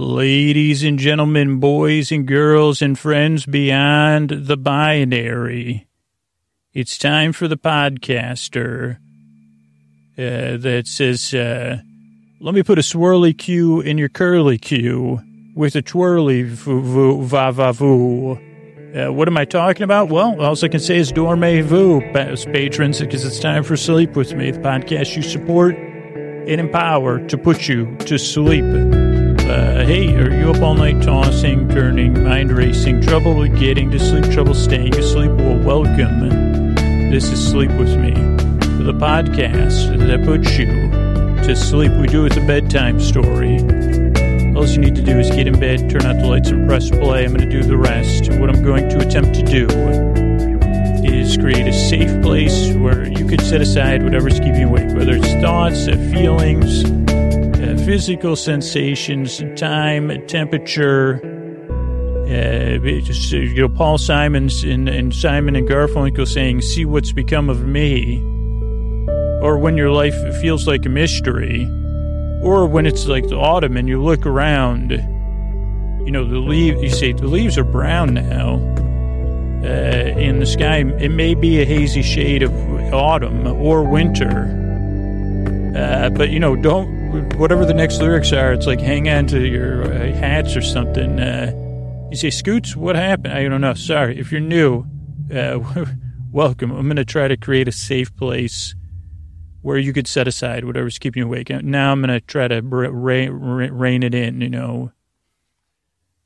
Ladies 0.00 0.84
and 0.84 0.96
gentlemen, 0.96 1.58
boys 1.58 2.12
and 2.12 2.24
girls, 2.24 2.80
and 2.80 2.96
friends 2.96 3.44
beyond 3.44 4.30
the 4.30 4.56
binary, 4.56 5.88
it's 6.72 6.96
time 6.96 7.32
for 7.32 7.48
the 7.48 7.56
podcaster 7.56 8.98
uh, 10.16 10.56
that 10.56 10.84
says, 10.86 11.34
uh, 11.34 11.78
let 12.38 12.54
me 12.54 12.62
put 12.62 12.78
a 12.78 12.82
swirly 12.82 13.36
Q 13.36 13.80
in 13.80 13.98
your 13.98 14.08
curly 14.08 14.56
Q 14.56 15.20
with 15.56 15.74
a 15.74 15.82
twirly 15.82 16.44
voo, 16.44 17.24
va 17.24 17.50
va 17.50 17.72
voo. 17.72 18.38
Uh, 18.94 19.12
what 19.12 19.26
am 19.26 19.36
I 19.36 19.46
talking 19.46 19.82
about? 19.82 20.10
Well, 20.10 20.40
all 20.40 20.54
I 20.62 20.68
can 20.68 20.78
say 20.78 20.98
is 20.98 21.10
dormez-vous, 21.10 22.12
patrons, 22.52 23.00
because 23.00 23.24
it's 23.24 23.40
time 23.40 23.64
for 23.64 23.76
Sleep 23.76 24.14
With 24.14 24.32
Me, 24.32 24.52
the 24.52 24.60
podcast 24.60 25.16
you 25.16 25.22
support 25.22 25.74
and 25.76 26.60
empower 26.60 27.26
to 27.26 27.36
put 27.36 27.66
you 27.66 27.96
to 27.96 28.16
sleep. 28.16 29.17
Uh, 29.78 29.84
hey, 29.86 30.12
are 30.16 30.34
you 30.34 30.50
up 30.50 30.60
all 30.60 30.74
night 30.74 31.00
tossing, 31.04 31.68
turning, 31.68 32.24
mind 32.24 32.50
racing, 32.50 33.00
trouble 33.00 33.36
with 33.36 33.56
getting 33.60 33.88
to 33.92 33.98
sleep, 34.00 34.24
trouble 34.32 34.52
staying 34.52 34.92
asleep? 34.96 35.30
Well, 35.30 35.56
welcome. 35.56 36.74
This 37.12 37.30
is 37.30 37.48
Sleep 37.48 37.70
With 37.70 37.96
Me, 37.96 38.10
the 38.82 38.92
podcast 38.92 39.96
that 40.08 40.24
puts 40.24 40.58
you 40.58 40.66
to 41.46 41.54
sleep. 41.54 41.92
We 41.92 42.08
do 42.08 42.26
it 42.26 42.34
with 42.34 42.42
a 42.42 42.46
bedtime 42.48 42.98
story. 42.98 43.58
All 44.56 44.66
you 44.66 44.78
need 44.78 44.96
to 44.96 45.02
do 45.02 45.16
is 45.16 45.30
get 45.30 45.46
in 45.46 45.60
bed, 45.60 45.88
turn 45.88 46.02
out 46.02 46.16
the 46.16 46.26
lights, 46.26 46.50
and 46.50 46.68
press 46.68 46.90
play. 46.90 47.24
I'm 47.24 47.32
going 47.32 47.48
to 47.48 47.62
do 47.62 47.62
the 47.62 47.76
rest. 47.76 48.32
What 48.32 48.50
I'm 48.50 48.64
going 48.64 48.88
to 48.88 48.98
attempt 48.98 49.36
to 49.36 49.44
do 49.44 49.68
is 51.06 51.36
create 51.36 51.68
a 51.68 51.72
safe 51.72 52.20
place 52.20 52.74
where 52.74 53.06
you 53.06 53.28
can 53.28 53.38
set 53.38 53.60
aside 53.60 54.02
whatever's 54.02 54.40
keeping 54.40 54.56
you 54.56 54.66
awake, 54.66 54.88
whether 54.96 55.12
it's 55.12 55.34
thoughts, 55.34 55.86
uh, 55.86 55.92
feelings, 56.12 56.82
physical 57.88 58.36
sensations, 58.36 59.42
time, 59.56 60.10
temperature. 60.26 61.22
Uh, 62.28 62.84
you 62.84 63.62
know, 63.62 63.68
Paul 63.70 63.96
Simons 63.96 64.62
and, 64.62 64.90
and 64.90 65.14
Simon 65.14 65.56
and 65.56 65.66
Garfunkel 65.66 66.28
saying, 66.28 66.60
"See 66.60 66.84
what's 66.84 67.12
become 67.12 67.48
of 67.48 67.64
me," 67.64 68.20
or 69.40 69.56
when 69.56 69.78
your 69.78 69.90
life 69.90 70.14
feels 70.42 70.68
like 70.68 70.84
a 70.84 70.90
mystery, 70.90 71.64
or 72.42 72.66
when 72.66 72.84
it's 72.84 73.06
like 73.06 73.26
the 73.28 73.36
autumn 73.36 73.78
and 73.78 73.88
you 73.88 74.02
look 74.02 74.26
around. 74.26 74.90
You 76.04 76.10
know, 76.10 76.28
the 76.28 76.40
leaves. 76.40 76.82
You 76.82 76.90
say 76.90 77.12
the 77.12 77.26
leaves 77.26 77.56
are 77.56 77.64
brown 77.64 78.12
now 78.12 78.56
uh, 79.64 80.20
in 80.20 80.40
the 80.40 80.46
sky. 80.46 80.84
It 81.00 81.10
may 81.10 81.34
be 81.34 81.62
a 81.62 81.64
hazy 81.64 82.02
shade 82.02 82.42
of 82.42 82.52
autumn 82.92 83.46
or 83.46 83.82
winter. 83.82 84.54
Uh, 85.74 86.10
but, 86.10 86.28
you 86.30 86.40
know, 86.40 86.56
don't, 86.56 86.97
whatever 87.36 87.64
the 87.64 87.74
next 87.74 88.00
lyrics 88.00 88.32
are, 88.32 88.52
it's 88.52 88.66
like 88.66 88.80
hang 88.80 89.08
on 89.08 89.26
to 89.28 89.46
your 89.46 89.84
uh, 89.84 90.12
hats 90.12 90.56
or 90.56 90.62
something. 90.62 91.18
Uh, 91.18 91.52
you 92.10 92.16
say, 92.16 92.30
Scoots, 92.30 92.76
what 92.76 92.96
happened? 92.96 93.34
I 93.34 93.48
don't 93.48 93.60
know. 93.60 93.74
Sorry. 93.74 94.18
If 94.18 94.32
you're 94.32 94.40
new, 94.40 94.84
uh, 95.34 95.58
welcome. 96.32 96.70
I'm 96.70 96.86
going 96.86 96.96
to 96.96 97.04
try 97.04 97.28
to 97.28 97.36
create 97.36 97.68
a 97.68 97.72
safe 97.72 98.14
place 98.16 98.74
where 99.62 99.78
you 99.78 99.92
could 99.92 100.06
set 100.06 100.28
aside 100.28 100.64
whatever's 100.64 100.98
keeping 100.98 101.22
you 101.22 101.26
awake. 101.26 101.50
Now 101.50 101.92
I'm 101.92 102.00
going 102.00 102.08
to 102.08 102.20
try 102.20 102.48
to 102.48 102.60
rein, 102.62 103.30
rein 103.32 104.02
it 104.02 104.14
in, 104.14 104.40
you 104.40 104.50
know 104.50 104.92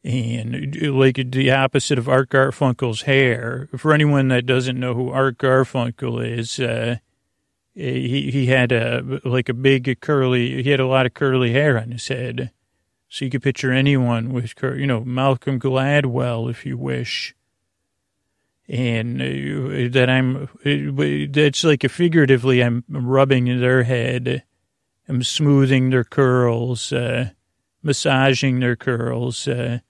and 0.05 0.75
like 0.99 1.31
the 1.31 1.51
opposite 1.51 1.99
of 1.99 2.09
Art 2.09 2.29
Garfunkel's 2.29 3.03
hair. 3.03 3.69
For 3.77 3.93
anyone 3.93 4.29
that 4.29 4.47
doesn't 4.47 4.79
know 4.79 4.95
who 4.95 5.11
Art 5.11 5.39
Garfunkel 5.39 6.39
is, 6.39 6.59
uh, 6.59 6.97
he 7.75 8.31
he 8.31 8.47
had 8.47 8.73
a 8.73 9.21
like 9.25 9.49
a 9.49 9.55
big 9.55 10.01
curly. 10.01 10.63
He 10.63 10.71
had 10.71 10.81
a 10.81 10.87
lot 10.87 11.07
of 11.07 11.15
curly 11.15 11.53
hair 11.53 11.79
on 11.79 11.91
his 11.91 12.09
head, 12.09 12.51
so 13.09 13.25
you 13.25 13.31
could 13.31 13.43
picture 13.43 13.73
anyone 13.73 14.33
with 14.33 14.55
curly. 14.57 14.81
you 14.81 14.87
know 14.87 15.05
Malcolm 15.05 15.59
Gladwell 15.59 16.51
if 16.51 16.67
you 16.67 16.77
wish. 16.77 17.35
And 18.69 19.21
uh, 19.21 19.91
that 19.93 20.09
I'm, 20.09 20.49
that's 21.33 21.65
like 21.65 21.85
a 21.85 21.89
figuratively, 21.89 22.63
I'm 22.63 22.85
rubbing 22.89 23.61
their 23.61 23.83
head, 23.83 24.45
I'm 25.09 25.23
smoothing 25.25 25.91
their 25.91 26.05
curls, 26.05 26.93
uh, 26.93 27.31
massaging 27.83 28.61
their 28.61 28.77
curls, 28.77 29.49
uh, 29.49 29.81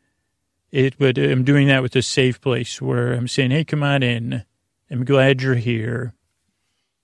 it, 0.73 0.95
but 0.99 1.19
I'm 1.19 1.45
doing 1.45 1.69
that 1.69 1.83
with 1.83 1.95
a 1.97 2.03
safe 2.03 2.41
place 2.41 2.81
where 2.81 3.13
I'm 3.13 3.29
saying, 3.29 3.51
hey, 3.51 3.63
come 3.63 3.83
on 3.83 4.03
in. 4.03 4.45
I'm 4.91 5.05
glad 5.05 5.43
you're 5.43 5.55
here. 5.55 6.15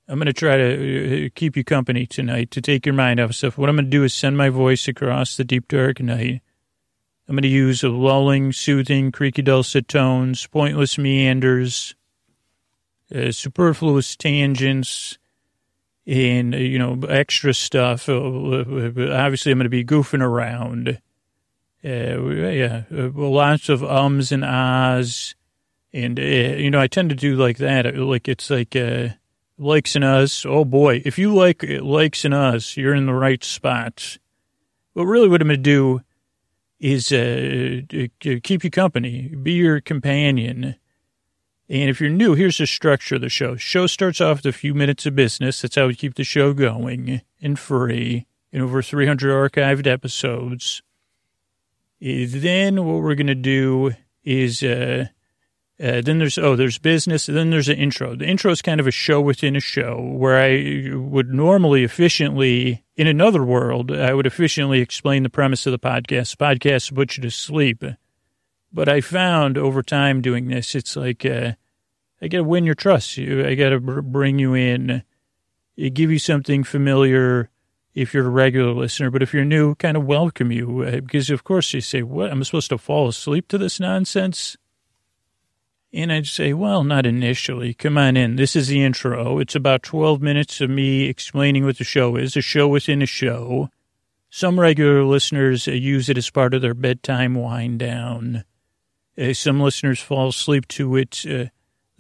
I'm 0.09 0.19
going 0.19 0.27
to 0.27 0.33
try 0.33 0.57
to 0.57 1.27
uh, 1.27 1.29
keep 1.35 1.57
you 1.57 1.65
company 1.65 2.07
tonight 2.07 2.51
to 2.53 2.63
take 2.63 2.87
your 2.87 2.95
mind 2.95 3.21
off 3.21 3.35
stuff. 3.35 3.59
What 3.59 3.69
I'm 3.69 3.77
going 3.77 3.85
to 3.85 3.91
do 3.91 4.05
is 4.05 4.15
send 4.15 4.39
my 4.39 4.49
voice 4.49 4.89
across 4.89 5.37
the 5.37 5.45
deep, 5.45 5.69
dark 5.69 6.01
night. 6.01 6.41
I'm 7.29 7.35
going 7.35 7.43
to 7.43 7.49
use 7.49 7.83
lulling, 7.83 8.53
soothing, 8.53 9.13
creaky, 9.13 9.43
dulcet 9.43 9.87
tones, 9.87 10.47
pointless 10.47 10.97
meanders, 10.97 11.95
uh, 13.15 13.33
superfluous 13.33 14.17
tangents, 14.17 15.19
and, 16.07 16.55
uh, 16.55 16.59
you 16.59 16.79
know, 16.79 16.99
extra 17.07 17.53
stuff. 17.53 18.09
Uh, 18.09 18.15
obviously, 18.15 19.53
I'm 19.53 19.59
going 19.59 19.65
to 19.65 19.69
be 19.69 19.85
goofing 19.85 20.23
around 20.23 21.01
yeah, 21.83 22.83
lots 22.91 23.69
of 23.69 23.85
ums 23.85 24.33
and 24.33 24.45
ahs. 24.45 25.35
And, 25.93 26.19
you 26.19 26.71
know, 26.71 26.81
I 26.81 26.87
tend 26.87 27.11
to 27.11 27.17
do 27.17 27.37
like 27.37 27.59
that. 27.59 27.97
Like, 27.97 28.29
it's 28.29 28.51
like, 28.51 28.77
uh, 28.77 29.09
likes 29.59 29.97
and 29.97 30.05
us. 30.05 30.47
Oh 30.47 30.65
boy. 30.65 31.03
If 31.05 31.19
you 31.19 31.35
like 31.35 31.63
likes 31.63 32.25
and 32.25 32.33
us, 32.33 32.77
you're 32.77 32.95
in 32.95 33.07
the 33.07 33.13
right 33.13 33.43
spot. 33.43 34.19
But 34.95 35.07
really 35.07 35.29
what 35.29 35.43
I'm 35.43 35.49
going 35.49 35.59
to 35.59 35.63
do 35.63 36.01
is, 36.81 37.13
uh, 37.13 37.83
keep 38.21 38.65
you 38.65 38.71
company, 38.71 39.29
be 39.29 39.53
your 39.53 39.81
companion. 39.81 40.77
And 41.69 41.91
if 41.91 42.01
you're 42.01 42.11
new, 42.11 42.35
here's 42.35 42.59
the 42.59 42.67
structure 42.67 43.17
of 43.17 43.21
the 43.21 43.29
show. 43.29 43.57
Show 43.57 43.87
starts 43.87 44.21
off 44.21 44.39
with 44.39 44.47
a 44.47 44.57
few 44.57 44.75
minutes 44.75 45.05
of 45.05 45.15
business. 45.15 45.61
That's 45.61 45.75
how 45.75 45.89
we 45.89 45.95
keep 45.95 46.15
the 46.15 46.25
show 46.25 46.55
going 46.55 47.21
and 47.43 47.59
free 47.59 48.27
in 48.53 48.63
over 48.63 48.81
300 48.81 49.53
archived 49.53 49.87
episodes. 49.87 50.83
Then 52.01 52.85
what 52.85 53.03
we're 53.03 53.17
going 53.17 53.27
to 53.27 53.35
do 53.35 53.93
is, 54.25 54.63
uh, 54.63 55.07
uh, 55.81 56.01
then 56.01 56.19
there's, 56.19 56.39
oh, 56.39 56.57
there's 56.57 56.79
business. 56.79 57.27
Then 57.27 57.51
there's 57.51 57.69
an 57.69 57.79
intro. 57.79 58.17
The 58.17 58.27
intro 58.27 58.51
is 58.51 58.63
kind 58.63 58.81
of 58.81 58.89
a 58.89 58.93
show 58.93 59.21
within 59.21 59.55
a 59.55 59.61
show 59.61 60.01
where 60.01 60.37
I 60.37 60.93
would 60.97 61.33
normally 61.33 61.85
efficiently, 61.85 62.85
in 62.97 63.07
another 63.07 63.45
world, 63.45 63.93
I 63.93 64.13
would 64.13 64.27
efficiently 64.27 64.81
explain 64.81 65.23
the 65.23 65.31
premise 65.31 65.67
of 65.67 65.71
the 65.71 65.79
podcast. 65.79 66.37
The 66.37 66.45
podcast 66.45 66.95
put 66.95 67.17
you 67.17 67.23
to 67.23 67.31
sleep. 67.31 67.85
But 68.73 68.89
I 68.89 69.01
found 69.01 69.57
over 69.57 69.83
time 69.83 70.21
doing 70.21 70.49
this, 70.49 70.75
it's 70.75 70.97
like, 70.97 71.25
uh, 71.25 71.53
I 72.21 72.29
got 72.29 72.39
to 72.39 72.45
win 72.45 72.65
your 72.65 72.75
trust. 72.75 73.17
I 73.17 73.55
got 73.55 73.71
to 73.71 73.81
bring 73.81 74.41
you 74.41 74.55
in, 74.55 75.05
give 75.77 76.11
you 76.11 76.19
something 76.19 76.65
familiar 76.65 77.51
if 77.95 78.15
you're 78.15 78.27
a 78.27 78.31
regular 78.31 78.73
listener, 78.73 79.11
but 79.11 79.23
if 79.23 79.33
you're 79.33 79.45
new, 79.45 79.75
kind 79.77 79.97
of 79.97 80.05
welcome 80.05 80.53
you 80.53 80.83
uh, 80.83 81.01
because, 81.01 81.31
of 81.31 81.45
course, 81.45 81.73
you 81.73 81.81
say, 81.81 82.03
What? 82.03 82.31
I'm 82.31 82.43
supposed 82.45 82.69
to 82.71 82.79
fall 82.79 83.09
asleep 83.09 83.49
to 83.49 83.59
this 83.59 83.81
nonsense? 83.81 84.57
And 85.93 86.13
I'd 86.13 86.27
say, 86.27 86.53
Well, 86.53 86.85
not 86.85 87.07
initially. 87.07 87.75
Come 87.75 87.97
on 87.97 88.17
in. 88.17 88.37
This 88.37 88.55
is 88.55 88.69
the 88.69 88.83
intro. 88.83 89.39
It's 89.39 89.55
about 89.55 89.83
12 89.83 90.21
minutes 90.21 90.61
of 90.61 90.71
me 90.71 91.05
explaining 91.05 91.65
what 91.65 91.79
the 91.79 91.85
show 91.85 92.17
is, 92.17 92.37
a 92.37 92.43
show 92.43 92.69
within 92.69 93.03
a 93.03 93.07
show. 93.07 93.71
Some 94.31 94.61
regular 94.61 95.05
listeners 95.05 95.67
uh, 95.67 95.73
use 95.73 96.09
it 96.11 96.19
as 96.19 96.29
part 96.29 96.53
of 96.53 96.61
their 96.61 96.75
bedtime 96.75 97.35
wind 97.35 97.79
down. 97.79 98.45
Uh, 99.17 99.33
some 99.33 99.61
listeners 99.61 100.01
fall 100.01 100.29
asleep 100.29 100.69
to 100.69 100.97
it. 100.97 101.25
Uh, 101.27 101.47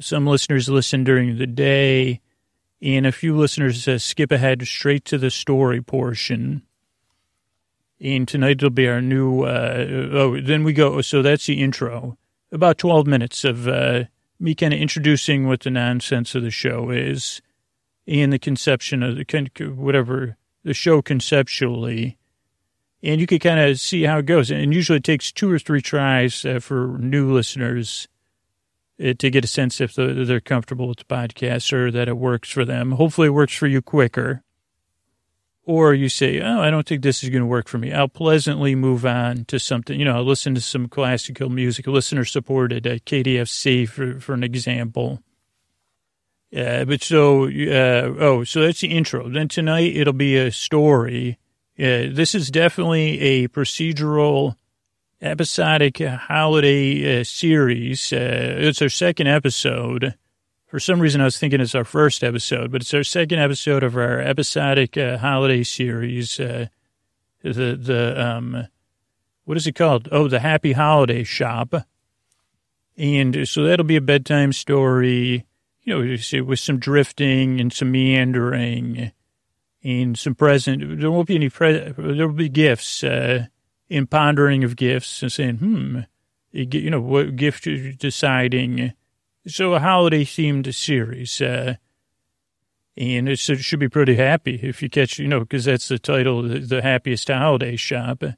some 0.00 0.26
listeners 0.26 0.68
listen 0.68 1.04
during 1.04 1.38
the 1.38 1.46
day 1.46 2.20
and 2.80 3.06
a 3.06 3.12
few 3.12 3.36
listeners 3.36 3.88
skip 4.02 4.30
ahead 4.30 4.66
straight 4.66 5.04
to 5.06 5.18
the 5.18 5.30
story 5.30 5.82
portion. 5.82 6.62
And 8.00 8.28
tonight 8.28 8.62
will 8.62 8.70
be 8.70 8.86
our 8.86 9.00
new, 9.00 9.44
oh, 9.44 10.40
then 10.40 10.62
we 10.62 10.72
go, 10.72 11.00
so 11.00 11.20
that's 11.20 11.46
the 11.46 11.60
intro. 11.60 12.16
About 12.50 12.78
12 12.78 13.06
minutes 13.06 13.44
of 13.44 13.68
uh, 13.68 14.04
me 14.40 14.54
kind 14.54 14.72
of 14.72 14.80
introducing 14.80 15.46
what 15.46 15.60
the 15.60 15.70
nonsense 15.70 16.34
of 16.34 16.42
the 16.42 16.50
show 16.50 16.90
is 16.90 17.42
and 18.06 18.32
the 18.32 18.38
conception 18.38 19.02
of 19.02 19.16
the, 19.16 19.74
whatever, 19.76 20.36
the 20.64 20.74
show 20.74 21.02
conceptually. 21.02 22.16
And 23.02 23.20
you 23.20 23.26
can 23.26 23.38
kind 23.38 23.60
of 23.60 23.78
see 23.78 24.04
how 24.04 24.18
it 24.18 24.26
goes. 24.26 24.50
And 24.50 24.72
usually 24.72 24.96
it 24.96 25.04
takes 25.04 25.30
two 25.30 25.50
or 25.50 25.58
three 25.58 25.82
tries 25.82 26.44
uh, 26.44 26.58
for 26.60 26.96
new 26.98 27.32
listeners 27.32 28.08
uh, 29.02 29.12
to 29.18 29.30
get 29.30 29.44
a 29.44 29.48
sense 29.48 29.80
if 29.80 29.94
they're 29.94 30.40
comfortable 30.40 30.88
with 30.88 30.98
the 30.98 31.04
podcast 31.04 31.72
or 31.72 31.90
that 31.90 32.08
it 32.08 32.16
works 32.16 32.50
for 32.50 32.64
them. 32.64 32.92
Hopefully, 32.92 33.28
it 33.28 33.32
works 33.32 33.54
for 33.54 33.66
you 33.66 33.82
quicker. 33.82 34.42
Or 35.68 35.92
you 35.92 36.08
say, 36.08 36.40
Oh, 36.40 36.62
I 36.62 36.70
don't 36.70 36.88
think 36.88 37.02
this 37.02 37.22
is 37.22 37.28
going 37.28 37.42
to 37.42 37.46
work 37.46 37.68
for 37.68 37.76
me. 37.76 37.92
I'll 37.92 38.08
pleasantly 38.08 38.74
move 38.74 39.04
on 39.04 39.44
to 39.48 39.58
something. 39.58 39.98
You 39.98 40.06
know, 40.06 40.16
I'll 40.16 40.24
listen 40.24 40.54
to 40.54 40.62
some 40.62 40.88
classical 40.88 41.50
music, 41.50 41.86
listener 41.86 42.24
supported 42.24 42.86
at 42.86 43.04
KDFC 43.04 43.86
for, 43.86 44.18
for 44.18 44.32
an 44.32 44.42
example. 44.42 45.22
Uh, 46.56 46.86
but 46.86 47.02
so, 47.02 47.44
uh, 47.44 48.14
oh, 48.18 48.44
so 48.44 48.62
that's 48.62 48.80
the 48.80 48.88
intro. 48.88 49.28
Then 49.28 49.48
tonight 49.48 49.94
it'll 49.94 50.14
be 50.14 50.38
a 50.38 50.50
story. 50.50 51.38
Uh, 51.78 52.08
this 52.10 52.34
is 52.34 52.50
definitely 52.50 53.20
a 53.20 53.48
procedural 53.48 54.56
episodic 55.20 55.98
holiday 55.98 57.20
uh, 57.20 57.24
series. 57.24 58.10
Uh, 58.10 58.56
it's 58.56 58.80
our 58.80 58.88
second 58.88 59.26
episode. 59.26 60.14
For 60.68 60.78
some 60.78 61.00
reason, 61.00 61.22
I 61.22 61.24
was 61.24 61.38
thinking 61.38 61.62
it's 61.62 61.74
our 61.74 61.84
first 61.84 62.22
episode, 62.22 62.70
but 62.70 62.82
it's 62.82 62.92
our 62.92 63.02
second 63.02 63.38
episode 63.38 63.82
of 63.82 63.96
our 63.96 64.20
episodic 64.20 64.98
uh, 64.98 65.16
holiday 65.16 65.62
series. 65.62 66.38
Uh, 66.38 66.66
the 67.42 67.74
the 67.74 68.22
um, 68.22 68.68
what 69.44 69.56
is 69.56 69.66
it 69.66 69.72
called? 69.72 70.10
Oh, 70.12 70.28
the 70.28 70.40
Happy 70.40 70.72
Holiday 70.72 71.24
Shop. 71.24 71.74
And 72.98 73.48
so 73.48 73.64
that'll 73.64 73.86
be 73.86 73.96
a 73.96 74.02
bedtime 74.02 74.52
story, 74.52 75.46
you 75.84 75.94
know, 75.94 76.44
with 76.44 76.60
some 76.60 76.78
drifting 76.78 77.60
and 77.60 77.72
some 77.72 77.90
meandering 77.90 79.12
and 79.82 80.18
some 80.18 80.34
present. 80.34 81.00
There 81.00 81.10
won't 81.10 81.28
be 81.28 81.36
any 81.36 81.48
present. 81.48 81.96
There 81.96 82.26
will 82.26 82.34
be 82.34 82.50
gifts, 82.50 83.02
uh, 83.02 83.46
in 83.88 84.06
pondering 84.06 84.64
of 84.64 84.76
gifts 84.76 85.22
and 85.22 85.32
saying, 85.32 85.56
hmm, 85.56 86.00
you 86.52 86.90
know, 86.90 87.00
what 87.00 87.36
gift 87.36 87.66
deciding. 87.98 88.92
So 89.48 89.72
a 89.72 89.80
holiday 89.80 90.26
themed 90.26 90.72
series, 90.74 91.40
uh, 91.40 91.76
and 92.98 93.28
it 93.30 93.38
should 93.38 93.80
be 93.80 93.88
pretty 93.88 94.16
happy 94.16 94.60
if 94.62 94.82
you 94.82 94.90
catch, 94.90 95.18
you 95.18 95.26
know, 95.26 95.40
because 95.40 95.64
that's 95.64 95.88
the 95.88 95.98
title, 95.98 96.42
the 96.42 96.82
happiest 96.82 97.28
holiday 97.28 97.74
shop. 97.76 98.22
And 98.22 98.36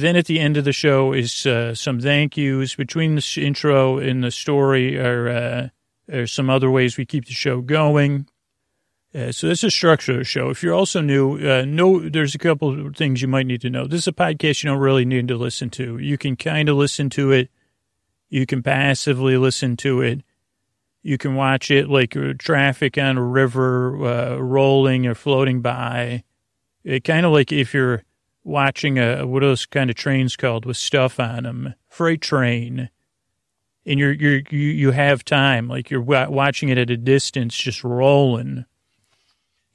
then 0.00 0.16
at 0.16 0.24
the 0.24 0.40
end 0.40 0.56
of 0.56 0.64
the 0.64 0.72
show 0.72 1.12
is 1.12 1.44
uh, 1.44 1.74
some 1.74 2.00
thank 2.00 2.36
yous 2.38 2.74
between 2.76 3.16
the 3.16 3.42
intro 3.44 3.98
and 3.98 4.24
the 4.24 4.30
story. 4.30 4.98
Are 4.98 5.28
uh, 5.28 5.68
are 6.10 6.26
some 6.26 6.48
other 6.48 6.70
ways 6.70 6.96
we 6.96 7.04
keep 7.04 7.26
the 7.26 7.34
show 7.34 7.60
going. 7.60 8.26
Uh, 9.14 9.32
so 9.32 9.48
this 9.48 9.58
is 9.58 9.64
a 9.64 9.70
structure 9.70 10.24
show. 10.24 10.48
If 10.48 10.62
you're 10.62 10.74
also 10.74 11.02
new, 11.02 11.36
uh, 11.36 11.64
no, 11.66 12.08
there's 12.08 12.34
a 12.34 12.38
couple 12.38 12.86
of 12.86 12.96
things 12.96 13.20
you 13.20 13.28
might 13.28 13.46
need 13.46 13.60
to 13.62 13.70
know. 13.70 13.86
This 13.86 14.02
is 14.02 14.08
a 14.08 14.12
podcast 14.12 14.62
you 14.62 14.70
don't 14.70 14.78
really 14.78 15.04
need 15.04 15.28
to 15.28 15.36
listen 15.36 15.68
to. 15.70 15.98
You 15.98 16.16
can 16.16 16.36
kind 16.36 16.70
of 16.70 16.76
listen 16.76 17.10
to 17.10 17.32
it. 17.32 17.50
You 18.28 18.46
can 18.46 18.62
passively 18.62 19.36
listen 19.36 19.76
to 19.78 20.00
it. 20.00 20.22
You 21.02 21.18
can 21.18 21.36
watch 21.36 21.70
it 21.70 21.88
like 21.88 22.16
uh, 22.16 22.34
traffic 22.38 22.98
on 22.98 23.16
a 23.16 23.22
river 23.22 24.04
uh, 24.04 24.36
rolling 24.36 25.06
or 25.06 25.14
floating 25.14 25.62
by. 25.62 26.24
It 26.82 27.04
kind 27.04 27.24
of 27.24 27.32
like 27.32 27.52
if 27.52 27.72
you're 27.72 28.02
watching 28.42 28.98
a 28.98 29.26
what 29.26 29.42
are 29.42 29.48
those 29.48 29.66
kind 29.66 29.90
of 29.90 29.96
trains 29.96 30.36
called 30.36 30.64
with 30.64 30.76
stuff 30.76 31.20
on 31.20 31.44
them, 31.44 31.74
freight 31.88 32.20
train, 32.20 32.90
and 33.84 34.00
you're 34.00 34.12
you're 34.12 34.42
you 34.50 34.58
you 34.58 34.90
have 34.90 35.24
time 35.24 35.68
like 35.68 35.90
you're 35.90 36.00
watching 36.00 36.68
it 36.68 36.78
at 36.78 36.90
a 36.90 36.96
distance, 36.96 37.56
just 37.56 37.84
rolling 37.84 38.64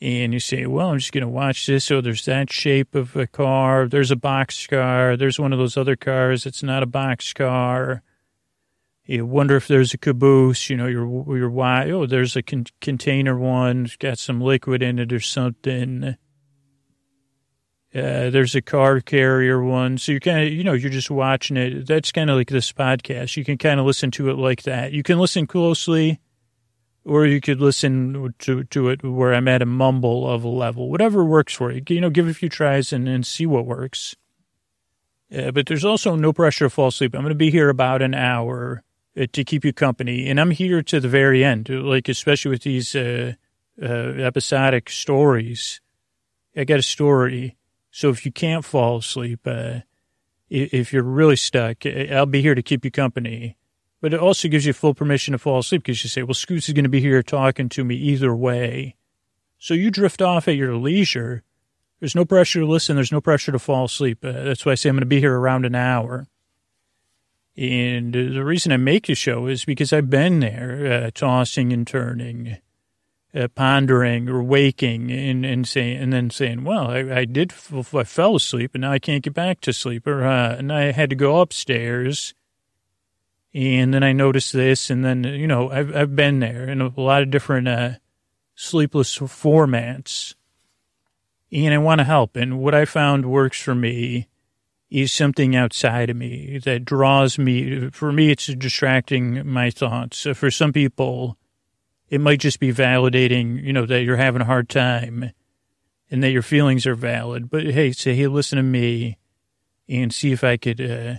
and 0.02 0.34
you 0.34 0.40
say, 0.40 0.66
well, 0.66 0.90
I'm 0.90 0.98
just 0.98 1.12
going 1.12 1.22
to 1.22 1.28
watch 1.28 1.68
this. 1.68 1.86
So 1.86 2.02
there's 2.02 2.26
that 2.26 2.52
shape 2.52 2.96
of 2.96 3.16
a 3.16 3.28
car. 3.28 3.88
There's 3.88 4.10
a 4.10 4.16
box 4.16 4.66
car. 4.66 5.16
There's 5.16 5.40
one 5.40 5.54
of 5.54 5.60
those 5.60 5.78
other 5.78 5.96
cars. 5.96 6.46
It's 6.46 6.64
not 6.64 6.82
a 6.82 6.88
box 6.88 7.32
car. 7.34 8.02
You 9.12 9.26
wonder 9.26 9.58
if 9.58 9.68
there's 9.68 9.94
a 9.94 9.98
caboose. 9.98 10.70
You 10.70 10.78
know, 10.78 10.88
you're, 10.88 11.38
you're 11.38 11.50
why, 11.50 11.92
oh, 11.92 12.06
there's 12.06 12.38
a 12.38 12.42
con- 12.42 12.68
container 12.80 13.38
one. 13.38 13.84
It's 13.84 13.98
got 13.98 14.18
some 14.18 14.40
liquid 14.40 14.82
in 14.82 15.00
it 15.00 15.12
or 15.12 15.20
something. 15.20 16.16
Uh, 17.94 18.30
there's 18.30 18.56
a 18.56 18.62
car 18.62 19.02
carrier 19.02 19.62
one. 19.62 19.98
So 19.98 20.14
you're 20.14 20.22
kind 20.22 20.48
of, 20.48 20.54
you 20.54 20.64
know, 20.64 20.72
you're 20.72 20.90
just 20.90 21.12
watching 21.12 21.58
it. 21.58 21.88
That's 21.88 22.14
kind 22.14 22.30
of 22.30 22.38
like 22.38 22.48
this 22.48 22.72
podcast. 22.72 23.36
You 23.36 23.44
can 23.44 23.58
kind 23.58 23.82
of 23.82 23.86
listen 23.86 24.12
to 24.12 24.30
it 24.30 24.38
like 24.38 24.64
that. 24.64 24.94
You 24.94 25.04
can 25.04 25.20
listen 25.20 25.46
closely 25.46 26.22
or 27.04 27.26
you 27.26 27.42
could 27.42 27.60
listen 27.60 28.34
to, 28.40 28.64
to 28.64 28.90
it 28.90 29.04
where 29.04 29.34
I'm 29.34 29.50
at 29.50 29.62
a 29.62 29.66
mumble 29.66 30.30
of 30.30 30.46
a 30.46 30.48
level, 30.48 30.90
whatever 30.90 31.26
works 31.26 31.54
for 31.54 31.70
you. 31.70 31.82
You 31.90 32.00
know, 32.00 32.10
give 32.10 32.30
a 32.30 32.34
few 32.34 32.48
tries 32.48 32.94
and, 32.94 33.10
and 33.10 33.28
see 33.28 33.46
what 33.46 33.66
works. 33.66 34.16
Uh, 35.36 35.52
but 35.52 35.66
there's 35.66 35.84
also 35.84 36.16
no 36.16 36.32
pressure 36.32 36.68
to 36.68 36.70
fall 36.70 36.88
asleep. 36.88 37.14
I'm 37.14 37.24
going 37.24 37.32
to 37.32 37.36
be 37.36 37.52
here 37.52 37.68
about 37.68 38.02
an 38.02 38.14
hour 38.14 38.86
to 39.16 39.44
keep 39.44 39.66
you 39.66 39.74
company, 39.74 40.30
and 40.30 40.40
I'm 40.40 40.52
here 40.52 40.82
to 40.84 41.00
the 41.00 41.10
very 41.10 41.44
end, 41.44 41.70
like 41.70 42.08
especially 42.08 42.52
with 42.52 42.64
these 42.64 42.96
uh, 42.96 43.34
uh 43.82 43.86
episodic 43.86 44.90
stories. 44.90 45.82
I 46.56 46.64
got 46.64 46.80
a 46.80 46.84
story, 46.84 47.58
so 47.92 48.10
if 48.10 48.26
you 48.26 48.32
can't 48.32 48.66
fall 48.66 48.98
asleep, 48.98 49.42
uh, 49.46 49.80
if 50.50 50.92
you're 50.92 51.04
really 51.04 51.38
stuck, 51.38 51.86
I'll 51.86 52.26
be 52.26 52.42
here 52.42 52.56
to 52.56 52.62
keep 52.62 52.84
you 52.84 52.92
company. 52.92 53.58
But 54.02 54.14
it 54.14 54.20
also 54.20 54.48
gives 54.48 54.66
you 54.66 54.74
full 54.74 54.96
permission 54.96 55.32
to 55.34 55.38
fall 55.38 55.60
asleep 55.60 55.84
because 55.84 56.04
you 56.04 56.10
say, 56.10 56.24
well, 56.24 56.34
Scoots 56.34 56.68
is 56.68 56.74
going 56.74 56.84
to 56.84 56.90
be 56.90 57.00
here 57.00 57.22
talking 57.22 57.70
to 57.70 57.84
me 57.84 57.96
either 57.96 58.36
way. 58.36 58.96
So 59.60 59.76
you 59.76 59.92
drift 59.92 60.22
off 60.22 60.48
at 60.48 60.56
your 60.56 60.76
leisure. 60.76 61.44
There's 62.00 62.16
no 62.16 62.26
pressure 62.26 62.62
to 62.62 62.66
listen. 62.66 62.96
There's 62.96 63.12
no 63.12 63.22
pressure 63.22 63.52
to 63.52 63.60
fall 63.60 63.86
asleep. 63.86 64.26
Uh, 64.26 64.32
that's 64.32 64.66
why 64.66 64.72
I 64.72 64.76
say 64.76 64.90
I'm 64.90 64.96
going 64.96 65.02
to 65.02 65.06
be 65.06 65.20
here 65.20 65.38
around 65.38 65.66
an 65.66 65.76
hour. 65.76 66.28
And 67.62 68.14
the 68.14 68.44
reason 68.44 68.72
I 68.72 68.78
make 68.78 69.08
the 69.08 69.14
show 69.14 69.46
is 69.48 69.66
because 69.66 69.94
I've 69.94 70.10
been 70.10 70.40
there, 70.40 71.06
uh, 71.06 71.12
tossing 71.14 71.72
and 71.72 71.86
turning, 71.86 72.58
uh, 73.36 73.50
pondering 73.50 74.28
or 74.28 74.42
waking 74.42 75.12
and, 75.12 75.46
and 75.46 75.68
saying, 75.68 75.98
and 75.98 76.12
then 76.12 76.32
saying, 76.32 76.64
well, 76.64 76.88
I, 76.88 77.20
I 77.20 77.26
did, 77.26 77.54
I 77.94 78.04
fell 78.04 78.36
asleep 78.36 78.72
and 78.74 78.82
now 78.82 78.92
I 78.92 79.00
can't 79.00 79.24
get 79.24 79.34
back 79.34 79.62
to 79.62 79.74
sleep 79.74 80.08
or, 80.08 80.26
uh, 80.26 80.56
and 80.56 80.74
I 80.74 80.92
had 80.92 81.12
to 81.12 81.16
go 81.16 81.40
upstairs 81.40 82.34
and 83.54 83.94
then 83.94 84.04
I 84.04 84.14
noticed 84.14 84.54
this, 84.54 84.90
and 84.90 85.04
then 85.04 85.24
you 85.24 85.48
know 85.48 85.70
I've 85.70 85.96
I've 85.96 86.16
been 86.16 86.40
there 86.40 86.70
in 86.70 86.82
a 86.82 86.88
lot 87.00 87.22
of 87.22 87.32
different 87.32 87.68
uh, 87.68 87.92
sleepless 88.56 89.18
formats, 89.18 90.36
and 91.52 91.74
I 91.74 91.78
want 91.78 92.00
to 92.00 92.06
help. 92.06 92.36
And 92.36 92.60
what 92.60 92.74
I 92.74 92.86
found 92.86 93.26
works 93.26 93.62
for 93.62 93.76
me 93.76 94.28
is 94.92 95.12
something 95.12 95.56
outside 95.56 96.10
of 96.10 96.18
me 96.18 96.60
that 96.66 96.86
draws 96.86 97.40
me. 97.40 97.90
For 97.92 98.12
me, 98.12 98.30
it's 98.30 98.48
distracting 98.48 99.48
my 99.48 99.72
thoughts. 99.72 100.28
For 100.34 100.52
some 100.52 100.74
people, 100.74 101.38
it 102.10 102.22
might 102.22 102.42
just 102.42 102.60
be 102.60 102.74
validating, 102.74 103.64
you 103.64 103.72
know, 103.72 103.86
that 103.86 104.04
you're 104.04 104.18
having 104.18 104.42
a 104.42 104.46
hard 104.46 104.70
time, 104.70 105.32
and 106.12 106.22
that 106.22 106.32
your 106.32 106.42
feelings 106.42 106.86
are 106.86 106.94
valid. 106.94 107.50
But 107.50 107.64
hey, 107.64 107.94
say 107.94 108.14
hey, 108.14 108.28
listen 108.28 108.58
to 108.58 108.64
me, 108.64 109.18
and 109.88 110.14
see 110.14 110.32
if 110.32 110.44
I 110.44 110.58
could. 110.58 110.80
Uh, 110.80 111.16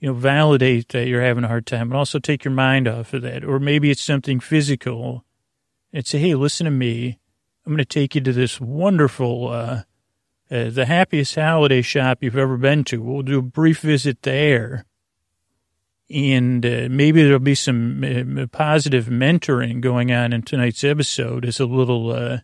you 0.00 0.08
know, 0.08 0.14
validate 0.14 0.88
that 0.88 1.06
you're 1.06 1.22
having 1.22 1.44
a 1.44 1.48
hard 1.48 1.64
time, 1.64 1.88
but 1.88 1.96
also 1.96 2.18
take 2.18 2.44
your 2.44 2.52
mind 2.52 2.88
off 2.88 3.14
of 3.14 3.22
that. 3.22 3.44
Or 3.44 3.60
maybe 3.60 3.88
it's 3.88 4.02
something 4.02 4.40
physical 4.40 5.24
and 5.92 6.04
say, 6.04 6.18
hey, 6.18 6.34
listen 6.34 6.64
to 6.64 6.72
me. 6.72 7.20
I'm 7.64 7.70
going 7.72 7.78
to 7.78 7.84
take 7.84 8.16
you 8.16 8.20
to 8.22 8.32
this 8.32 8.60
wonderful, 8.60 9.46
uh, 9.50 9.82
uh, 10.52 10.70
the 10.70 10.84
happiest 10.86 11.34
holiday 11.34 11.82
shop 11.82 12.18
you've 12.20 12.36
ever 12.36 12.56
been 12.56 12.84
to. 12.84 13.00
We'll 13.00 13.22
do 13.22 13.38
a 13.38 13.42
brief 13.42 13.80
visit 13.80 14.22
there. 14.22 14.84
And 16.10 16.64
uh, 16.66 16.88
maybe 16.90 17.22
there'll 17.22 17.38
be 17.38 17.54
some 17.54 18.04
uh, 18.04 18.46
positive 18.48 19.06
mentoring 19.06 19.80
going 19.80 20.12
on 20.12 20.32
in 20.32 20.42
tonight's 20.42 20.84
episode 20.84 21.46
as 21.46 21.58
a 21.58 21.64
little, 21.64 22.10
uh, 22.10 22.38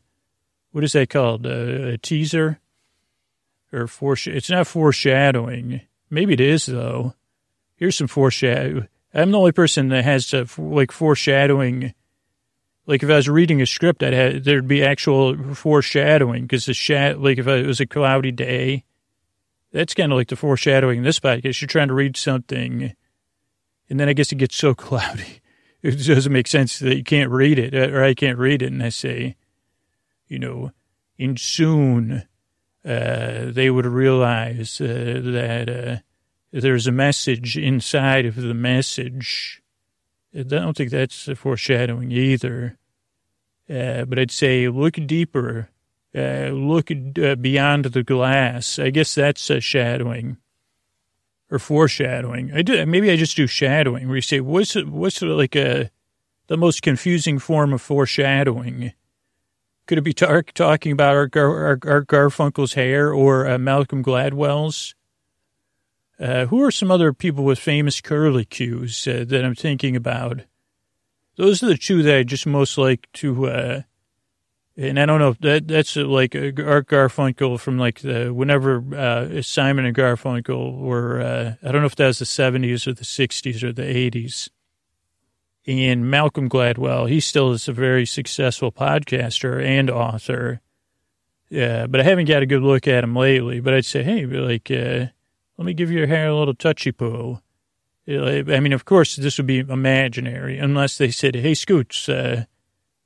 what 0.72 0.84
is 0.84 0.92
that 0.94 1.10
called? 1.10 1.46
Uh, 1.46 1.50
a 1.50 1.98
teaser? 1.98 2.60
Or 3.72 3.86
foresh- 3.86 4.34
it's 4.34 4.48
not 4.48 4.66
foreshadowing. 4.66 5.82
Maybe 6.08 6.32
it 6.32 6.40
is, 6.40 6.64
though 6.64 7.14
here's 7.78 7.96
some 7.96 8.08
foreshadow. 8.08 8.86
I'm 9.14 9.30
the 9.30 9.38
only 9.38 9.52
person 9.52 9.88
that 9.88 10.04
has 10.04 10.34
uh, 10.34 10.44
like 10.58 10.92
foreshadowing. 10.92 11.94
Like 12.88 13.02
if 13.02 13.10
I 13.10 13.16
was 13.16 13.28
reading 13.28 13.60
a 13.60 13.66
script, 13.66 14.02
I'd 14.02 14.14
have, 14.14 14.44
there'd 14.44 14.66
be 14.66 14.82
actual 14.82 15.54
foreshadowing 15.54 16.42
because 16.42 16.64
the 16.64 16.72
shat 16.72 17.20
like 17.20 17.36
if 17.36 17.46
it 17.46 17.66
was 17.66 17.80
a 17.80 17.86
cloudy 17.86 18.32
day, 18.32 18.84
that's 19.72 19.92
kind 19.92 20.10
of 20.10 20.16
like 20.16 20.28
the 20.28 20.36
foreshadowing 20.36 20.98
in 20.98 21.04
this 21.04 21.20
podcast. 21.20 21.60
You're 21.60 21.68
trying 21.68 21.88
to 21.88 21.94
read 21.94 22.16
something, 22.16 22.94
and 23.90 24.00
then 24.00 24.08
I 24.08 24.14
guess 24.14 24.32
it 24.32 24.36
gets 24.36 24.56
so 24.56 24.74
cloudy, 24.74 25.42
it 25.82 26.06
doesn't 26.06 26.32
make 26.32 26.46
sense 26.46 26.78
that 26.78 26.96
you 26.96 27.04
can't 27.04 27.30
read 27.30 27.58
it, 27.58 27.74
or 27.74 28.02
I 28.02 28.14
can't 28.14 28.38
read 28.38 28.62
it, 28.62 28.72
and 28.72 28.82
I 28.82 28.88
say, 28.88 29.36
you 30.26 30.38
know, 30.38 30.72
in 31.18 31.36
soon, 31.36 32.26
uh, 32.86 33.50
they 33.50 33.68
would 33.68 33.84
realize 33.84 34.80
uh, 34.80 35.20
that 35.24 35.68
uh, 35.68 35.96
there's 36.52 36.86
a 36.86 36.92
message 36.92 37.58
inside 37.58 38.24
of 38.24 38.36
the 38.36 38.54
message. 38.54 39.62
I 40.36 40.42
don't 40.42 40.76
think 40.76 40.90
that's 40.90 41.28
foreshadowing 41.36 42.12
either. 42.12 42.78
Uh, 43.68 44.04
but 44.06 44.18
I'd 44.18 44.30
say 44.30 44.68
look 44.68 44.94
deeper, 44.94 45.68
uh, 46.14 46.48
look 46.48 46.90
uh, 46.90 47.34
beyond 47.34 47.84
the 47.86 48.02
glass. 48.02 48.78
I 48.78 48.90
guess 48.90 49.14
that's 49.14 49.50
a 49.50 49.60
shadowing 49.60 50.38
or 51.50 51.58
foreshadowing. 51.58 52.52
I 52.54 52.62
do, 52.62 52.84
maybe 52.86 53.10
I 53.10 53.16
just 53.16 53.36
do 53.36 53.46
shadowing 53.46 54.06
where 54.06 54.16
you 54.16 54.22
say, 54.22 54.40
what's, 54.40 54.74
what's 54.74 55.20
like 55.20 55.54
a, 55.54 55.90
the 56.46 56.56
most 56.56 56.82
confusing 56.82 57.38
form 57.38 57.72
of 57.74 57.82
foreshadowing? 57.82 58.92
Could 59.86 59.98
it 59.98 60.02
be 60.02 60.14
tar- 60.14 60.42
talking 60.42 60.92
about 60.92 61.14
our, 61.14 61.26
Gar- 61.26 61.66
Art, 61.66 61.86
Art 61.86 62.06
Garfunkel's 62.06 62.74
hair 62.74 63.12
or 63.12 63.46
uh, 63.46 63.58
Malcolm 63.58 64.02
Gladwell's? 64.02 64.94
Uh, 66.18 66.46
who 66.46 66.62
are 66.62 66.70
some 66.70 66.90
other 66.90 67.12
people 67.12 67.44
with 67.44 67.58
famous 67.58 68.00
curly 68.00 68.44
cues 68.44 69.06
uh, 69.06 69.24
that 69.28 69.44
I'm 69.44 69.54
thinking 69.54 69.94
about? 69.94 70.40
Those 71.36 71.62
are 71.62 71.66
the 71.66 71.76
two 71.76 72.02
that 72.02 72.16
I 72.16 72.22
just 72.24 72.46
most 72.46 72.76
like 72.76 73.06
to 73.14 73.46
uh, 73.46 73.82
And 74.80 75.00
I 75.00 75.06
don't 75.06 75.18
know 75.18 75.30
if 75.30 75.38
that 75.40 75.66
that's 75.66 75.96
like 75.96 76.36
Art 76.36 76.86
Garfunkel 76.86 77.58
from 77.58 77.78
like 77.78 77.98
the 78.00 78.32
whenever 78.32 78.84
uh, 78.94 79.42
Simon 79.42 79.84
and 79.84 79.96
Garfunkel 79.96 80.78
were. 80.78 81.20
Uh, 81.20 81.54
I 81.68 81.72
don't 81.72 81.80
know 81.80 81.86
if 81.86 81.96
that 81.96 82.06
was 82.06 82.20
the 82.20 82.24
seventies 82.24 82.86
or 82.86 82.92
the 82.92 83.04
sixties 83.04 83.64
or 83.64 83.72
the 83.72 83.84
eighties. 83.84 84.48
And 85.66 86.08
Malcolm 86.08 86.48
Gladwell, 86.48 87.08
he 87.08 87.18
still 87.18 87.50
is 87.50 87.66
a 87.66 87.72
very 87.72 88.06
successful 88.06 88.70
podcaster 88.70 89.60
and 89.62 89.90
author. 89.90 90.60
Yeah, 91.50 91.88
but 91.88 92.00
I 92.00 92.04
haven't 92.04 92.26
got 92.26 92.44
a 92.44 92.46
good 92.46 92.62
look 92.62 92.86
at 92.86 93.02
him 93.02 93.16
lately. 93.16 93.58
But 93.58 93.74
I'd 93.74 93.84
say, 93.84 94.04
hey, 94.04 94.26
like, 94.26 94.70
uh, 94.70 95.06
let 95.58 95.64
me 95.64 95.74
give 95.74 95.90
your 95.90 96.06
hair 96.06 96.28
a 96.28 96.36
little 96.38 96.54
touchy 96.54 96.92
poo. 96.92 97.40
I 98.08 98.60
mean, 98.60 98.72
of 98.72 98.86
course, 98.86 99.16
this 99.16 99.36
would 99.36 99.46
be 99.46 99.58
imaginary 99.58 100.58
unless 100.58 100.96
they 100.96 101.10
said, 101.10 101.34
hey, 101.34 101.52
Scoots, 101.52 102.08
uh, 102.08 102.44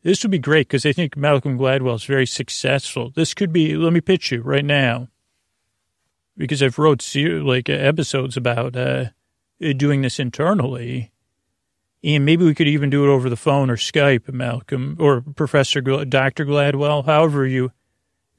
this 0.02 0.22
would 0.22 0.30
be 0.30 0.38
great 0.38 0.68
because 0.68 0.86
I 0.86 0.92
think 0.92 1.16
Malcolm 1.16 1.58
Gladwell 1.58 1.96
is 1.96 2.04
very 2.04 2.26
successful. 2.26 3.10
This 3.10 3.34
could 3.34 3.52
be, 3.52 3.74
let 3.74 3.92
me 3.92 4.00
pitch 4.00 4.30
you 4.30 4.42
right 4.42 4.64
now. 4.64 5.08
Because 6.36 6.62
I've 6.62 6.78
wrote 6.78 7.04
like 7.16 7.68
episodes 7.68 8.36
about 8.36 8.76
uh, 8.76 9.06
doing 9.58 10.02
this 10.02 10.20
internally. 10.20 11.10
And 12.04 12.24
maybe 12.24 12.44
we 12.44 12.54
could 12.54 12.68
even 12.68 12.90
do 12.90 13.04
it 13.04 13.12
over 13.12 13.28
the 13.28 13.36
phone 13.36 13.70
or 13.70 13.76
Skype, 13.76 14.32
Malcolm, 14.32 14.96
or 14.98 15.20
Professor 15.20 15.80
Dr. 15.80 16.44
Gladwell, 16.44 17.04
however 17.04 17.46
you 17.46 17.72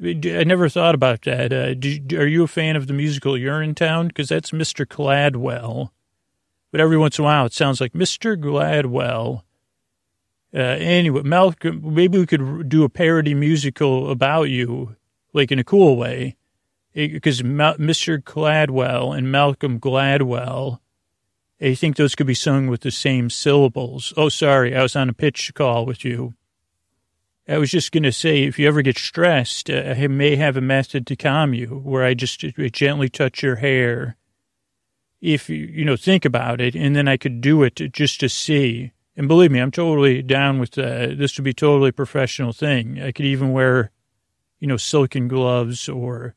I 0.03 0.43
never 0.43 0.67
thought 0.67 0.95
about 0.95 1.21
that. 1.23 1.53
Uh, 1.53 1.73
do, 1.73 1.99
are 2.17 2.27
you 2.27 2.43
a 2.43 2.47
fan 2.47 2.75
of 2.75 2.87
the 2.87 2.93
musical 2.93 3.33
Urinetown? 3.33 4.09
Because 4.09 4.29
that's 4.29 4.51
Mr. 4.51 4.85
Cladwell. 4.85 5.91
But 6.71 6.81
every 6.81 6.97
once 6.97 7.17
in 7.17 7.23
a 7.23 7.25
while, 7.25 7.45
it 7.45 7.53
sounds 7.53 7.79
like 7.79 7.93
Mr. 7.93 8.35
Gladwell. 8.35 9.43
Uh, 10.53 10.59
anyway, 10.59 11.21
Malcolm, 11.23 11.81
maybe 11.93 12.17
we 12.17 12.25
could 12.25 12.67
do 12.67 12.83
a 12.83 12.89
parody 12.89 13.33
musical 13.33 14.11
about 14.11 14.43
you, 14.43 14.95
like 15.33 15.51
in 15.51 15.59
a 15.59 15.63
cool 15.63 15.95
way. 15.95 16.35
Because 16.93 17.41
Mr. 17.41 18.21
Cladwell 18.21 19.17
and 19.17 19.31
Malcolm 19.31 19.79
Gladwell, 19.79 20.79
I 21.61 21.73
think 21.75 21.95
those 21.95 22.13
could 22.13 22.27
be 22.27 22.35
sung 22.35 22.67
with 22.67 22.81
the 22.81 22.91
same 22.91 23.29
syllables. 23.29 24.13
Oh, 24.17 24.29
sorry, 24.29 24.75
I 24.75 24.83
was 24.83 24.95
on 24.95 25.09
a 25.09 25.13
pitch 25.13 25.53
call 25.55 25.85
with 25.85 26.03
you. 26.03 26.35
I 27.47 27.57
was 27.57 27.71
just 27.71 27.91
going 27.91 28.03
to 28.03 28.11
say, 28.11 28.43
if 28.43 28.57
you 28.57 28.67
ever 28.67 28.81
get 28.81 28.97
stressed, 28.97 29.69
uh, 29.69 29.95
I 29.97 30.07
may 30.07 30.37
have 30.37 30.55
a 30.55 30.61
method 30.61 31.05
to 31.07 31.15
calm 31.15 31.53
you 31.53 31.67
where 31.67 32.03
I 32.03 32.13
just 32.13 32.39
gently 32.39 33.09
touch 33.09 33.43
your 33.43 33.57
hair. 33.57 34.15
If 35.19 35.49
you, 35.49 35.57
you 35.57 35.83
know, 35.83 35.97
think 35.97 36.23
about 36.25 36.61
it, 36.61 36.75
and 36.75 36.95
then 36.95 37.07
I 37.07 37.17
could 37.17 37.41
do 37.41 37.63
it 37.63 37.75
just 37.91 38.19
to 38.21 38.29
see. 38.29 38.91
And 39.15 39.27
believe 39.27 39.51
me, 39.51 39.59
I'm 39.59 39.71
totally 39.71 40.21
down 40.21 40.59
with 40.59 40.77
uh, 40.77 41.07
this 41.15 41.37
would 41.37 41.43
be 41.43 41.53
totally 41.53 41.91
professional 41.91 42.53
thing. 42.53 43.01
I 43.01 43.11
could 43.11 43.25
even 43.25 43.51
wear, 43.51 43.91
you 44.59 44.67
know, 44.67 44.77
silken 44.77 45.27
gloves 45.27 45.89
or 45.89 46.35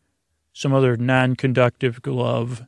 some 0.53 0.73
other 0.73 0.97
non-conductive 0.97 2.03
glove. 2.03 2.65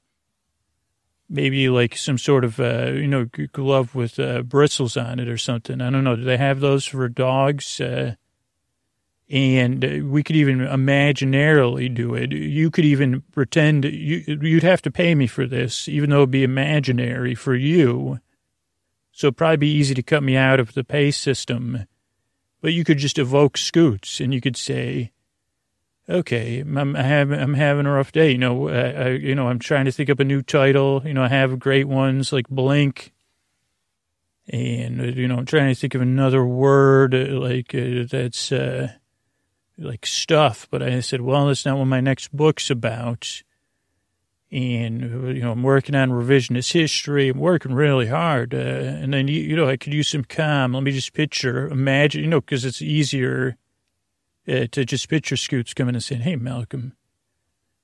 Maybe 1.29 1.69
like 1.69 1.97
some 1.97 2.19
sort 2.19 2.45
of, 2.45 2.59
uh, 2.59 2.93
you 2.93 3.07
know, 3.09 3.27
glove 3.53 3.95
with 3.95 4.19
uh, 4.19 4.43
bristles 4.43 4.97
on 4.97 5.19
it 5.19 5.29
or 5.29 5.39
something. 5.39 5.81
I 5.81 5.91
don't 5.91 6.05
know. 6.05 6.17
Do 6.17 6.25
they 6.25 6.39
have 6.39 6.61
those 6.61 6.87
for 6.87 7.09
dogs? 7.09 7.81
Uh, 9.31 9.37
and 9.37 10.11
we 10.11 10.23
could 10.23 10.37
even 10.37 10.61
imaginarily 10.61 11.93
do 11.93 12.15
it. 12.15 12.33
You 12.33 12.71
could 12.71 12.85
even 12.85 13.23
pretend 13.33 13.85
you, 13.85 14.39
you'd 14.41 14.63
have 14.63 14.83
to 14.83 14.91
pay 14.91 15.15
me 15.15 15.27
for 15.27 15.47
this, 15.47 15.89
even 15.89 16.11
though 16.11 16.19
it'd 16.19 16.31
be 16.31 16.45
imaginary 16.45 17.35
for 17.35 17.55
you. 17.55 18.21
So 19.13 19.27
it'd 19.27 19.37
probably 19.37 19.57
be 19.57 19.73
easy 19.73 19.95
to 19.95 20.03
cut 20.03 20.23
me 20.23 20.37
out 20.37 20.61
of 20.61 20.75
the 20.75 20.85
pay 20.85 21.11
system. 21.11 21.87
But 22.61 22.73
you 22.73 22.85
could 22.85 22.99
just 22.99 23.19
evoke 23.19 23.57
Scoots, 23.57 24.21
and 24.21 24.33
you 24.33 24.41
could 24.41 24.57
say, 24.57 25.13
"Okay, 26.09 26.61
I'm 26.61 26.95
having 26.95 27.39
I'm 27.39 27.55
having 27.55 27.87
a 27.87 27.93
rough 27.93 28.13
day. 28.13 28.33
You 28.33 28.39
know, 28.39 28.69
I, 28.69 28.91
I, 28.91 29.09
you 29.11 29.35
know, 29.35 29.49
I'm 29.49 29.61
trying 29.61 29.85
to 29.85 29.93
think 29.93 30.11
up 30.11 30.21
a 30.21 30.25
new 30.25 30.43
title. 30.43 31.03
You 31.05 31.15
know, 31.15 31.23
I 31.23 31.29
have 31.29 31.59
great 31.59 31.87
ones 31.87 32.33
like 32.33 32.49
Blink." 32.49 33.13
And, 34.51 35.15
you 35.15 35.29
know, 35.29 35.37
I'm 35.37 35.45
trying 35.45 35.69
to 35.69 35.79
think 35.79 35.95
of 35.95 36.01
another 36.01 36.43
word 36.43 37.13
like 37.13 37.75
uh, 37.75 38.07
that's, 38.11 38.51
uh, 38.51 38.93
like 39.79 40.05
stuff, 40.05 40.67
but 40.71 40.83
I 40.83 41.01
said, 41.01 41.21
well, 41.21 41.47
that's 41.47 41.65
not 41.65 41.79
what 41.79 41.87
my 41.87 42.01
next 42.01 42.35
book's 42.37 42.71
about. 42.71 43.43
And, 44.51 45.37
you 45.37 45.43
know, 45.43 45.53
I'm 45.53 45.63
working 45.63 45.95
on 45.95 46.11
revisionist 46.11 46.73
history. 46.73 47.29
I'm 47.29 47.39
working 47.39 47.75
really 47.75 48.07
hard. 48.07 48.55
Uh, 48.55 48.59
and 48.59 49.13
then, 49.13 49.29
you, 49.29 49.41
you 49.41 49.57
know, 49.57 49.69
I 49.69 49.77
could 49.77 49.93
use 49.93 50.09
some 50.09 50.25
calm. 50.25 50.73
Let 50.73 50.83
me 50.83 50.91
just 50.91 51.13
picture, 51.13 51.69
imagine, 51.69 52.23
you 52.23 52.29
know, 52.29 52.41
because 52.41 52.65
it's 52.65 52.81
easier 52.81 53.57
uh, 54.49 54.67
to 54.73 54.85
just 54.85 55.09
picture 55.09 55.37
Scoots 55.37 55.75
coming 55.75 55.95
and 55.95 56.03
saying, 56.03 56.23
hey, 56.23 56.37
Malcolm, 56.37 56.95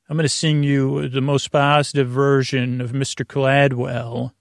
I'm 0.09 0.17
going 0.17 0.25
to 0.25 0.29
sing 0.29 0.63
you 0.63 1.09
the 1.09 1.21
most 1.21 1.49
positive 1.49 2.09
version 2.09 2.81
of 2.81 2.93
Mr. 2.93 3.25
Cladwell 3.27 4.33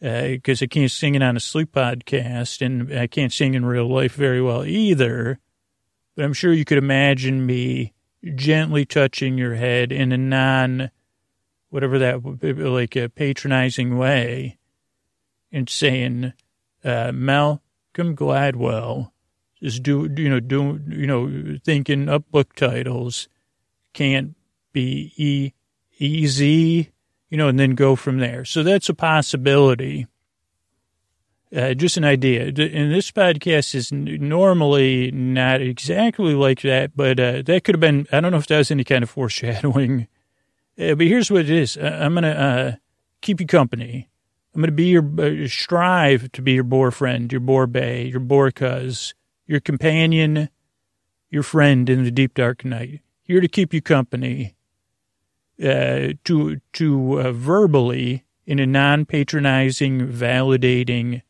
because 0.00 0.62
uh, 0.62 0.64
I 0.64 0.66
can't 0.66 0.90
sing 0.90 1.14
it 1.14 1.22
on 1.22 1.36
a 1.36 1.40
sleep 1.40 1.72
podcast 1.72 2.64
and 2.64 2.92
I 2.92 3.06
can't 3.06 3.32
sing 3.32 3.54
in 3.54 3.66
real 3.66 3.86
life 3.86 4.14
very 4.14 4.42
well 4.42 4.64
either. 4.64 5.38
But 6.20 6.26
I'm 6.26 6.34
sure 6.34 6.52
you 6.52 6.66
could 6.66 6.76
imagine 6.76 7.46
me 7.46 7.94
gently 8.34 8.84
touching 8.84 9.38
your 9.38 9.54
head 9.54 9.90
in 9.90 10.12
a 10.12 10.18
non, 10.18 10.90
whatever 11.70 11.98
that, 11.98 12.22
like 12.58 12.94
a 12.94 13.08
patronizing 13.08 13.96
way 13.96 14.58
and 15.50 15.66
saying, 15.66 16.34
uh, 16.84 17.10
Malcolm 17.12 18.14
Gladwell 18.14 19.12
is 19.62 19.80
do, 19.80 20.10
you 20.14 20.28
know, 20.28 20.40
do, 20.40 20.78
you 20.88 21.06
know, 21.06 21.58
thinking 21.64 22.10
up 22.10 22.30
book 22.30 22.54
titles 22.54 23.26
can't 23.94 24.36
be 24.74 25.14
e- 25.16 25.54
easy, 25.98 26.90
you 27.30 27.38
know, 27.38 27.48
and 27.48 27.58
then 27.58 27.74
go 27.74 27.96
from 27.96 28.18
there. 28.18 28.44
So 28.44 28.62
that's 28.62 28.90
a 28.90 28.94
possibility. 28.94 30.06
Uh, 31.54 31.74
just 31.74 31.96
an 31.96 32.04
idea. 32.04 32.44
And 32.44 32.92
this 32.92 33.10
podcast 33.10 33.74
is 33.74 33.90
normally 33.90 35.10
not 35.10 35.60
exactly 35.60 36.34
like 36.34 36.62
that, 36.62 36.96
but 36.96 37.18
uh, 37.18 37.42
that 37.42 37.64
could 37.64 37.74
have 37.74 37.80
been, 37.80 38.06
I 38.12 38.20
don't 38.20 38.30
know 38.30 38.38
if 38.38 38.46
that 38.46 38.58
was 38.58 38.70
any 38.70 38.84
kind 38.84 39.02
of 39.02 39.10
foreshadowing. 39.10 40.08
Uh, 40.78 40.94
but 40.94 41.06
here's 41.08 41.30
what 41.30 41.42
it 41.42 41.50
is 41.50 41.76
I'm 41.76 42.14
going 42.14 42.22
to 42.22 42.40
uh, 42.40 42.72
keep 43.20 43.38
you 43.38 43.46
company. 43.46 44.08
I'm 44.54 44.62
going 44.62 44.68
to 44.68 44.72
be 44.72 44.86
your, 44.86 45.04
uh, 45.20 45.46
strive 45.46 46.32
to 46.32 46.40
be 46.40 46.52
your 46.52 46.64
boyfriend, 46.64 47.32
your 47.32 47.40
boar 47.40 47.66
bay, 47.66 48.06
your 48.06 48.20
boar 48.20 48.50
cuz, 48.50 49.12
your 49.46 49.60
companion, 49.60 50.48
your 51.28 51.42
friend 51.42 51.90
in 51.90 52.04
the 52.04 52.10
deep 52.10 52.32
dark 52.32 52.64
night. 52.64 53.02
Here 53.20 53.42
to 53.42 53.48
keep 53.48 53.74
you 53.74 53.82
company, 53.82 54.54
uh, 55.62 56.14
to, 56.24 56.60
to 56.74 57.32
verbally, 57.32 58.24
in 58.46 58.58
a 58.58 58.66
non 58.66 59.04
patronizing, 59.04 60.08
validating, 60.08 61.20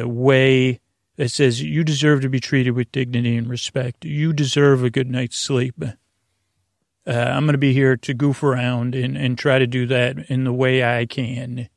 way 0.00 0.80
that 1.16 1.30
says 1.30 1.62
you 1.62 1.84
deserve 1.84 2.20
to 2.22 2.28
be 2.28 2.40
treated 2.40 2.72
with 2.72 2.92
dignity 2.92 3.36
and 3.36 3.48
respect. 3.48 4.04
You 4.04 4.32
deserve 4.32 4.82
a 4.82 4.90
good 4.90 5.10
night's 5.10 5.36
sleep. 5.36 5.82
Uh, 7.06 7.10
I'm 7.10 7.44
going 7.44 7.52
to 7.52 7.58
be 7.58 7.72
here 7.72 7.96
to 7.96 8.14
goof 8.14 8.42
around 8.42 8.94
and, 8.94 9.16
and 9.16 9.36
try 9.36 9.58
to 9.58 9.66
do 9.66 9.86
that 9.86 10.18
in 10.30 10.44
the 10.44 10.52
way 10.52 10.84
I 10.84 11.06
can 11.06 11.68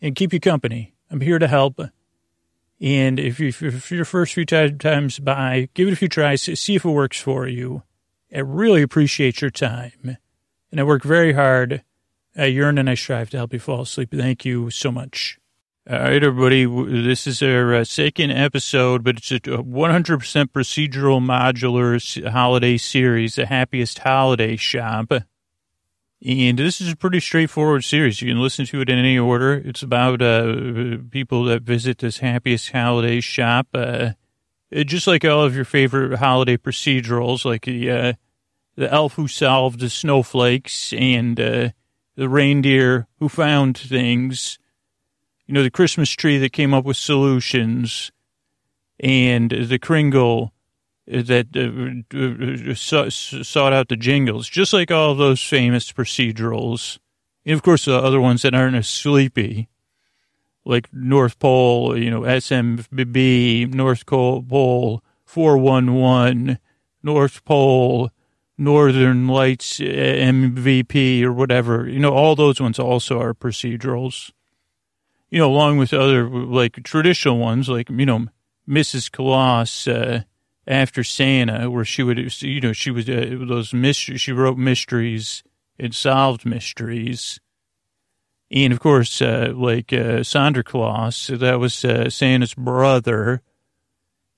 and 0.00 0.16
keep 0.16 0.32
you 0.32 0.40
company. 0.40 0.94
I'm 1.10 1.20
here 1.20 1.38
to 1.38 1.48
help. 1.48 1.80
And 2.80 3.18
if, 3.18 3.40
you, 3.40 3.48
if 3.48 3.90
your 3.90 4.04
first 4.04 4.34
few 4.34 4.44
times 4.44 5.18
by, 5.18 5.68
give 5.74 5.88
it 5.88 5.92
a 5.92 5.96
few 5.96 6.08
tries, 6.08 6.42
see 6.42 6.76
if 6.76 6.84
it 6.84 6.90
works 6.90 7.20
for 7.20 7.46
you. 7.46 7.82
I 8.34 8.40
really 8.40 8.82
appreciate 8.82 9.40
your 9.40 9.50
time. 9.50 10.18
And 10.70 10.80
I 10.80 10.84
work 10.84 11.02
very 11.02 11.32
hard. 11.32 11.82
I 12.36 12.46
yearn 12.46 12.78
and 12.78 12.88
I 12.88 12.94
strive 12.94 13.30
to 13.30 13.36
help 13.36 13.52
you 13.52 13.58
fall 13.58 13.82
asleep. 13.82 14.10
Thank 14.12 14.44
you 14.44 14.70
so 14.70 14.92
much. 14.92 15.38
All 15.90 15.98
right, 15.98 16.22
everybody. 16.22 16.66
This 16.66 17.26
is 17.26 17.42
our 17.42 17.76
uh, 17.76 17.84
second 17.84 18.30
episode, 18.30 19.02
but 19.02 19.16
it's 19.16 19.30
a 19.30 19.40
100% 19.40 19.62
procedural 20.50 21.18
modular 21.18 22.30
holiday 22.30 22.76
series, 22.76 23.36
the 23.36 23.46
happiest 23.46 24.00
holiday 24.00 24.56
shop. 24.56 25.10
And 25.10 26.58
this 26.58 26.82
is 26.82 26.92
a 26.92 26.96
pretty 26.96 27.20
straightforward 27.20 27.84
series. 27.84 28.20
You 28.20 28.30
can 28.30 28.42
listen 28.42 28.66
to 28.66 28.82
it 28.82 28.90
in 28.90 28.98
any 28.98 29.18
order. 29.18 29.54
It's 29.54 29.82
about 29.82 30.20
uh, 30.20 30.98
people 31.10 31.44
that 31.44 31.62
visit 31.62 31.96
this 31.96 32.18
happiest 32.18 32.70
holiday 32.70 33.20
shop. 33.22 33.68
Uh, 33.72 34.10
just 34.70 35.06
like 35.06 35.24
all 35.24 35.42
of 35.42 35.56
your 35.56 35.64
favorite 35.64 36.18
holiday 36.18 36.58
procedurals, 36.58 37.46
like 37.46 37.64
the 37.64 37.90
uh, 37.90 38.12
the 38.76 38.92
elf 38.92 39.14
who 39.14 39.26
solved 39.26 39.80
the 39.80 39.88
snowflakes 39.88 40.92
and 40.92 41.40
uh, 41.40 41.70
the 42.14 42.28
reindeer 42.28 43.06
who 43.20 43.30
found 43.30 43.78
things 43.78 44.58
you 45.48 45.54
know, 45.54 45.62
the 45.62 45.70
Christmas 45.70 46.10
tree 46.10 46.36
that 46.38 46.52
came 46.52 46.74
up 46.74 46.84
with 46.84 46.98
solutions 46.98 48.12
and 49.00 49.50
the 49.50 49.78
Kringle 49.78 50.52
that 51.06 51.48
uh, 51.56 52.96
uh, 52.96 53.10
sought 53.42 53.72
out 53.72 53.88
the 53.88 53.96
jingles, 53.96 54.46
just 54.46 54.74
like 54.74 54.90
all 54.90 55.14
those 55.14 55.42
famous 55.42 55.90
procedurals. 55.90 56.98
And 57.46 57.54
of 57.54 57.62
course, 57.62 57.86
the 57.86 57.96
other 57.96 58.20
ones 58.20 58.42
that 58.42 58.54
aren't 58.54 58.76
as 58.76 58.88
sleepy, 58.88 59.68
like 60.66 60.92
North 60.92 61.38
Pole, 61.38 61.96
you 61.96 62.10
know, 62.10 62.20
SMB, 62.20 63.72
North 63.72 64.04
Pole 64.04 65.02
411, 65.24 66.58
North 67.02 67.44
Pole, 67.46 68.10
Northern 68.58 69.28
Lights 69.28 69.78
MVP 69.78 71.22
or 71.22 71.32
whatever. 71.32 71.88
You 71.88 72.00
know, 72.00 72.12
all 72.12 72.36
those 72.36 72.60
ones 72.60 72.78
also 72.78 73.18
are 73.18 73.32
procedurals. 73.32 74.32
You 75.30 75.40
know, 75.40 75.50
along 75.50 75.78
with 75.78 75.92
other 75.92 76.28
like 76.28 76.82
traditional 76.84 77.38
ones, 77.38 77.68
like, 77.68 77.90
you 77.90 78.06
know, 78.06 78.26
Mrs. 78.68 79.10
Claus, 79.10 79.86
uh, 79.86 80.22
after 80.66 81.04
Santa, 81.04 81.70
where 81.70 81.84
she 81.84 82.02
would, 82.02 82.42
you 82.42 82.60
know, 82.60 82.72
she 82.72 82.90
was, 82.90 83.08
uh, 83.08 83.36
those 83.46 83.72
mysteries, 83.72 84.20
she 84.20 84.32
wrote 84.32 84.58
mysteries 84.58 85.42
and 85.78 85.94
solved 85.94 86.44
mysteries. 86.44 87.40
And 88.50 88.72
of 88.72 88.80
course, 88.80 89.20
uh, 89.20 89.52
like, 89.54 89.92
uh, 89.92 90.22
Santa 90.22 90.62
Claus, 90.62 91.26
that 91.28 91.58
was, 91.58 91.84
uh, 91.84 92.08
Santa's 92.08 92.54
brother 92.54 93.42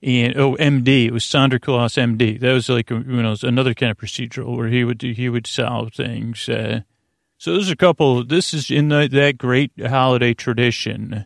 and 0.02 0.36
oh 0.36 0.56
MD 0.56 1.06
it 1.06 1.12
was 1.12 1.24
Santa 1.24 1.58
Claus 1.58 1.94
MD 1.94 2.40
that 2.40 2.52
was 2.52 2.68
like 2.68 2.90
you 2.90 3.00
know 3.00 3.36
another 3.42 3.74
kind 3.74 3.90
of 3.90 3.98
procedural 3.98 4.56
where 4.56 4.68
he 4.68 4.84
would 4.84 4.98
do, 4.98 5.12
he 5.12 5.28
would 5.28 5.46
solve 5.46 5.92
things 5.92 6.48
uh, 6.48 6.80
so 7.40 7.54
there's 7.54 7.70
a 7.70 7.76
couple 7.76 8.22
this 8.22 8.52
is 8.52 8.70
in 8.70 8.88
the, 8.88 9.08
that 9.10 9.38
great 9.38 9.72
holiday 9.80 10.34
tradition 10.34 11.24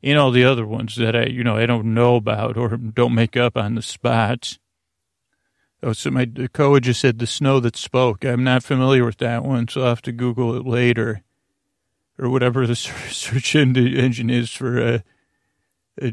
in 0.00 0.16
all 0.16 0.30
the 0.30 0.44
other 0.44 0.66
ones 0.66 0.94
that 0.94 1.16
I 1.16 1.24
you 1.24 1.42
know 1.42 1.56
I 1.56 1.66
don't 1.66 1.92
know 1.94 2.14
about 2.14 2.56
or 2.56 2.76
don't 2.76 3.14
make 3.14 3.36
up 3.36 3.56
on 3.56 3.74
the 3.74 3.82
spot 3.82 4.58
oh 5.82 5.92
so 5.92 6.10
my 6.10 6.26
Koa 6.52 6.80
just 6.80 7.00
said 7.00 7.18
the 7.18 7.26
snow 7.26 7.58
that 7.60 7.76
spoke 7.76 8.24
I'm 8.24 8.44
not 8.44 8.62
familiar 8.62 9.04
with 9.04 9.18
that 9.18 9.44
one 9.44 9.66
so 9.66 9.82
I'll 9.82 9.88
have 9.88 10.02
to 10.02 10.12
Google 10.12 10.56
it 10.56 10.64
later 10.64 11.22
or 12.18 12.28
whatever 12.28 12.66
the 12.66 12.76
search 12.76 13.56
engine 13.56 14.30
is 14.30 14.50
for 14.50 14.80
uh, 14.80 14.98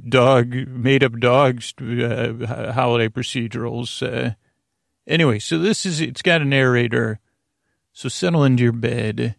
dog 0.08 0.54
made 0.68 1.04
up 1.04 1.20
dogs 1.20 1.74
uh, 1.80 2.74
holiday 2.74 3.08
procedurals. 3.08 4.02
Uh, 4.06 4.34
anyway, 5.08 5.40
so 5.40 5.58
this 5.58 5.86
is 5.86 6.02
it's 6.02 6.22
got 6.22 6.42
a 6.42 6.46
narrator. 6.46 7.20
So 8.00 8.08
settle 8.08 8.46
into 8.46 8.64
your 8.64 8.72
bed. 8.72 9.36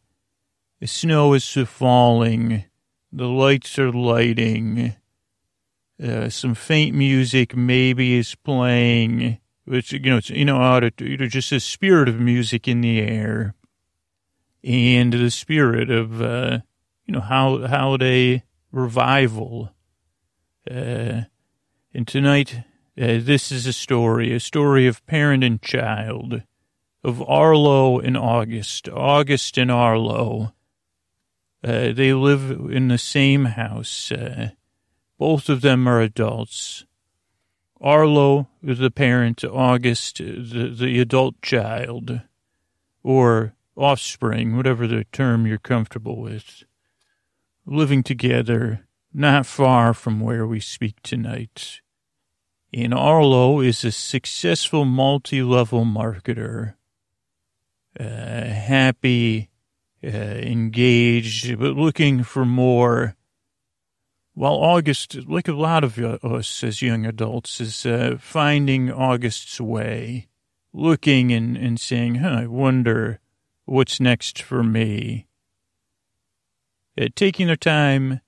The 0.80 0.86
snow 0.86 1.32
is 1.32 1.50
falling. 1.64 2.66
The 3.10 3.26
lights 3.26 3.78
are 3.78 3.90
lighting. 3.90 4.96
Uh, 5.98 6.28
some 6.28 6.54
faint 6.54 6.94
music 6.94 7.56
maybe 7.56 8.18
is 8.18 8.34
playing. 8.34 9.38
Which 9.64 9.92
you 9.92 10.00
know, 10.00 10.18
it's 10.18 10.28
you 10.28 10.44
know, 10.44 10.60
out 10.60 11.00
you 11.00 11.16
know, 11.16 11.26
just 11.26 11.52
a 11.52 11.58
spirit 11.58 12.06
of 12.06 12.20
music 12.20 12.68
in 12.68 12.82
the 12.82 13.00
air, 13.00 13.54
and 14.62 15.10
the 15.10 15.30
spirit 15.30 15.90
of 15.90 16.20
uh, 16.20 16.58
you 17.06 17.14
know, 17.14 17.20
how 17.20 17.66
holiday 17.66 18.42
revival 18.72 19.72
uh, 20.70 21.22
and 21.94 22.06
tonight, 22.06 22.56
uh, 23.00 23.20
this 23.22 23.50
is 23.50 23.64
a 23.64 23.72
story, 23.72 24.34
a 24.34 24.38
story 24.38 24.86
of 24.86 25.06
parent 25.06 25.44
and 25.44 25.62
child, 25.62 26.42
of 27.02 27.22
Arlo 27.22 27.98
and 27.98 28.16
August, 28.16 28.88
August 28.88 29.56
and 29.58 29.70
Arlo. 29.70 30.52
Uh, 31.62 31.92
they 31.92 32.12
live 32.12 32.50
in 32.70 32.88
the 32.88 32.98
same 32.98 33.44
house. 33.46 34.10
Uh, 34.12 34.50
both 35.18 35.48
of 35.48 35.60
them 35.60 35.86
are 35.86 36.00
adults. 36.00 36.84
Arlo 37.80 38.48
is 38.62 38.78
the 38.78 38.90
parent, 38.90 39.42
August, 39.44 40.18
the, 40.18 40.74
the 40.78 41.00
adult 41.00 41.40
child, 41.40 42.20
or 43.02 43.54
offspring, 43.76 44.56
whatever 44.56 44.86
the 44.86 45.04
term 45.12 45.46
you're 45.46 45.58
comfortable 45.58 46.20
with. 46.20 46.64
Living 47.64 48.02
together 48.02 48.86
not 49.12 49.46
far 49.46 49.94
from 49.94 50.20
where 50.20 50.46
we 50.46 50.60
speak 50.60 51.00
tonight. 51.02 51.80
And 52.72 52.94
Arlo 52.94 53.60
is 53.60 53.84
a 53.84 53.92
successful 53.92 54.84
multi-level 54.84 55.84
marketer, 55.84 56.74
uh, 57.98 58.04
happy, 58.04 59.50
uh, 60.04 60.08
engaged, 60.08 61.58
but 61.58 61.76
looking 61.76 62.22
for 62.22 62.44
more. 62.44 63.16
While 64.34 64.54
August, 64.54 65.16
like 65.28 65.48
a 65.48 65.52
lot 65.52 65.84
of 65.84 65.98
us 65.98 66.62
as 66.62 66.82
young 66.82 67.04
adults, 67.04 67.60
is 67.60 67.84
uh, 67.84 68.16
finding 68.18 68.90
August's 68.90 69.60
way, 69.60 70.28
looking 70.72 71.32
and, 71.32 71.56
and 71.56 71.80
saying, 71.80 72.16
huh, 72.16 72.28
I 72.28 72.46
wonder 72.46 73.20
what's 73.64 74.00
next 74.00 74.40
for 74.40 74.62
me. 74.62 75.26
Uh, 76.98 77.08
taking 77.14 77.48
their 77.48 77.56
time 77.56 78.20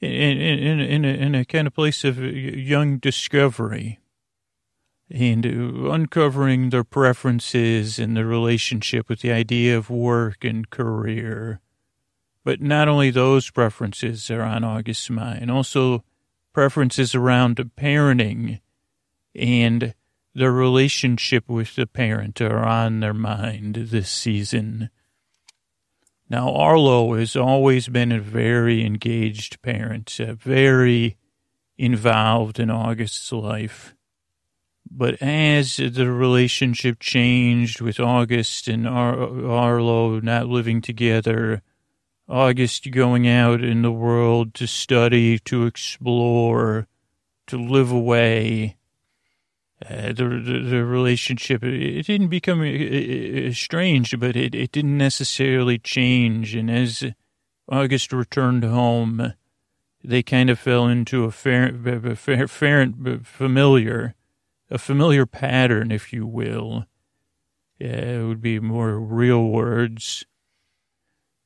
in, 0.00 0.10
in, 0.10 0.80
in, 0.80 1.04
a, 1.04 1.08
in 1.08 1.34
a 1.34 1.44
kind 1.44 1.66
of 1.66 1.74
place 1.74 2.04
of 2.04 2.18
young 2.18 2.98
discovery 2.98 3.99
and 5.10 5.44
uncovering 5.44 6.70
their 6.70 6.84
preferences 6.84 7.98
and 7.98 8.16
their 8.16 8.26
relationship 8.26 9.08
with 9.08 9.20
the 9.20 9.32
idea 9.32 9.76
of 9.76 9.90
work 9.90 10.44
and 10.44 10.70
career. 10.70 11.60
But 12.44 12.60
not 12.60 12.88
only 12.88 13.10
those 13.10 13.50
preferences 13.50 14.30
are 14.30 14.42
on 14.42 14.64
August's 14.64 15.10
mind, 15.10 15.50
also 15.50 16.04
preferences 16.52 17.14
around 17.14 17.56
parenting 17.76 18.60
and 19.34 19.94
their 20.34 20.52
relationship 20.52 21.48
with 21.48 21.74
the 21.74 21.86
parent 21.86 22.40
are 22.40 22.64
on 22.64 23.00
their 23.00 23.14
mind 23.14 23.74
this 23.74 24.08
season. 24.10 24.90
Now, 26.28 26.54
Arlo 26.54 27.14
has 27.14 27.34
always 27.34 27.88
been 27.88 28.12
a 28.12 28.20
very 28.20 28.86
engaged 28.86 29.60
parent, 29.62 30.16
very 30.18 31.16
involved 31.76 32.60
in 32.60 32.70
August's 32.70 33.32
life. 33.32 33.94
But 34.90 35.22
as 35.22 35.76
the 35.76 36.10
relationship 36.10 36.98
changed 36.98 37.80
with 37.80 38.00
August 38.00 38.66
and 38.66 38.88
Ar- 38.88 39.46
Arlo 39.46 40.18
not 40.20 40.48
living 40.48 40.80
together, 40.80 41.62
August 42.28 42.90
going 42.90 43.28
out 43.28 43.62
in 43.62 43.82
the 43.82 43.92
world 43.92 44.54
to 44.54 44.66
study, 44.66 45.38
to 45.40 45.64
explore, 45.66 46.88
to 47.46 47.56
live 47.56 47.92
away, 47.92 48.76
uh, 49.88 50.08
the, 50.08 50.42
the, 50.44 50.68
the 50.70 50.84
relationship 50.84 51.64
it 51.64 52.06
didn't 52.06 52.28
become 52.28 52.60
uh, 52.60 52.64
uh, 52.64 52.66
uh, 52.66 53.48
estranged, 53.48 54.20
but 54.20 54.36
it 54.36 54.54
it 54.54 54.72
didn't 54.72 54.98
necessarily 54.98 55.78
change. 55.78 56.54
And 56.54 56.70
as 56.70 57.04
August 57.68 58.12
returned 58.12 58.64
home, 58.64 59.32
they 60.04 60.22
kind 60.22 60.50
of 60.50 60.58
fell 60.58 60.86
into 60.86 61.24
a 61.24 61.30
fair, 61.30 61.72
fair, 62.14 62.46
fair 62.46 62.92
familiar, 63.22 64.14
a 64.70 64.78
familiar 64.78 65.26
pattern, 65.26 65.90
if 65.90 66.12
you 66.12 66.26
will. 66.26 66.86
Yeah, 67.78 67.88
it 67.88 68.26
would 68.26 68.40
be 68.40 68.60
more 68.60 68.98
real 68.98 69.44
words. 69.48 70.24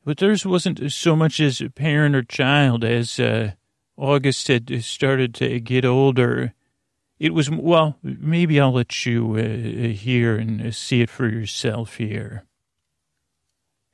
But 0.04 0.18
theirs 0.18 0.44
wasn't 0.44 0.92
so 0.92 1.16
much 1.16 1.40
as 1.40 1.62
parent 1.74 2.14
or 2.14 2.22
child 2.22 2.84
as 2.84 3.18
uh, 3.18 3.52
August 3.96 4.48
had 4.48 4.84
started 4.84 5.34
to 5.36 5.60
get 5.60 5.84
older 5.84 6.52
it 7.18 7.32
was, 7.32 7.50
well, 7.50 7.96
maybe 8.02 8.60
I'll 8.60 8.72
let 8.72 9.06
you 9.06 9.36
uh, 9.36 9.96
hear 9.96 10.36
and 10.36 10.74
see 10.74 11.00
it 11.00 11.10
for 11.10 11.28
yourself 11.28 11.96
here. 11.96 12.44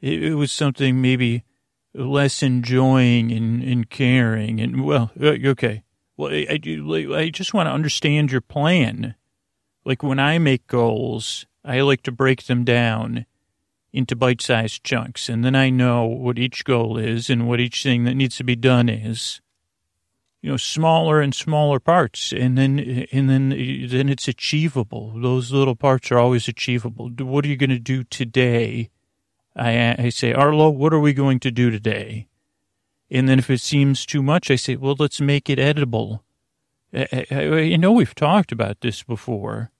It, 0.00 0.22
it, 0.24 0.34
was 0.34 0.50
something 0.50 1.00
maybe 1.02 1.44
less 1.94 2.42
enjoying 2.42 3.30
and, 3.30 3.62
and 3.62 3.90
caring. 3.90 4.60
And, 4.60 4.84
well, 4.84 5.10
uh, 5.20 5.36
okay. 5.44 5.84
Well, 6.16 6.32
I, 6.32 6.46
I, 6.50 7.16
I 7.16 7.30
just 7.30 7.52
want 7.52 7.66
to 7.66 7.72
understand 7.72 8.32
your 8.32 8.40
plan. 8.40 9.14
Like 9.84 10.02
when 10.02 10.18
I 10.18 10.38
make 10.38 10.66
goals, 10.66 11.46
I 11.64 11.80
like 11.80 12.02
to 12.02 12.12
break 12.12 12.44
them 12.44 12.64
down 12.64 13.26
into 13.92 14.14
bite 14.14 14.40
sized 14.40 14.84
chunks. 14.84 15.28
And 15.28 15.44
then 15.44 15.54
I 15.54 15.70
know 15.70 16.04
what 16.04 16.38
each 16.38 16.64
goal 16.64 16.96
is 16.96 17.28
and 17.30 17.48
what 17.48 17.60
each 17.60 17.82
thing 17.82 18.04
that 18.04 18.14
needs 18.14 18.36
to 18.36 18.44
be 18.44 18.56
done 18.56 18.88
is 18.88 19.40
you 20.42 20.50
know, 20.50 20.56
smaller 20.56 21.20
and 21.20 21.34
smaller 21.34 21.78
parts, 21.78 22.32
and 22.32 22.56
then 22.56 22.78
and 23.12 23.28
then 23.28 23.50
then 23.50 24.08
it's 24.08 24.26
achievable. 24.26 25.12
Those 25.20 25.52
little 25.52 25.76
parts 25.76 26.10
are 26.10 26.18
always 26.18 26.48
achievable. 26.48 27.10
What 27.18 27.44
are 27.44 27.48
you 27.48 27.56
going 27.56 27.70
to 27.70 27.78
do 27.78 28.04
today? 28.04 28.90
I 29.54 29.96
I 29.98 30.08
say, 30.08 30.32
Arlo, 30.32 30.70
what 30.70 30.94
are 30.94 31.00
we 31.00 31.12
going 31.12 31.40
to 31.40 31.50
do 31.50 31.70
today? 31.70 32.28
And 33.10 33.28
then 33.28 33.38
if 33.38 33.50
it 33.50 33.60
seems 33.60 34.06
too 34.06 34.22
much, 34.22 34.50
I 34.50 34.56
say, 34.56 34.76
well, 34.76 34.96
let's 34.98 35.20
make 35.20 35.50
it 35.50 35.58
edible. 35.58 36.22
I, 36.92 37.26
I, 37.30 37.44
I 37.72 37.76
know 37.76 37.92
we've 37.92 38.14
talked 38.14 38.52
about 38.52 38.80
this 38.80 39.02
before, 39.02 39.70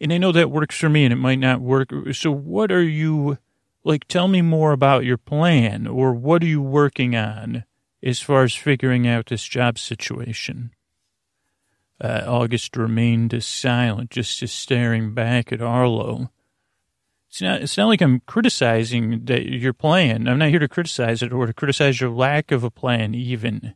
and 0.00 0.12
I 0.12 0.18
know 0.18 0.32
that 0.32 0.50
works 0.50 0.78
for 0.78 0.88
me, 0.88 1.04
and 1.04 1.12
it 1.12 1.16
might 1.16 1.38
not 1.38 1.60
work. 1.60 1.90
So, 2.12 2.30
what 2.30 2.72
are 2.72 2.82
you 2.82 3.38
like? 3.84 4.08
Tell 4.08 4.28
me 4.28 4.42
more 4.42 4.72
about 4.72 5.04
your 5.04 5.18
plan, 5.18 5.86
or 5.86 6.12
what 6.12 6.42
are 6.42 6.46
you 6.46 6.62
working 6.62 7.14
on? 7.14 7.64
as 8.02 8.20
far 8.20 8.42
as 8.42 8.54
figuring 8.54 9.06
out 9.06 9.26
this 9.26 9.44
job 9.44 9.78
situation. 9.78 10.72
Uh, 12.00 12.22
August 12.26 12.76
remained 12.76 13.42
silent, 13.44 14.10
just 14.10 14.46
staring 14.48 15.14
back 15.14 15.52
at 15.52 15.62
Arlo. 15.62 16.30
It's 17.28 17.40
not, 17.40 17.62
it's 17.62 17.76
not 17.76 17.86
like 17.86 18.02
I'm 18.02 18.20
criticizing 18.26 19.24
that 19.26 19.46
your 19.46 19.72
plan. 19.72 20.26
I'm 20.26 20.38
not 20.38 20.48
here 20.48 20.58
to 20.58 20.68
criticize 20.68 21.22
it 21.22 21.32
or 21.32 21.46
to 21.46 21.54
criticize 21.54 22.00
your 22.00 22.10
lack 22.10 22.50
of 22.50 22.64
a 22.64 22.70
plan, 22.70 23.14
even. 23.14 23.74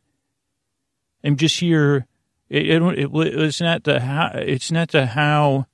I'm 1.24 1.36
just 1.36 1.60
here 1.60 2.06
It, 2.48 2.66
it, 2.66 2.82
it, 2.82 3.10
it's 3.12 3.60
not 3.60 3.82
the 3.82 4.00
how. 4.00 4.30
It's 4.34 4.70
not 4.70 4.90
the 4.90 5.06
how 5.06 5.66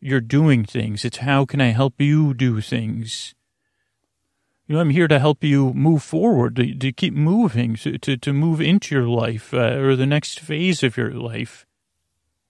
you're 0.00 0.20
doing 0.20 0.64
things. 0.64 1.04
It's 1.04 1.18
how 1.18 1.46
can 1.46 1.60
I 1.62 1.72
help 1.72 1.98
you 1.98 2.34
do 2.34 2.60
things. 2.60 3.34
You 4.66 4.74
know, 4.74 4.80
I'm 4.80 4.90
here 4.90 5.08
to 5.08 5.18
help 5.18 5.42
you 5.42 5.72
move 5.72 6.02
forward, 6.02 6.56
to, 6.56 6.74
to 6.74 6.92
keep 6.92 7.14
moving, 7.14 7.76
to, 7.76 7.98
to, 7.98 8.16
to 8.16 8.32
move 8.32 8.60
into 8.60 8.94
your 8.94 9.08
life 9.08 9.52
uh, 9.54 9.76
or 9.78 9.96
the 9.96 10.06
next 10.06 10.40
phase 10.40 10.82
of 10.82 10.96
your 10.96 11.12
life. 11.12 11.66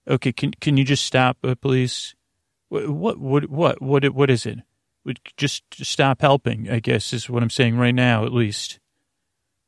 Okay, 0.07 0.33
can 0.33 0.51
can 0.59 0.77
you 0.77 0.83
just 0.83 1.05
stop, 1.05 1.37
uh, 1.43 1.55
please? 1.55 2.15
What 2.69 2.89
what 2.89 3.19
what 3.19 3.49
what 3.49 3.81
what 3.81 4.13
what 4.13 4.29
is 4.29 4.45
it? 4.45 4.59
Just 5.37 5.63
stop 5.81 6.21
helping. 6.21 6.69
I 6.69 6.79
guess 6.79 7.13
is 7.13 7.29
what 7.29 7.43
I'm 7.43 7.49
saying 7.49 7.77
right 7.77 7.95
now, 7.95 8.25
at 8.25 8.33
least. 8.33 8.79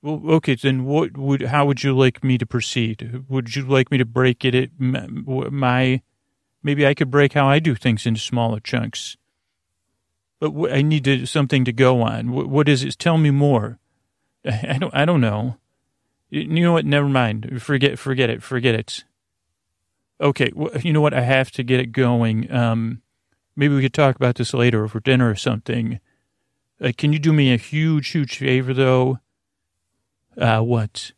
Well, 0.02 0.22
okay, 0.36 0.56
then 0.56 0.86
what 0.86 1.18
would 1.18 1.42
how 1.42 1.66
would 1.66 1.84
you 1.84 1.98
like 1.98 2.24
me 2.24 2.38
to 2.38 2.46
proceed? 2.46 3.24
Would 3.28 3.56
you 3.56 3.64
like 3.66 3.92
me 3.92 3.98
to 3.98 4.06
break 4.06 4.46
it? 4.46 4.56
At 4.56 4.72
my 4.80 6.02
maybe 6.62 6.86
I 6.86 6.94
could 6.94 7.10
break 7.10 7.34
how 7.34 7.48
I 7.48 7.60
do 7.60 7.76
things 7.76 8.06
into 8.06 8.20
smaller 8.20 8.60
chunks. 8.60 9.18
But 10.40 10.72
I 10.72 10.84
need 10.84 11.04
to, 11.06 11.26
something 11.26 11.66
to 11.66 11.74
go 11.74 12.02
on. 12.02 12.32
what 12.32 12.70
is 12.70 12.84
it? 12.84 13.00
Tell 13.00 13.18
me 13.18 13.32
more. 13.32 13.80
I 14.46 14.78
don't. 14.80 14.94
I 14.94 15.06
don't 15.06 15.22
know. 15.22 15.58
You 16.30 16.46
know 16.46 16.74
what? 16.74 16.86
Never 16.86 17.10
mind. 17.10 17.62
Forget. 17.62 17.98
Forget 17.98 18.30
it. 18.30 18.44
Forget 18.44 18.76
it. 18.76 19.04
Okay. 20.22 20.52
You 20.84 20.94
know 20.94 21.02
what? 21.02 21.14
I 21.14 21.22
have 21.22 21.50
to 21.52 21.64
get 21.64 21.80
it 21.80 21.92
going. 21.92 22.52
Um, 22.52 23.02
maybe 23.56 23.74
we 23.74 23.82
could 23.82 23.94
talk 23.94 24.16
about 24.16 24.36
this 24.36 24.54
later 24.54 24.84
over 24.84 25.00
dinner 25.00 25.30
or 25.30 25.36
something. 25.36 26.00
Uh, 26.80 26.92
can 26.96 27.14
you 27.14 27.20
do 27.20 27.34
me 27.34 27.52
a 27.52 27.58
huge, 27.58 28.10
huge 28.10 28.38
favor 28.38 28.74
though? 28.74 29.20
Uh, 30.38 30.62
what? 30.62 31.12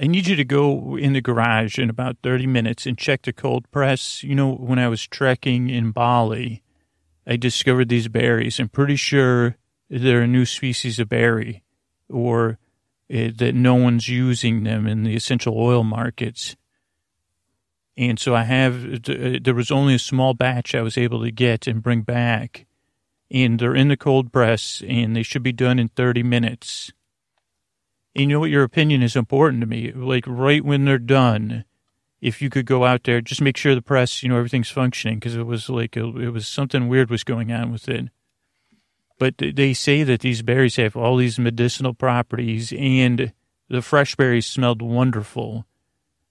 I 0.00 0.06
need 0.06 0.26
you 0.26 0.36
to 0.36 0.44
go 0.44 0.96
in 0.96 1.12
the 1.12 1.20
garage 1.20 1.78
in 1.78 1.90
about 1.90 2.16
30 2.22 2.46
minutes 2.46 2.86
and 2.86 2.98
check 2.98 3.22
the 3.22 3.32
cold 3.32 3.70
press. 3.70 4.22
You 4.22 4.34
know, 4.34 4.52
when 4.52 4.78
I 4.78 4.88
was 4.88 5.06
trekking 5.06 5.70
in 5.70 5.92
Bali, 5.92 6.62
I 7.26 7.36
discovered 7.36 7.88
these 7.88 8.08
berries. 8.08 8.58
I'm 8.58 8.68
pretty 8.68 8.96
sure 8.96 9.56
they're 9.88 10.22
a 10.22 10.26
new 10.26 10.44
species 10.44 10.98
of 10.98 11.08
berry 11.08 11.62
or 12.08 12.58
uh, 13.12 13.30
that 13.36 13.54
no 13.54 13.74
one's 13.74 14.08
using 14.08 14.64
them 14.64 14.86
in 14.86 15.04
the 15.04 15.14
essential 15.14 15.58
oil 15.58 15.84
markets. 15.84 16.56
And 17.96 18.18
so 18.18 18.34
I 18.34 18.44
have, 18.44 19.08
uh, 19.08 19.38
there 19.42 19.54
was 19.54 19.70
only 19.70 19.94
a 19.94 19.98
small 19.98 20.32
batch 20.32 20.74
I 20.74 20.82
was 20.82 20.96
able 20.96 21.22
to 21.22 21.30
get 21.30 21.66
and 21.66 21.82
bring 21.82 22.02
back. 22.02 22.66
And 23.30 23.58
they're 23.58 23.74
in 23.74 23.88
the 23.88 23.96
cold 23.96 24.32
press 24.32 24.82
and 24.86 25.14
they 25.14 25.22
should 25.22 25.42
be 25.42 25.52
done 25.52 25.78
in 25.78 25.88
30 25.88 26.22
minutes. 26.22 26.92
And 28.14 28.22
you 28.22 28.28
know 28.28 28.40
what? 28.40 28.50
Your 28.50 28.64
opinion 28.64 29.02
is 29.02 29.16
important 29.16 29.60
to 29.62 29.66
me. 29.66 29.92
Like 29.92 30.24
right 30.26 30.64
when 30.64 30.84
they're 30.84 30.98
done, 30.98 31.64
if 32.20 32.40
you 32.40 32.50
could 32.50 32.66
go 32.66 32.84
out 32.84 33.04
there, 33.04 33.20
just 33.20 33.40
make 33.40 33.56
sure 33.56 33.74
the 33.74 33.82
press, 33.82 34.22
you 34.22 34.28
know, 34.28 34.36
everything's 34.36 34.70
functioning 34.70 35.18
because 35.18 35.34
it 35.34 35.44
was 35.44 35.68
like 35.68 35.96
it 35.96 36.30
was 36.32 36.46
something 36.46 36.88
weird 36.88 37.10
was 37.10 37.24
going 37.24 37.50
on 37.52 37.72
with 37.72 37.88
it. 37.88 38.08
But 39.18 39.34
they 39.38 39.72
say 39.72 40.02
that 40.04 40.20
these 40.20 40.42
berries 40.42 40.76
have 40.76 40.96
all 40.96 41.16
these 41.16 41.38
medicinal 41.38 41.94
properties, 41.94 42.72
and 42.72 43.32
the 43.68 43.82
fresh 43.82 44.14
berries 44.14 44.46
smelled 44.46 44.82
wonderful. 44.82 45.64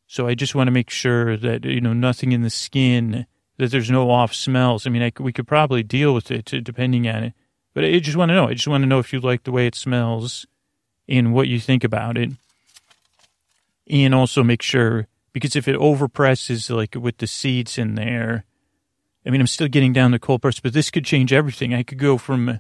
So 0.08 0.28
I 0.28 0.36
just 0.36 0.56
want 0.56 0.68
to 0.68 0.72
make 0.72 0.90
sure 0.90 1.38
that 1.38 1.66
you 1.66 1.82
know 1.82 1.94
nothing 1.94 2.32
in 2.32 2.42
the 2.42 2.50
skin, 2.50 3.26
that 3.58 3.72
there's 3.72 3.92
no 3.92 4.12
off 4.12 4.34
smells. 4.34 4.86
I 4.86 4.90
mean, 4.90 5.04
I, 5.04 5.12
we 5.20 5.34
could 5.34 5.48
probably 5.48 5.84
deal 5.84 6.14
with 6.14 6.32
it 6.32 6.46
depending 6.64 7.08
on 7.08 7.24
it, 7.24 7.34
but 7.74 7.84
I 7.84 8.00
just 8.00 8.18
want 8.18 8.30
to 8.30 8.36
know. 8.36 8.48
I 8.48 8.54
just 8.54 8.68
want 8.68 8.84
to 8.84 8.88
know 8.88 9.00
if 9.00 9.14
you 9.14 9.20
like 9.20 9.44
the 9.44 9.52
way 9.52 9.68
it 9.68 9.76
smells 9.76 10.46
and 11.12 11.34
what 11.34 11.48
you 11.48 11.60
think 11.60 11.84
about 11.84 12.18
it, 12.18 12.32
and 13.90 14.16
also 14.16 14.44
make 14.44 14.62
sure 14.62 15.08
because 15.34 15.56
if 15.56 15.68
it 15.68 15.78
overpresses 15.78 16.74
like 16.76 16.96
with 16.96 17.18
the 17.18 17.28
seeds 17.28 17.78
in 17.78 17.96
there, 17.96 18.46
I 19.26 19.30
mean, 19.30 19.42
I'm 19.42 19.48
still 19.48 19.68
getting 19.68 19.94
down 19.94 20.12
the 20.12 20.20
cold 20.20 20.42
press, 20.42 20.60
but 20.60 20.74
this 20.74 20.90
could 20.90 21.06
change 21.06 21.32
everything. 21.32 21.74
I 21.74 21.84
could 21.84 22.00
go 22.00 22.18
from 22.18 22.60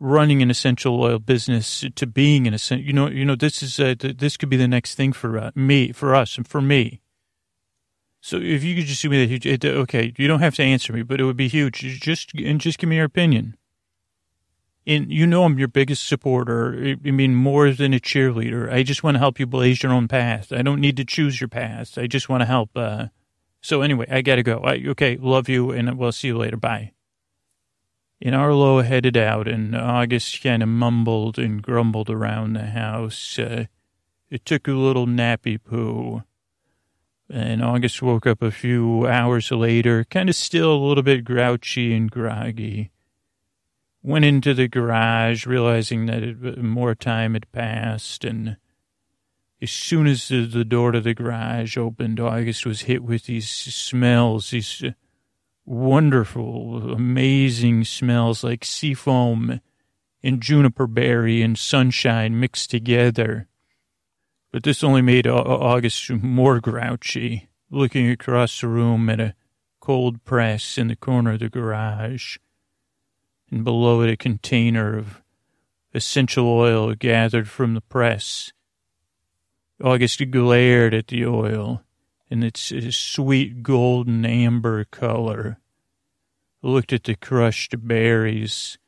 running 0.00 0.42
an 0.42 0.50
essential 0.50 1.00
oil 1.00 1.18
business 1.18 1.84
to 1.94 2.06
being 2.06 2.46
an 2.46 2.54
essential. 2.54 2.86
You 2.86 2.92
know, 2.92 3.08
you 3.08 3.24
know, 3.24 3.36
this 3.36 3.62
is 3.62 3.80
uh, 3.80 3.94
this 3.98 4.36
could 4.36 4.48
be 4.48 4.56
the 4.56 4.68
next 4.68 4.96
thing 4.96 5.12
for 5.12 5.38
uh, 5.38 5.50
me, 5.54 5.92
for 5.92 6.14
us, 6.14 6.36
and 6.36 6.46
for 6.46 6.60
me. 6.60 7.00
So 8.20 8.38
if 8.38 8.64
you 8.64 8.74
could 8.74 8.86
just 8.86 9.02
do 9.02 9.10
me 9.10 9.26
that, 9.26 9.64
okay, 9.64 10.14
you 10.16 10.26
don't 10.26 10.40
have 10.40 10.54
to 10.54 10.62
answer 10.62 10.92
me, 10.92 11.02
but 11.02 11.20
it 11.20 11.24
would 11.24 11.36
be 11.36 11.48
huge. 11.48 11.80
Just 12.00 12.34
and 12.34 12.60
just 12.60 12.78
give 12.78 12.88
me 12.88 12.96
your 12.96 13.04
opinion 13.04 13.56
and 14.86 15.10
you 15.10 15.26
know 15.26 15.44
I'm 15.44 15.58
your 15.58 15.68
biggest 15.68 16.06
supporter. 16.06 16.96
I 17.04 17.10
mean, 17.10 17.34
more 17.34 17.70
than 17.70 17.94
a 17.94 18.00
cheerleader. 18.00 18.70
I 18.70 18.82
just 18.82 19.02
want 19.02 19.14
to 19.14 19.18
help 19.18 19.38
you 19.38 19.46
blaze 19.46 19.82
your 19.82 19.92
own 19.92 20.08
path. 20.08 20.52
I 20.52 20.62
don't 20.62 20.80
need 20.80 20.96
to 20.98 21.04
choose 21.04 21.40
your 21.40 21.48
path. 21.48 21.96
I 21.96 22.06
just 22.06 22.28
want 22.28 22.42
to 22.42 22.46
help. 22.46 22.70
Uh, 22.76 23.06
so 23.62 23.80
anyway, 23.80 24.06
I 24.10 24.20
got 24.20 24.36
to 24.36 24.42
go. 24.42 24.58
I, 24.58 24.82
okay, 24.88 25.16
love 25.16 25.48
you, 25.48 25.70
and 25.70 25.96
we'll 25.96 26.12
see 26.12 26.28
you 26.28 26.38
later. 26.38 26.56
Bye. 26.56 26.92
And 28.20 28.34
Arlo 28.34 28.82
headed 28.82 29.16
out, 29.16 29.48
and 29.48 29.74
August 29.74 30.42
kind 30.42 30.62
of 30.62 30.68
mumbled 30.68 31.38
and 31.38 31.62
grumbled 31.62 32.10
around 32.10 32.52
the 32.52 32.66
house. 32.66 33.38
Uh, 33.38 33.66
it 34.30 34.44
took 34.44 34.68
a 34.68 34.72
little 34.72 35.06
nappy 35.06 35.62
poo. 35.62 36.22
And 37.30 37.62
August 37.62 38.02
woke 38.02 38.26
up 38.26 38.42
a 38.42 38.50
few 38.50 39.06
hours 39.06 39.50
later, 39.50 40.04
kind 40.04 40.28
of 40.28 40.36
still 40.36 40.74
a 40.74 40.84
little 40.86 41.02
bit 41.02 41.24
grouchy 41.24 41.94
and 41.94 42.10
groggy 42.10 42.90
went 44.04 44.24
into 44.24 44.52
the 44.52 44.68
garage, 44.68 45.46
realizing 45.46 46.06
that 46.06 46.22
it, 46.22 46.62
more 46.62 46.94
time 46.94 47.32
had 47.32 47.50
passed. 47.50 48.24
And 48.24 48.58
as 49.62 49.72
soon 49.72 50.06
as 50.06 50.28
the, 50.28 50.44
the 50.44 50.64
door 50.64 50.92
to 50.92 51.00
the 51.00 51.14
garage 51.14 51.78
opened, 51.78 52.20
August 52.20 52.66
was 52.66 52.82
hit 52.82 53.02
with 53.02 53.24
these 53.24 53.48
smells, 53.48 54.50
these 54.50 54.84
wonderful, 55.64 56.92
amazing 56.92 57.84
smells 57.84 58.44
like 58.44 58.64
seafoam 58.64 59.60
and 60.22 60.40
juniper 60.42 60.86
berry 60.86 61.40
and 61.40 61.58
sunshine 61.58 62.38
mixed 62.38 62.70
together. 62.70 63.48
But 64.52 64.64
this 64.64 64.84
only 64.84 65.02
made 65.02 65.26
August 65.26 66.10
more 66.10 66.60
grouchy, 66.60 67.48
looking 67.70 68.10
across 68.10 68.60
the 68.60 68.68
room 68.68 69.08
at 69.08 69.18
a 69.18 69.34
cold 69.80 70.24
press 70.24 70.76
in 70.76 70.88
the 70.88 70.96
corner 70.96 71.32
of 71.32 71.40
the 71.40 71.48
garage 71.48 72.36
and 73.50 73.64
below 73.64 74.02
it 74.02 74.10
a 74.10 74.16
container 74.16 74.96
of 74.96 75.22
essential 75.92 76.46
oil 76.46 76.94
gathered 76.94 77.48
from 77.48 77.74
the 77.74 77.80
press. 77.80 78.52
August 79.82 80.30
glared 80.30 80.94
at 80.94 81.08
the 81.08 81.26
oil 81.26 81.82
in 82.30 82.42
its 82.42 82.72
sweet 82.96 83.62
golden 83.62 84.24
amber 84.24 84.84
color, 84.84 85.58
looked 86.62 86.92
at 86.92 87.04
the 87.04 87.14
crushed 87.14 87.74
berries, 87.86 88.78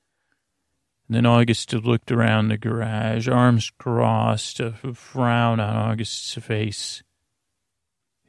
and 1.06 1.16
then 1.16 1.26
August 1.26 1.72
looked 1.72 2.10
around 2.10 2.48
the 2.48 2.58
garage, 2.58 3.28
arms 3.28 3.70
crossed, 3.78 4.58
a 4.58 4.72
frown 4.72 5.60
on 5.60 5.76
August's 5.76 6.34
face. 6.34 7.02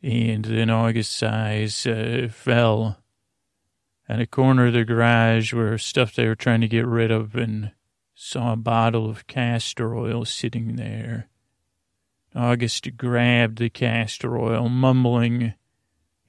And 0.04 0.46
then 0.46 0.70
August's 0.70 1.24
eyes 1.24 1.88
uh, 1.88 2.28
fell 2.32 3.00
at 4.10 4.22
a 4.22 4.28
corner 4.28 4.68
of 4.68 4.74
the 4.74 4.86
garage 4.86 5.54
where 5.54 5.78
stuff 5.78 6.16
they 6.16 6.28
were 6.28 6.36
trying 6.36 6.62
to 6.62 6.68
get 6.68 6.86
rid 6.86 7.12
of 7.12 7.36
and 7.36 7.72
saw 8.16 8.54
a 8.54 8.58
bottle 8.58 9.10
of 9.10 9.28
castor 9.28 9.96
oil 9.96 10.26
sitting 10.26 10.76
there. 10.76 11.28
August 12.36 12.98
grabbed 12.98 13.58
the 13.58 13.70
castor 13.70 14.38
oil, 14.38 14.70
mumbling 14.70 15.54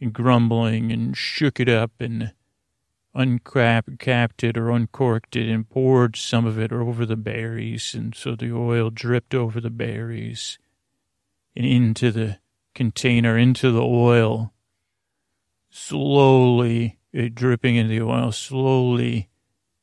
and 0.01 0.13
grumbling, 0.13 0.93
and 0.93 1.17
shook 1.17 1.61
it 1.61 1.69
up 1.69 1.93
and 2.01 2.33
uncapped 3.15 4.45
it 4.45 4.57
or 4.57 4.71
uncorked 4.71 5.35
it 5.35 5.49
and 5.49 5.69
poured 5.69 6.17
some 6.17 6.47
of 6.47 6.59
it 6.59 6.73
over 6.73 7.05
the 7.05 7.17
berries. 7.17 7.95
And 7.95 8.15
so 8.15 8.35
the 8.35 8.53
oil 8.53 8.91
dripped 8.91 9.35
over 9.35 9.61
the 9.61 9.71
berries 9.71 10.59
and 11.57 11.67
into 11.67 12.11
the 12.13 12.39
container, 12.75 13.37
into 13.37 13.73
the 13.73 13.83
oil. 13.83 14.53
Slowly, 15.71 16.98
it 17.13 17.35
dripping 17.35 17.77
in 17.77 17.89
the 17.89 18.03
oil, 18.03 18.33
slowly 18.33 19.29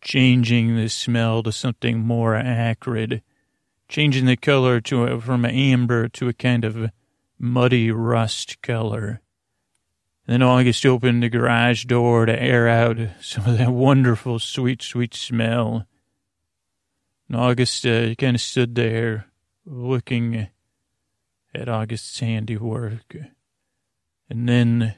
changing 0.02 0.76
the 0.76 0.88
smell 0.88 1.42
to 1.44 1.52
something 1.52 2.00
more 2.00 2.36
acrid, 2.36 3.22
changing 3.90 4.26
the 4.26 4.38
color 4.38 4.80
to 4.80 5.04
a, 5.04 5.20
from 5.20 5.46
amber 5.46 6.08
to 6.08 6.28
a 6.28 6.34
kind 6.34 6.64
of 6.64 6.92
muddy 7.40 7.92
rust 7.92 8.62
color. 8.62 9.22
Then 10.28 10.42
August 10.42 10.86
opened 10.86 11.22
the 11.22 11.30
garage 11.30 11.86
door 11.86 12.26
to 12.26 12.42
air 12.42 12.68
out 12.68 12.98
some 13.22 13.46
of 13.46 13.58
that 13.58 13.72
wonderful, 13.72 14.40
sweet, 14.40 14.82
sweet 14.82 15.14
smell. 15.14 15.86
And 17.28 17.38
August 17.38 17.86
uh, 17.86 18.16
kind 18.16 18.36
of 18.36 18.42
stood 18.42 18.76
there 18.76 19.28
looking 19.66 20.48
at 21.54 21.70
August's 21.70 22.20
handiwork. 22.20 23.16
And 24.30 24.50
then 24.50 24.96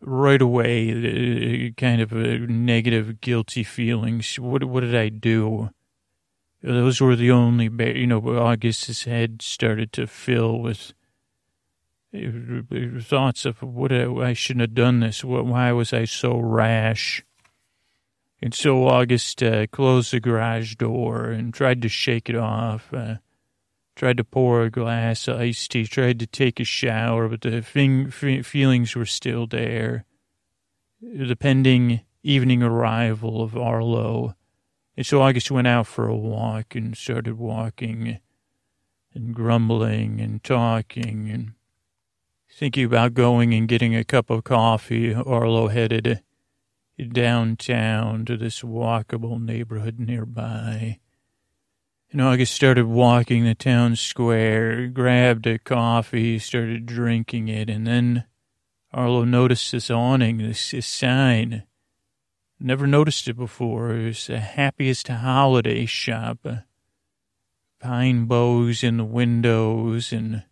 right 0.00 0.40
away, 0.40 1.72
kind 1.76 2.00
of 2.00 2.12
a 2.12 2.38
negative, 2.38 3.20
guilty 3.20 3.62
feelings. 3.62 4.38
What 4.38 4.64
what 4.64 4.80
did 4.80 4.94
I 4.94 5.08
do? 5.08 5.70
Those 6.62 7.00
were 7.00 7.16
the 7.16 7.30
only, 7.30 7.70
you 7.98 8.06
know, 8.06 8.20
August's 8.38 9.04
head 9.04 9.40
started 9.40 9.92
to 9.94 10.06
fill 10.06 10.58
with 10.58 10.92
uh, 12.14 13.00
thoughts 13.00 13.46
of 13.46 13.62
what 13.62 13.92
I, 13.92 14.04
I 14.04 14.32
shouldn't 14.34 14.60
have 14.62 14.74
done 14.74 15.00
this. 15.00 15.24
What, 15.24 15.46
why 15.46 15.72
was 15.72 15.94
I 15.94 16.04
so 16.04 16.38
rash? 16.38 17.24
And 18.42 18.54
so 18.54 18.86
August 18.88 19.42
uh, 19.42 19.66
closed 19.68 20.12
the 20.12 20.20
garage 20.20 20.74
door 20.74 21.26
and 21.26 21.54
tried 21.54 21.80
to 21.82 21.88
shake 21.88 22.28
it 22.28 22.36
off. 22.36 22.92
Uh, 22.92 23.16
tried 24.00 24.16
to 24.16 24.24
pour 24.24 24.62
a 24.62 24.70
glass 24.70 25.28
of 25.28 25.38
iced 25.38 25.72
tea. 25.72 25.84
Tried 25.84 26.18
to 26.20 26.26
take 26.26 26.58
a 26.58 26.64
shower, 26.64 27.28
but 27.28 27.42
the 27.42 27.60
feelings 27.60 28.96
were 28.96 29.04
still 29.04 29.46
there. 29.46 30.06
The 31.02 31.36
pending 31.36 32.00
evening 32.22 32.62
arrival 32.62 33.42
of 33.42 33.54
Arlo. 33.54 34.34
And 34.96 35.04
so 35.04 35.20
I 35.20 35.34
just 35.34 35.50
went 35.50 35.66
out 35.66 35.86
for 35.86 36.08
a 36.08 36.16
walk 36.16 36.74
and 36.74 36.96
started 36.96 37.36
walking 37.36 38.20
and 39.14 39.34
grumbling 39.34 40.18
and 40.18 40.42
talking 40.42 41.28
and 41.28 41.52
thinking 42.50 42.86
about 42.86 43.12
going 43.12 43.52
and 43.52 43.68
getting 43.68 43.94
a 43.94 44.02
cup 44.02 44.30
of 44.30 44.44
coffee. 44.44 45.12
Arlo 45.12 45.68
headed 45.68 46.22
downtown 47.12 48.24
to 48.24 48.38
this 48.38 48.62
walkable 48.62 49.38
neighborhood 49.42 49.98
nearby. 49.98 51.00
And 52.12 52.20
August 52.20 52.54
started 52.54 52.86
walking 52.86 53.44
the 53.44 53.54
town 53.54 53.94
square, 53.94 54.88
grabbed 54.88 55.46
a 55.46 55.58
coffee, 55.58 56.40
started 56.40 56.84
drinking 56.84 57.46
it, 57.46 57.70
and 57.70 57.86
then 57.86 58.24
Arlo 58.92 59.22
noticed 59.24 59.70
this 59.70 59.90
awning, 59.90 60.38
this, 60.38 60.72
this 60.72 60.86
sign. 60.86 61.62
Never 62.58 62.88
noticed 62.88 63.28
it 63.28 63.36
before. 63.36 63.94
It 63.94 64.06
was 64.06 64.26
the 64.26 64.40
happiest 64.40 65.06
holiday 65.06 65.86
shop. 65.86 66.46
Pine 67.78 68.24
bows 68.24 68.82
in 68.82 68.96
the 68.96 69.04
windows, 69.04 70.12
and 70.12 70.42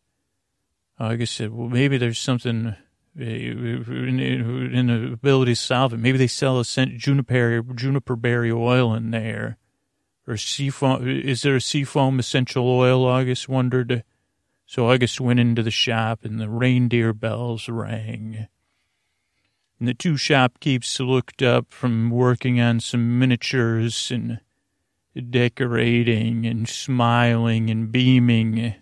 August 1.01 1.35
said, 1.35 1.53
well, 1.53 1.69
maybe 1.69 1.99
there's 1.99 2.21
something 2.21 2.77
eh, 3.19 3.23
in 3.23 4.87
the 4.87 5.13
ability 5.13 5.53
to 5.53 5.57
solve 5.57 5.93
it. 5.93 5.99
Maybe 5.99 6.19
they 6.19 6.29
sell 6.29 6.61
a 6.61 6.65
scent 6.65 6.99
juniper 6.99 7.63
juniper 7.75 8.15
berry 8.15 8.53
oil 8.53 8.95
in 8.95 9.11
there, 9.11 9.59
or 10.29 10.37
seafoam. 10.37 11.09
Is 11.09 11.43
there 11.43 11.57
a 11.57 11.61
seafoam 11.61 12.19
essential 12.19 12.69
oil? 12.69 13.05
August 13.05 13.49
wondered. 13.49 14.05
So 14.67 14.91
August 14.91 15.21
went 15.21 15.41
into 15.41 15.63
the 15.63 15.71
shop, 15.71 16.25
and 16.25 16.39
the 16.39 16.49
reindeer 16.49 17.13
bells 17.13 17.69
rang. 17.69 18.47
And 19.79 19.89
the 19.89 19.95
two 19.95 20.17
shopkeepers 20.17 21.01
looked 21.01 21.43
up 21.43 21.73
from 21.73 22.11
working 22.11 22.61
on 22.61 22.81
some 22.81 23.19
miniatures 23.19 24.11
and 24.11 24.41
decorating 25.31 26.47
and 26.47 26.69
smiling 26.69 27.71
and 27.71 27.91
beaming 27.91 28.75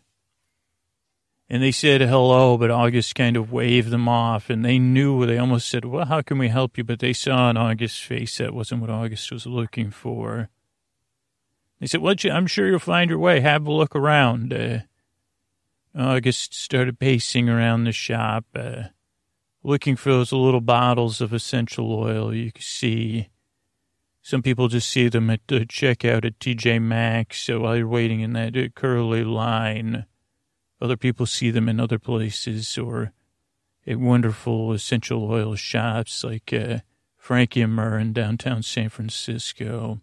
and 1.48 1.62
they 1.62 1.70
said 1.70 2.00
hello, 2.00 2.58
but 2.58 2.72
August 2.72 3.14
kind 3.14 3.36
of 3.36 3.52
waved 3.52 3.90
them 3.90 4.08
off, 4.08 4.50
and 4.50 4.64
they 4.64 4.80
knew, 4.80 5.24
they 5.26 5.38
almost 5.38 5.68
said, 5.68 5.84
well, 5.84 6.06
how 6.06 6.20
can 6.20 6.38
we 6.38 6.48
help 6.48 6.76
you? 6.76 6.82
But 6.82 6.98
they 6.98 7.12
saw 7.12 7.48
on 7.48 7.56
August's 7.56 8.00
face 8.00 8.38
that 8.38 8.52
wasn't 8.52 8.80
what 8.80 8.90
August 8.90 9.30
was 9.30 9.46
looking 9.46 9.92
for. 9.92 10.48
They 11.80 11.86
said, 11.86 12.00
well, 12.00 12.14
I'm 12.30 12.46
sure 12.46 12.68
you'll 12.68 12.78
find 12.78 13.10
your 13.10 13.18
way. 13.18 13.40
Have 13.40 13.66
a 13.66 13.72
look 13.72 13.94
around. 13.94 14.52
Uh, 14.52 14.78
August 15.96 16.54
started 16.54 16.98
pacing 16.98 17.48
around 17.48 17.84
the 17.84 17.92
shop, 17.92 18.44
uh, 18.54 18.84
looking 19.62 19.96
for 19.96 20.10
those 20.10 20.32
little 20.32 20.60
bottles 20.60 21.20
of 21.20 21.32
essential 21.32 21.92
oil 21.92 22.34
you 22.34 22.52
can 22.52 22.62
see. 22.62 23.28
Some 24.22 24.42
people 24.42 24.68
just 24.68 24.90
see 24.90 25.08
them 25.08 25.30
at 25.30 25.40
the 25.46 25.60
checkout 25.60 26.24
at 26.24 26.38
TJ 26.38 26.82
Maxx 26.82 27.40
so 27.40 27.60
while 27.60 27.76
you're 27.76 27.88
waiting 27.88 28.20
in 28.20 28.32
that 28.32 28.56
uh, 28.56 28.68
curly 28.74 29.24
line. 29.24 30.06
Other 30.80 30.96
people 30.96 31.26
see 31.26 31.50
them 31.50 31.68
in 31.68 31.80
other 31.80 31.98
places 31.98 32.76
or 32.76 33.12
at 33.86 33.98
wonderful 33.98 34.72
essential 34.72 35.30
oil 35.30 35.54
shops 35.54 36.24
like 36.24 36.52
uh, 36.52 36.78
Frankie 37.16 37.62
and 37.62 37.72
Murr 37.72 37.98
in 37.98 38.12
downtown 38.12 38.62
San 38.62 38.88
Francisco. 38.88 40.00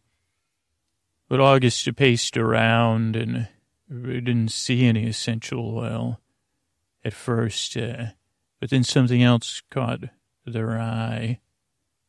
But 1.29 1.39
August 1.39 1.95
paced 1.95 2.37
around 2.37 3.15
and 3.15 3.47
didn't 3.89 4.49
see 4.49 4.85
any 4.85 5.07
essential 5.07 5.77
oil 5.77 6.19
at 7.03 7.13
first. 7.13 7.77
Uh, 7.77 8.07
but 8.59 8.69
then 8.69 8.83
something 8.83 9.21
else 9.21 9.61
caught 9.69 10.01
their 10.45 10.79
eye. 10.79 11.39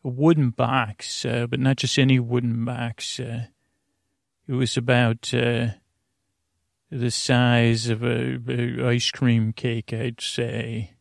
A 0.05 0.09
wooden 0.09 0.51
box, 0.51 1.25
uh, 1.25 1.47
but 1.49 1.59
not 1.59 1.77
just 1.77 1.99
any 1.99 2.19
wooden 2.19 2.65
box. 2.65 3.19
Uh, 3.19 3.47
it 4.47 4.53
was 4.53 4.77
about 4.77 5.33
uh, 5.33 5.69
the 6.91 7.11
size 7.11 7.89
of 7.89 8.03
a, 8.03 8.39
a, 8.49 8.89
ice 8.89 9.11
cream 9.11 9.53
cake, 9.53 9.93
I'd 9.93 10.21
say. 10.21 10.93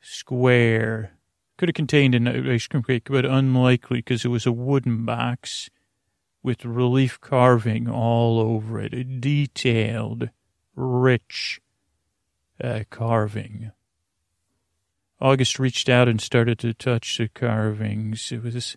Square. 0.00 1.12
Could 1.56 1.68
have 1.68 1.74
contained 1.74 2.14
an 2.14 2.26
ice 2.26 2.66
cream 2.66 2.82
cake, 2.82 3.08
but 3.08 3.24
unlikely 3.24 3.98
because 3.98 4.24
it 4.24 4.28
was 4.28 4.46
a 4.46 4.52
wooden 4.52 5.04
box 5.04 5.70
with 6.42 6.64
relief 6.64 7.20
carving 7.20 7.88
all 7.88 8.38
over 8.38 8.80
it. 8.80 8.94
A 8.94 9.04
detailed, 9.04 10.30
rich 10.74 11.60
uh, 12.62 12.84
carving. 12.90 13.72
August 15.20 15.58
reached 15.58 15.88
out 15.88 16.08
and 16.08 16.20
started 16.20 16.58
to 16.60 16.72
touch 16.72 17.18
the 17.18 17.28
carvings. 17.28 18.32
It 18.32 18.42
was 18.42 18.76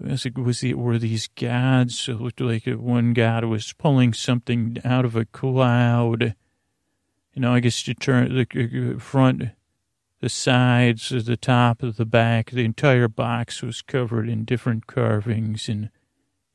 was 0.00 0.26
it, 0.26 0.36
was 0.36 0.64
it, 0.64 0.76
were 0.76 0.98
these 0.98 1.28
gods? 1.28 2.08
It 2.08 2.20
looked 2.20 2.40
like 2.40 2.64
one 2.66 3.12
god 3.12 3.44
was 3.44 3.72
pulling 3.72 4.12
something 4.12 4.78
out 4.84 5.04
of 5.04 5.14
a 5.14 5.24
cloud. 5.24 6.34
You 7.32 7.42
know, 7.42 7.54
I 7.54 7.60
guess 7.60 7.86
you 7.86 7.94
turn 7.94 8.34
the 8.34 8.94
uh, 8.94 8.98
front, 8.98 9.50
the 10.20 10.28
sides, 10.28 11.10
the 11.10 11.36
top, 11.36 11.78
the 11.80 12.04
back, 12.04 12.50
the 12.50 12.64
entire 12.64 13.08
box 13.08 13.62
was 13.62 13.82
covered 13.82 14.28
in 14.28 14.44
different 14.44 14.88
carvings 14.88 15.68
and 15.68 15.90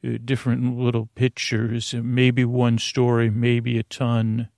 different 0.02 0.78
little 0.78 1.10
pictures. 1.16 1.94
Maybe 1.94 2.46
one 2.46 2.78
story, 2.78 3.30
maybe 3.30 3.78
a 3.78 3.84
ton. 3.84 4.50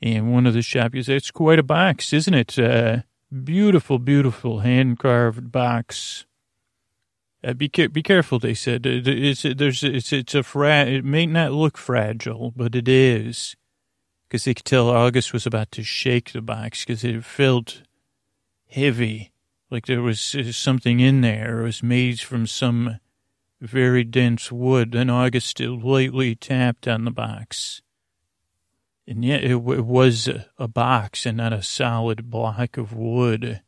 And 0.00 0.32
one 0.32 0.46
of 0.46 0.54
the 0.54 0.62
shops, 0.62 1.08
it's 1.08 1.30
quite 1.30 1.58
a 1.58 1.64
box, 1.64 2.12
isn't 2.12 2.34
it? 2.34 2.58
Uh, 2.58 2.98
beautiful, 3.44 3.98
beautiful 3.98 4.60
hand 4.60 4.98
carved 4.98 5.50
box 5.50 6.26
uh, 7.44 7.52
be 7.52 7.68
be 7.68 8.02
careful, 8.02 8.38
they 8.38 8.54
said. 8.54 8.84
It's 8.84 9.42
there's 9.42 9.84
it's 9.84 10.12
it's 10.12 10.34
a 10.34 10.42
fra- 10.42 10.86
It 10.86 11.04
may 11.04 11.26
not 11.26 11.52
look 11.52 11.76
fragile, 11.76 12.52
but 12.56 12.74
it 12.74 12.88
is, 12.88 13.54
because 14.26 14.44
they 14.44 14.54
could 14.54 14.64
tell 14.64 14.90
August 14.90 15.32
was 15.32 15.46
about 15.46 15.70
to 15.72 15.84
shake 15.84 16.32
the 16.32 16.42
box 16.42 16.84
because 16.84 17.04
it 17.04 17.24
felt 17.24 17.82
heavy, 18.68 19.30
like 19.70 19.86
there 19.86 20.02
was 20.02 20.34
uh, 20.34 20.50
something 20.50 20.98
in 20.98 21.20
there. 21.20 21.60
It 21.60 21.64
was 21.64 21.82
made 21.82 22.20
from 22.20 22.46
some 22.46 22.98
very 23.60 24.04
dense 24.04 24.52
wood. 24.52 24.94
and 24.94 25.10
August 25.10 25.60
lightly 25.60 26.34
tapped 26.34 26.86
on 26.86 27.04
the 27.04 27.10
box, 27.10 27.82
and 29.06 29.24
yet 29.24 29.42
it, 29.42 29.52
it 29.52 29.84
was 29.84 30.28
a 30.58 30.68
box 30.68 31.26
and 31.26 31.36
not 31.38 31.52
a 31.52 31.62
solid 31.62 32.30
block 32.30 32.76
of 32.76 32.92
wood. 32.92 33.62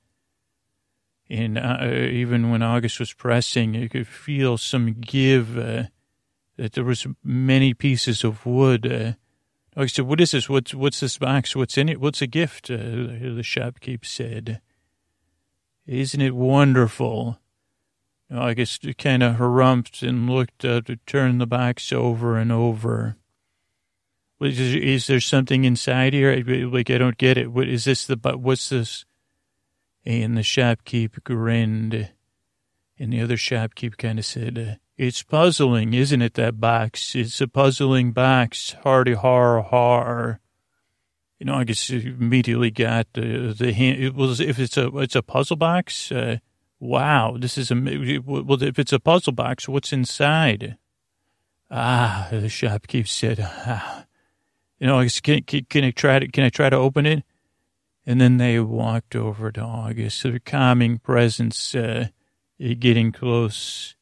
And 1.29 1.57
uh, 1.57 1.87
even 1.87 2.51
when 2.51 2.63
August 2.63 2.99
was 2.99 3.13
pressing, 3.13 3.75
you 3.75 3.89
could 3.89 4.09
feel 4.09 4.59
some 4.59 4.95
give, 4.95 5.57
uh, 5.57 5.85
that 6.57 6.73
there 6.73 6.85
was 6.85 7.07
many 7.23 7.73
pieces 7.73 8.25
of 8.25 8.45
wood. 8.45 8.85
Uh, 8.85 9.13
August 9.77 9.95
said, 9.95 10.07
what 10.07 10.21
is 10.21 10.33
this? 10.33 10.49
What's, 10.49 10.75
what's 10.75 10.99
this 10.99 11.19
box? 11.19 11.55
What's 11.55 11.79
in 11.79 11.89
it? 11.89 12.01
What's 12.01 12.21
a 12.21 12.27
gift? 12.27 12.69
Uh, 12.69 12.77
the 12.77 13.43
shopkeep 13.45 14.05
said. 14.05 14.61
Isn't 15.87 16.21
it 16.21 16.35
wonderful? 16.35 17.39
August 18.33 18.87
kind 18.99 19.23
of 19.23 19.37
harumphed 19.37 20.07
and 20.07 20.31
looked, 20.31 20.65
uh, 20.65 20.81
to 20.83 20.97
turn 21.07 21.39
the 21.39 21.47
box 21.47 21.93
over 21.93 22.37
and 22.37 22.53
over. 22.53 23.17
Is, 24.41 24.59
is 24.59 25.07
there 25.07 25.21
something 25.21 25.65
inside 25.65 26.15
here? 26.15 26.35
Like, 26.67 26.91
I 26.91 26.99
don't 26.99 27.19
get 27.19 27.37
it. 27.37 27.53
What 27.53 27.69
is 27.69 27.85
this? 27.85 28.07
The, 28.07 28.17
what's 28.17 28.71
this? 28.71 29.05
And 30.07 30.37
the 30.37 30.43
shopkeep 30.43 31.23
grinned. 31.25 32.11
And 32.99 33.13
the 33.13 33.21
other 33.21 33.37
shopkeep 33.37 33.99
kind 33.99 34.19
of 34.19 34.25
said, 34.25 34.79
It's 34.97 35.23
puzzling, 35.23 35.93
isn't 35.93 36.23
it, 36.23 36.35
that 36.35 36.61
box? 36.61 37.15
It's 37.15 37.41
a 37.41 37.49
puzzling 37.49 38.13
box. 38.13 38.77
Hardy 38.83 39.15
har 39.15 39.61
har. 39.63 40.41
You 41.39 41.47
know, 41.47 41.55
I 41.55 41.65
guess 41.65 41.91
immediately 41.91 42.71
got 42.71 43.09
the, 43.15 43.55
the 43.57 43.73
hint. 43.73 43.99
It 43.99 44.15
was, 44.15 44.41
if 44.41 44.59
it's 44.59 44.77
a, 44.77 44.95
it's 44.99 45.17
a 45.17 45.23
puzzle 45.23 45.57
box, 45.57 46.13
uh, 46.13 46.37
wow, 46.81 47.37
this 47.39 47.57
is 47.57 47.71
a, 47.71 48.19
well, 48.25 48.63
if 48.63 48.79
it's 48.79 48.93
a 48.93 48.99
puzzle 48.99 49.35
box, 49.35 49.69
what's 49.69 49.93
inside? 49.93 50.79
Ah, 51.71 52.29
the 52.31 52.49
shopkeep 52.49 53.07
said, 53.07 53.39
ah. 53.41 54.07
You 54.81 54.87
know, 54.87 55.07
can, 55.23 55.43
can, 55.43 55.67
can 55.69 55.85
I 55.85 55.91
try 55.91 56.19
to, 56.19 56.27
can 56.27 56.45
I 56.45 56.49
try 56.49 56.71
to 56.71 56.77
open 56.77 57.05
it? 57.05 57.23
And 58.07 58.19
then 58.19 58.39
they 58.39 58.59
walked 58.59 59.15
over 59.15 59.53
to 59.53 59.61
August, 59.61 60.25
a 60.25 60.41
calming 60.41 60.99
presence, 60.99 61.75
uh, 61.75 62.09
getting 62.59 63.13
close. 63.13 63.95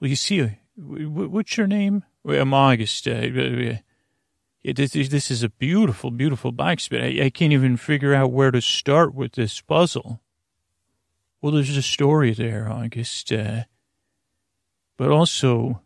Well, 0.00 0.08
you 0.08 0.16
see, 0.16 0.58
what's 0.76 1.58
your 1.58 1.66
name? 1.66 2.04
I'm 2.26 2.54
August. 2.54 3.06
Uh, 3.06 3.28
this, 4.64 4.92
this 4.92 5.30
is 5.30 5.42
a 5.42 5.50
beautiful, 5.50 6.10
beautiful 6.10 6.52
box, 6.52 6.88
but 6.88 7.02
I, 7.02 7.24
I 7.24 7.30
can't 7.30 7.52
even 7.52 7.76
figure 7.76 8.14
out 8.14 8.32
where 8.32 8.50
to 8.50 8.62
start 8.62 9.14
with 9.14 9.32
this 9.32 9.60
puzzle. 9.60 10.20
Well, 11.40 11.52
there's 11.52 11.76
a 11.76 11.82
story 11.82 12.32
there, 12.32 12.68
August. 12.70 13.30
Uh, 13.30 13.62
but 14.96 15.10
also, 15.10 15.82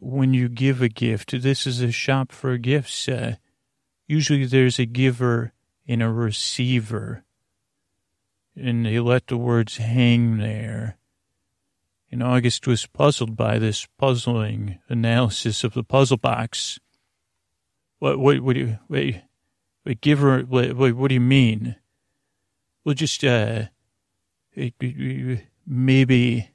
when 0.00 0.32
you 0.32 0.48
give 0.48 0.80
a 0.80 0.88
gift, 0.88 1.42
this 1.42 1.66
is 1.66 1.80
a 1.80 1.90
shop 1.90 2.30
for 2.30 2.56
gifts. 2.58 3.08
Uh, 3.08 3.36
usually 4.06 4.44
there's 4.44 4.78
a 4.78 4.86
giver 4.86 5.52
and 5.88 6.02
a 6.02 6.10
receiver. 6.10 7.24
And 8.56 8.86
they 8.86 9.00
let 9.00 9.26
the 9.26 9.36
words 9.36 9.78
hang 9.78 10.38
there. 10.38 10.96
And 12.12 12.22
August 12.22 12.68
was 12.68 12.86
puzzled 12.86 13.36
by 13.36 13.58
this 13.58 13.88
puzzling 13.98 14.78
analysis 14.88 15.64
of 15.64 15.74
the 15.74 15.82
puzzle 15.82 16.18
box. 16.18 16.78
What, 17.98 18.20
what, 18.20 18.40
what 18.40 18.54
do 18.54 18.60
you, 18.60 18.78
wait, 18.88 19.22
wait, 19.84 20.00
giver, 20.00 20.42
what, 20.42 20.76
what 20.76 21.08
do 21.08 21.14
you 21.14 21.20
mean? 21.20 21.74
Well, 22.84 22.94
just, 22.94 23.24
uh, 23.24 23.64
maybe 25.66 26.50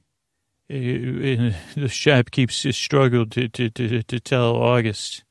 uh, 0.70 1.52
the 1.76 1.90
shop 1.90 2.32
keeps 2.32 2.66
struggled 2.78 3.32
to, 3.32 3.48
to, 3.50 3.70
to, 3.70 4.04
to 4.04 4.20
tell 4.20 4.56
August. 4.56 5.24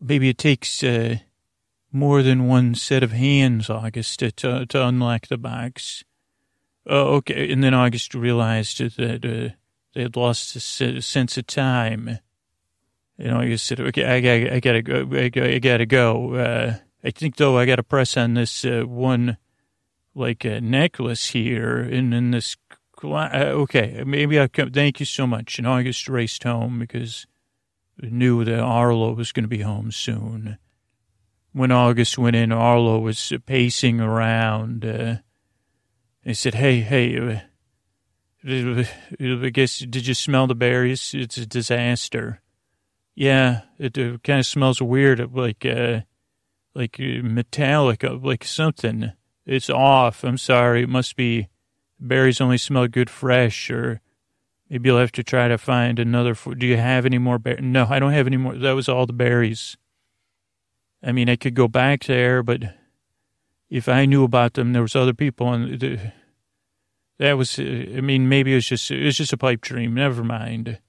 Maybe 0.00 0.28
it 0.28 0.38
takes 0.38 0.82
uh, 0.82 1.16
more 1.90 2.22
than 2.22 2.46
one 2.46 2.74
set 2.74 3.02
of 3.02 3.12
hands, 3.12 3.70
August, 3.70 4.18
to, 4.20 4.30
to, 4.32 4.66
to 4.66 4.86
unlock 4.86 5.28
the 5.28 5.38
box. 5.38 6.04
Oh, 6.86 7.16
okay. 7.16 7.50
And 7.50 7.64
then 7.64 7.74
August 7.74 8.14
realized 8.14 8.78
that 8.78 9.24
uh, 9.24 9.54
they 9.94 10.02
had 10.02 10.16
lost 10.16 10.54
a 10.54 10.60
sense 11.00 11.36
of 11.36 11.46
time. 11.46 12.18
You 13.18 13.28
know, 13.28 13.38
August 13.38 13.66
said, 13.66 13.80
okay, 13.80 14.04
I, 14.04 14.16
I, 14.16 14.56
I 14.56 14.60
gotta 14.60 14.82
go. 14.82 15.08
I, 15.12 15.30
I 15.34 15.58
gotta 15.58 15.86
go. 15.86 16.34
Uh, 16.34 16.74
I 17.02 17.10
think, 17.10 17.36
though, 17.36 17.56
I 17.58 17.64
gotta 17.64 17.82
press 17.82 18.16
on 18.16 18.34
this 18.34 18.64
uh, 18.64 18.82
one, 18.82 19.38
like, 20.16 20.44
a 20.44 20.60
necklace 20.60 21.26
here 21.26 21.78
and 21.78 22.12
then 22.12 22.32
this 22.32 22.56
uh, 23.04 23.28
okay, 23.34 24.02
maybe 24.06 24.40
I 24.40 24.48
come. 24.48 24.70
Thank 24.70 25.00
you 25.00 25.06
so 25.06 25.26
much. 25.26 25.58
And 25.58 25.66
August 25.66 26.08
raced 26.08 26.42
home 26.42 26.78
because 26.78 27.26
we 28.00 28.10
knew 28.10 28.44
that 28.44 28.60
Arlo 28.60 29.12
was 29.12 29.32
going 29.32 29.44
to 29.44 29.48
be 29.48 29.60
home 29.60 29.90
soon. 29.90 30.58
When 31.52 31.72
August 31.72 32.18
went 32.18 32.36
in, 32.36 32.52
Arlo 32.52 32.98
was 32.98 33.32
pacing 33.46 34.00
around. 34.00 34.84
Uh, 34.84 35.16
he 36.22 36.34
said, 36.34 36.54
"Hey, 36.54 36.80
hey, 36.80 37.18
uh, 38.46 38.84
I 39.20 39.50
guess 39.50 39.78
did 39.78 40.06
you 40.06 40.14
smell 40.14 40.46
the 40.46 40.54
berries? 40.54 41.12
It's 41.14 41.38
a 41.38 41.46
disaster." 41.46 42.42
Yeah, 43.14 43.62
it, 43.78 43.96
it 43.96 44.22
kind 44.22 44.40
of 44.40 44.46
smells 44.46 44.82
weird, 44.82 45.34
like 45.34 45.64
uh, 45.64 46.00
like 46.74 46.98
metallic, 46.98 48.02
like 48.02 48.44
something. 48.44 49.12
It's 49.46 49.70
off. 49.70 50.24
I'm 50.24 50.38
sorry. 50.38 50.82
It 50.82 50.88
must 50.88 51.16
be 51.16 51.48
berries 52.00 52.40
only 52.40 52.58
smell 52.58 52.88
good 52.88 53.08
fresh, 53.08 53.70
or 53.70 54.00
maybe 54.68 54.88
you'll 54.88 54.98
have 54.98 55.12
to 55.12 55.22
try 55.22 55.48
to 55.48 55.56
find 55.56 55.98
another. 55.98 56.34
Do 56.34 56.66
you 56.66 56.76
have 56.76 57.06
any 57.06 57.18
more 57.18 57.38
berries? 57.38 57.62
No, 57.62 57.86
I 57.88 57.98
don't 57.98 58.12
have 58.12 58.26
any 58.26 58.36
more. 58.36 58.56
That 58.56 58.72
was 58.72 58.88
all 58.88 59.06
the 59.06 59.12
berries. 59.12 59.76
I 61.02 61.12
mean, 61.12 61.28
I 61.28 61.36
could 61.36 61.54
go 61.54 61.68
back 61.68 62.04
there, 62.04 62.42
but 62.42 62.62
if 63.70 63.88
I 63.88 64.06
knew 64.06 64.24
about 64.24 64.54
them, 64.54 64.72
there 64.72 64.82
was 64.82 64.96
other 64.96 65.14
people, 65.14 65.52
and 65.52 65.78
the, 65.78 66.12
that 67.18 67.34
was. 67.34 67.58
I 67.58 68.00
mean, 68.02 68.28
maybe 68.28 68.52
it 68.52 68.56
was 68.56 68.66
just 68.66 68.90
it 68.90 69.04
was 69.04 69.16
just 69.16 69.32
a 69.32 69.38
pipe 69.38 69.60
dream. 69.60 69.94
Never 69.94 70.24
mind. 70.24 70.80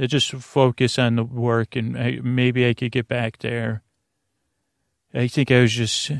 I 0.00 0.06
just 0.06 0.30
focus 0.30 0.98
on 0.98 1.16
the 1.16 1.24
work, 1.24 1.74
and 1.74 1.96
I, 1.98 2.18
maybe 2.22 2.68
I 2.68 2.74
could 2.74 2.92
get 2.92 3.08
back 3.08 3.38
there. 3.38 3.82
I 5.12 5.26
think 5.26 5.50
I 5.50 5.60
was 5.62 5.72
just 5.72 6.12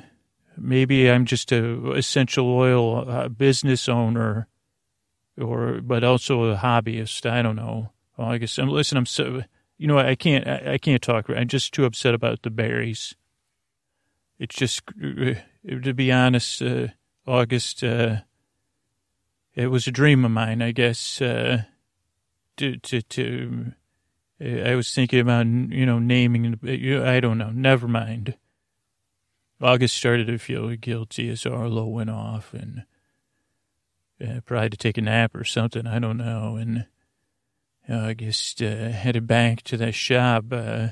maybe 0.60 1.10
I'm 1.10 1.24
just 1.24 1.52
a 1.52 1.92
essential 1.92 2.48
oil 2.50 3.08
uh, 3.08 3.28
business 3.28 3.88
owner, 3.88 4.48
or 5.40 5.80
but 5.80 6.04
also 6.04 6.44
a 6.44 6.56
hobbyist. 6.56 7.28
I 7.28 7.42
don't 7.42 7.56
know. 7.56 7.92
Well, 8.16 8.28
I 8.28 8.38
guess 8.38 8.58
I'm 8.58 8.68
listen. 8.68 8.98
I'm 8.98 9.06
so 9.06 9.42
you 9.76 9.86
know 9.86 9.98
I 9.98 10.14
can't 10.14 10.46
I, 10.46 10.74
I 10.74 10.78
can't 10.78 11.02
talk. 11.02 11.30
I'm 11.30 11.48
just 11.48 11.72
too 11.72 11.84
upset 11.84 12.14
about 12.14 12.42
the 12.42 12.50
berries. 12.50 13.14
It's 14.38 14.56
just 14.56 14.82
uh, 15.02 15.34
to 15.82 15.94
be 15.94 16.12
honest, 16.12 16.62
uh, 16.62 16.88
August. 17.26 17.82
Uh, 17.82 18.18
it 19.54 19.68
was 19.68 19.88
a 19.88 19.92
dream 19.92 20.24
of 20.24 20.30
mine, 20.30 20.62
I 20.62 20.70
guess. 20.72 21.20
Uh, 21.20 21.62
to 22.56 22.76
to 22.76 23.02
to. 23.02 23.72
I 24.40 24.76
was 24.76 24.92
thinking 24.92 25.18
about 25.18 25.46
you 25.46 25.84
know 25.84 25.98
naming. 25.98 26.58
I 26.64 27.20
don't 27.20 27.38
know. 27.38 27.50
Never 27.50 27.88
mind. 27.88 28.36
August 29.60 29.96
started 29.96 30.28
to 30.28 30.38
feel 30.38 30.74
guilty 30.76 31.28
as 31.28 31.44
Arlo 31.44 31.86
went 31.86 32.10
off 32.10 32.54
and 32.54 32.84
uh, 34.24 34.40
probably 34.44 34.70
to 34.70 34.76
take 34.76 34.98
a 34.98 35.02
nap 35.02 35.34
or 35.34 35.44
something. 35.44 35.86
I 35.86 35.98
don't 35.98 36.16
know. 36.16 36.56
And 36.56 36.86
uh, 37.88 38.10
August 38.10 38.62
uh, 38.62 38.90
headed 38.90 39.26
back 39.26 39.62
to 39.62 39.76
that 39.78 39.94
shop, 39.94 40.46
uh, 40.52 40.88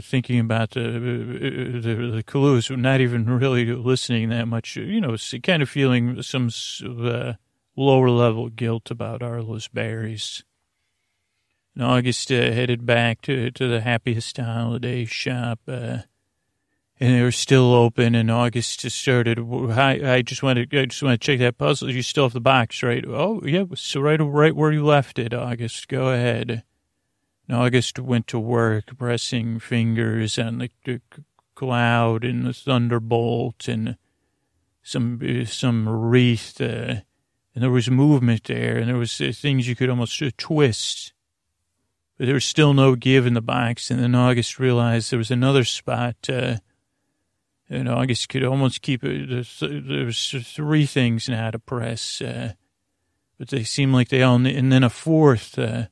thinking 0.00 0.40
about 0.40 0.70
the, 0.70 0.80
uh, 0.80 1.80
the, 1.80 2.12
the 2.16 2.22
clues, 2.24 2.70
not 2.70 3.00
even 3.00 3.26
really 3.26 3.66
listening 3.66 4.28
that 4.30 4.48
much, 4.48 4.76
you 4.76 5.00
know, 5.00 5.16
kind 5.42 5.62
of 5.62 5.68
feeling 5.68 6.22
some 6.22 6.50
uh, 6.84 7.34
lower 7.76 8.10
level 8.10 8.48
guilt 8.48 8.90
about 8.90 9.22
Arlo's 9.22 9.68
berries. 9.68 10.44
And 11.74 11.84
August 11.84 12.32
uh, 12.32 12.34
headed 12.34 12.84
back 12.84 13.22
to, 13.22 13.50
to 13.52 13.68
the 13.68 13.80
happiest 13.80 14.36
holiday 14.36 15.04
shop. 15.04 15.60
And 17.02 17.14
they 17.14 17.22
were 17.22 17.32
still 17.32 17.72
open. 17.72 18.14
And 18.14 18.30
August 18.30 18.80
just 18.80 19.00
started. 19.00 19.38
I, 19.38 20.16
I 20.16 20.22
just 20.22 20.42
want 20.42 20.70
to, 20.70 20.80
I 20.80 20.84
just 20.84 21.02
want 21.02 21.18
to 21.18 21.24
check 21.24 21.38
that 21.38 21.56
puzzle. 21.56 21.90
You 21.90 22.02
still 22.02 22.24
have 22.24 22.34
the 22.34 22.40
box, 22.40 22.82
right? 22.82 23.04
Oh, 23.06 23.40
yeah. 23.44 23.64
So 23.74 24.00
right, 24.00 24.20
right 24.20 24.54
where 24.54 24.70
you 24.70 24.84
left 24.84 25.18
it, 25.18 25.32
August. 25.32 25.88
Go 25.88 26.08
ahead. 26.08 26.62
And 27.48 27.56
August 27.56 27.98
went 27.98 28.26
to 28.28 28.38
work, 28.38 28.96
pressing 28.98 29.58
fingers 29.58 30.38
on 30.38 30.58
the, 30.58 30.70
the 30.84 31.00
cloud 31.54 32.24
and 32.24 32.46
the 32.46 32.52
thunderbolt 32.52 33.66
and 33.66 33.96
some 34.82 35.20
some 35.46 35.88
wreath. 35.88 36.60
Uh, 36.60 37.02
and 37.54 37.64
there 37.64 37.70
was 37.70 37.90
movement 37.90 38.44
there, 38.44 38.78
and 38.78 38.88
there 38.88 38.96
was 38.96 39.20
uh, 39.20 39.32
things 39.34 39.66
you 39.66 39.74
could 39.74 39.90
almost 39.90 40.22
uh, 40.22 40.30
twist. 40.38 41.12
But 42.16 42.26
there 42.26 42.34
was 42.34 42.44
still 42.44 42.74
no 42.74 42.94
give 42.94 43.26
in 43.26 43.34
the 43.34 43.40
box. 43.40 43.90
And 43.90 44.00
then 44.00 44.14
August 44.14 44.58
realized 44.58 45.10
there 45.10 45.18
was 45.18 45.30
another 45.30 45.64
spot. 45.64 46.16
Uh, 46.28 46.56
you 47.70 47.84
know, 47.84 47.96
I 47.96 48.06
guess 48.06 48.22
you 48.22 48.26
could 48.28 48.44
almost 48.44 48.82
keep 48.82 49.04
it. 49.04 49.28
There's, 49.28 50.34
three 50.54 50.86
things 50.86 51.28
now 51.28 51.52
to 51.52 51.58
press, 51.58 52.20
uh, 52.20 52.54
but 53.38 53.48
they 53.48 53.62
seem 53.62 53.92
like 53.92 54.08
they 54.08 54.22
all, 54.22 54.34
and 54.34 54.72
then 54.72 54.82
a 54.82 54.90
fourth, 54.90 55.56
uh, 55.56 55.86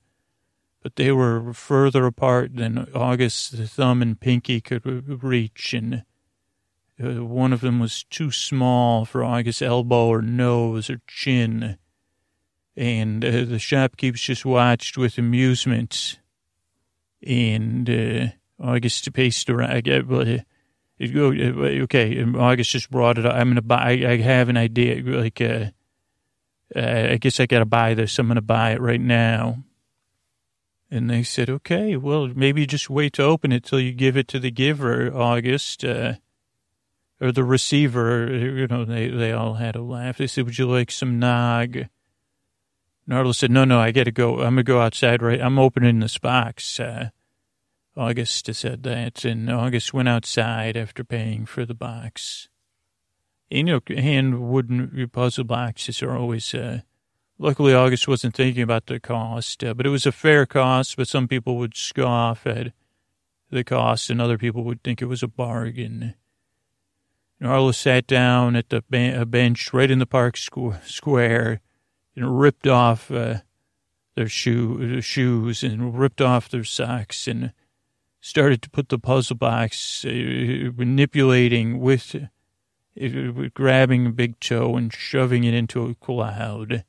but 0.83 0.97
they 0.97 1.13
were 1.13 1.53
further 1.53 2.05
apart 2.05 2.57
than 2.57 2.89
August, 2.95 3.57
the 3.57 3.69
thumb 3.69 4.03
and 4.03 4.19
pinky 4.19 4.61
could 4.61 4.85
reach, 5.23 5.73
and 5.73 6.05
uh, 7.03 7.25
one 7.25 7.53
of 7.53 7.61
them 7.61 7.79
was 7.79 8.03
too 8.05 8.33
small 8.33 9.05
for 9.05 9.23
August's 9.23 9.63
elbow 9.63 10.09
or 10.09 10.21
nose 10.21 10.91
or 10.91 11.01
chin. 11.07 11.79
And 12.77 13.25
uh, 13.25 13.45
the 13.45 13.59
shopkeepers 13.59 14.21
just 14.21 14.45
watched 14.45 14.99
with 14.99 15.17
amusement. 15.17 16.19
And 17.25 17.89
uh, 17.89 18.27
August 18.61 19.13
paced 19.13 19.49
around. 19.49 19.89
I, 19.89 20.45
okay, 21.01 22.25
August 22.25 22.71
just 22.71 22.91
brought 22.91 23.19
it 23.19 23.27
up. 23.27 23.35
I'm 23.35 23.49
gonna 23.49 23.63
buy. 23.63 23.91
I 24.07 24.17
have 24.17 24.49
an 24.49 24.57
idea. 24.57 25.03
Like, 25.03 25.41
uh, 25.41 25.67
uh, 26.75 27.09
I 27.13 27.17
guess 27.17 27.41
I 27.41 27.47
gotta 27.47 27.65
buy 27.65 27.95
this. 27.95 28.19
I'm 28.19 28.29
gonna 28.29 28.41
buy 28.41 28.73
it 28.73 28.81
right 28.81 29.01
now. 29.01 29.63
And 30.91 31.09
they 31.09 31.23
said, 31.23 31.51
okay, 31.51 31.97
well, 31.97 32.29
maybe 32.29 32.67
just 32.67 32.89
wait 32.89 33.13
to 33.15 33.23
open 33.23 33.53
it 33.53 33.63
till 33.65 33.79
you 33.79 33.93
give 33.93 34.17
it 34.17 34.27
to 34.29 34.41
the 34.41 34.51
giver, 34.51 35.15
August, 35.15 35.85
uh, 35.85 36.15
or 37.21 37.31
the 37.31 37.45
receiver. 37.45 38.35
You 38.35 38.67
know, 38.67 38.85
they 38.85 39.09
they 39.09 39.33
all 39.33 39.55
had 39.55 39.77
a 39.77 39.83
laugh. 39.83 40.19
They 40.19 40.27
said, 40.27 40.47
would 40.47 40.59
you 40.59 40.69
like 40.69 40.91
some 40.91 41.19
nog? 41.19 41.87
Nardo 43.07 43.33
said, 43.33 43.51
no, 43.51 43.65
no, 43.65 43.81
I 43.81 43.91
gotta 43.93 44.11
go. 44.11 44.41
I'm 44.41 44.55
gonna 44.55 44.63
go 44.65 44.81
outside. 44.81 45.23
Right, 45.23 45.41
I'm 45.41 45.59
opening 45.59 46.01
this 46.01 46.19
box. 46.19 46.81
Uh, 46.81 47.11
August 47.99 48.55
said 48.55 48.85
that, 48.85 49.25
and 49.25 49.51
August 49.51 49.93
went 49.93 50.09
outside 50.09 50.77
after 50.77 51.03
paying 51.03 51.45
for 51.47 51.67
the 51.67 51.75
box. 51.75 52.49
You 53.51 53.65
know, 53.65 53.81
hand 53.89 54.41
wooden 54.41 55.11
puzzle 55.13 55.43
boxes 55.43 56.01
are 56.03 56.17
always. 56.17 56.55
Uh, 56.55 56.83
luckily, 57.39 57.75
August 57.75 58.07
wasn't 58.07 58.37
thinking 58.37 58.63
about 58.63 58.87
the 58.87 59.01
cost, 59.01 59.65
uh, 59.65 59.75
but 59.75 59.85
it 59.85 59.91
was 59.91 60.07
a 60.07 60.13
fair 60.13 60.47
cost. 60.47 60.97
But 60.97 61.09
some 61.09 61.27
people 61.27 61.57
would 61.57 61.77
scoff 61.77 62.47
at 62.47 62.73
the 63.51 63.65
cost, 63.65 64.11
and 64.11 64.23
other 64.23 64.39
people 64.39 64.63
would 64.63 64.85
think 64.85 65.03
it 65.03 65.07
was 65.07 65.25
a 65.25 65.29
bargain. 65.29 66.15
And 67.41 67.75
sat 67.75 68.07
down 68.07 68.55
at 68.55 68.69
the 68.69 68.83
bench 69.27 69.73
right 69.73 69.91
in 69.91 69.99
the 69.99 70.07
park 70.07 70.37
square 70.37 71.61
and 72.15 72.41
ripped 72.41 72.69
off 72.69 73.11
uh, 73.11 73.39
their 74.15 74.29
shoe, 74.29 75.01
shoes 75.01 75.65
and 75.65 75.99
ripped 75.99 76.21
off 76.21 76.49
their 76.49 76.65
socks 76.65 77.27
and 77.27 77.53
started 78.21 78.63
to 78.63 78.71
put 78.71 78.89
the 78.89 78.99
puzzle 78.99 79.37
box, 79.37 80.05
uh, 80.05 80.71
manipulating 80.77 81.81
with, 81.81 82.15
uh, 82.15 83.49
grabbing 83.55 84.07
a 84.07 84.11
big 84.11 84.39
toe 84.41 84.77
and 84.77 84.93
shoving 84.93 85.45
it 85.45 85.55
into 85.55 85.87
a 85.87 85.95
cloud, 85.95 86.85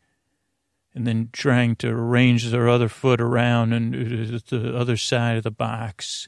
and 0.96 1.06
then 1.06 1.30
trying 1.32 1.76
to 1.76 1.88
arrange 1.90 2.50
their 2.50 2.68
other 2.68 2.90
foot 2.90 3.22
around 3.22 3.74
and 3.74 3.96
uh, 3.96 4.40
the 4.50 4.76
other 4.76 4.98
side 4.98 5.38
of 5.38 5.44
the 5.44 5.52
box, 5.52 6.28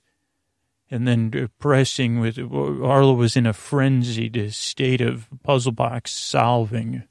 and 0.90 1.08
then 1.08 1.50
pressing 1.58 2.20
with. 2.20 2.38
Arlo 2.38 3.14
was 3.14 3.36
in 3.36 3.46
a 3.46 3.54
frenzied 3.54 4.54
state 4.54 5.02
of 5.02 5.28
puzzle 5.44 5.72
box 5.72 6.12
solving. 6.12 7.04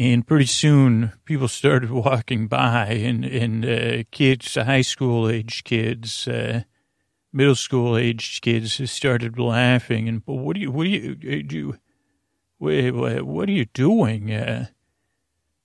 And 0.00 0.26
pretty 0.26 0.46
soon, 0.46 1.12
people 1.26 1.46
started 1.46 1.90
walking 2.06 2.46
by, 2.46 2.86
and 2.86 3.22
and 3.22 3.66
uh, 3.66 4.04
kids, 4.10 4.54
high 4.54 4.80
school 4.80 5.28
age 5.28 5.62
kids, 5.62 6.26
uh, 6.26 6.62
middle 7.34 7.54
school 7.54 7.98
age 7.98 8.40
kids 8.40 8.90
started 8.90 9.38
laughing. 9.38 10.08
And 10.08 10.24
but 10.24 10.36
what 10.36 10.54
do 10.54 10.62
you, 10.62 10.70
what 10.70 10.84
do 10.84 10.88
you 10.90 11.10
uh, 11.12 11.42
do? 11.46 11.76
What, 12.56 13.26
what 13.26 13.48
are 13.50 13.52
you 13.52 13.66
doing? 13.66 14.32
Uh, 14.32 14.68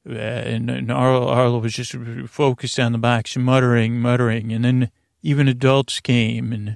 uh, 0.06 0.16
and, 0.16 0.70
and 0.70 0.92
Arlo, 0.92 1.30
Arlo 1.30 1.60
was 1.60 1.72
just 1.72 1.96
focused 2.28 2.78
on 2.78 2.92
the 2.92 2.98
box, 2.98 3.38
muttering, 3.38 4.02
muttering. 4.02 4.52
And 4.52 4.66
then 4.66 4.92
even 5.22 5.48
adults 5.48 6.02
came, 6.02 6.52
and, 6.52 6.76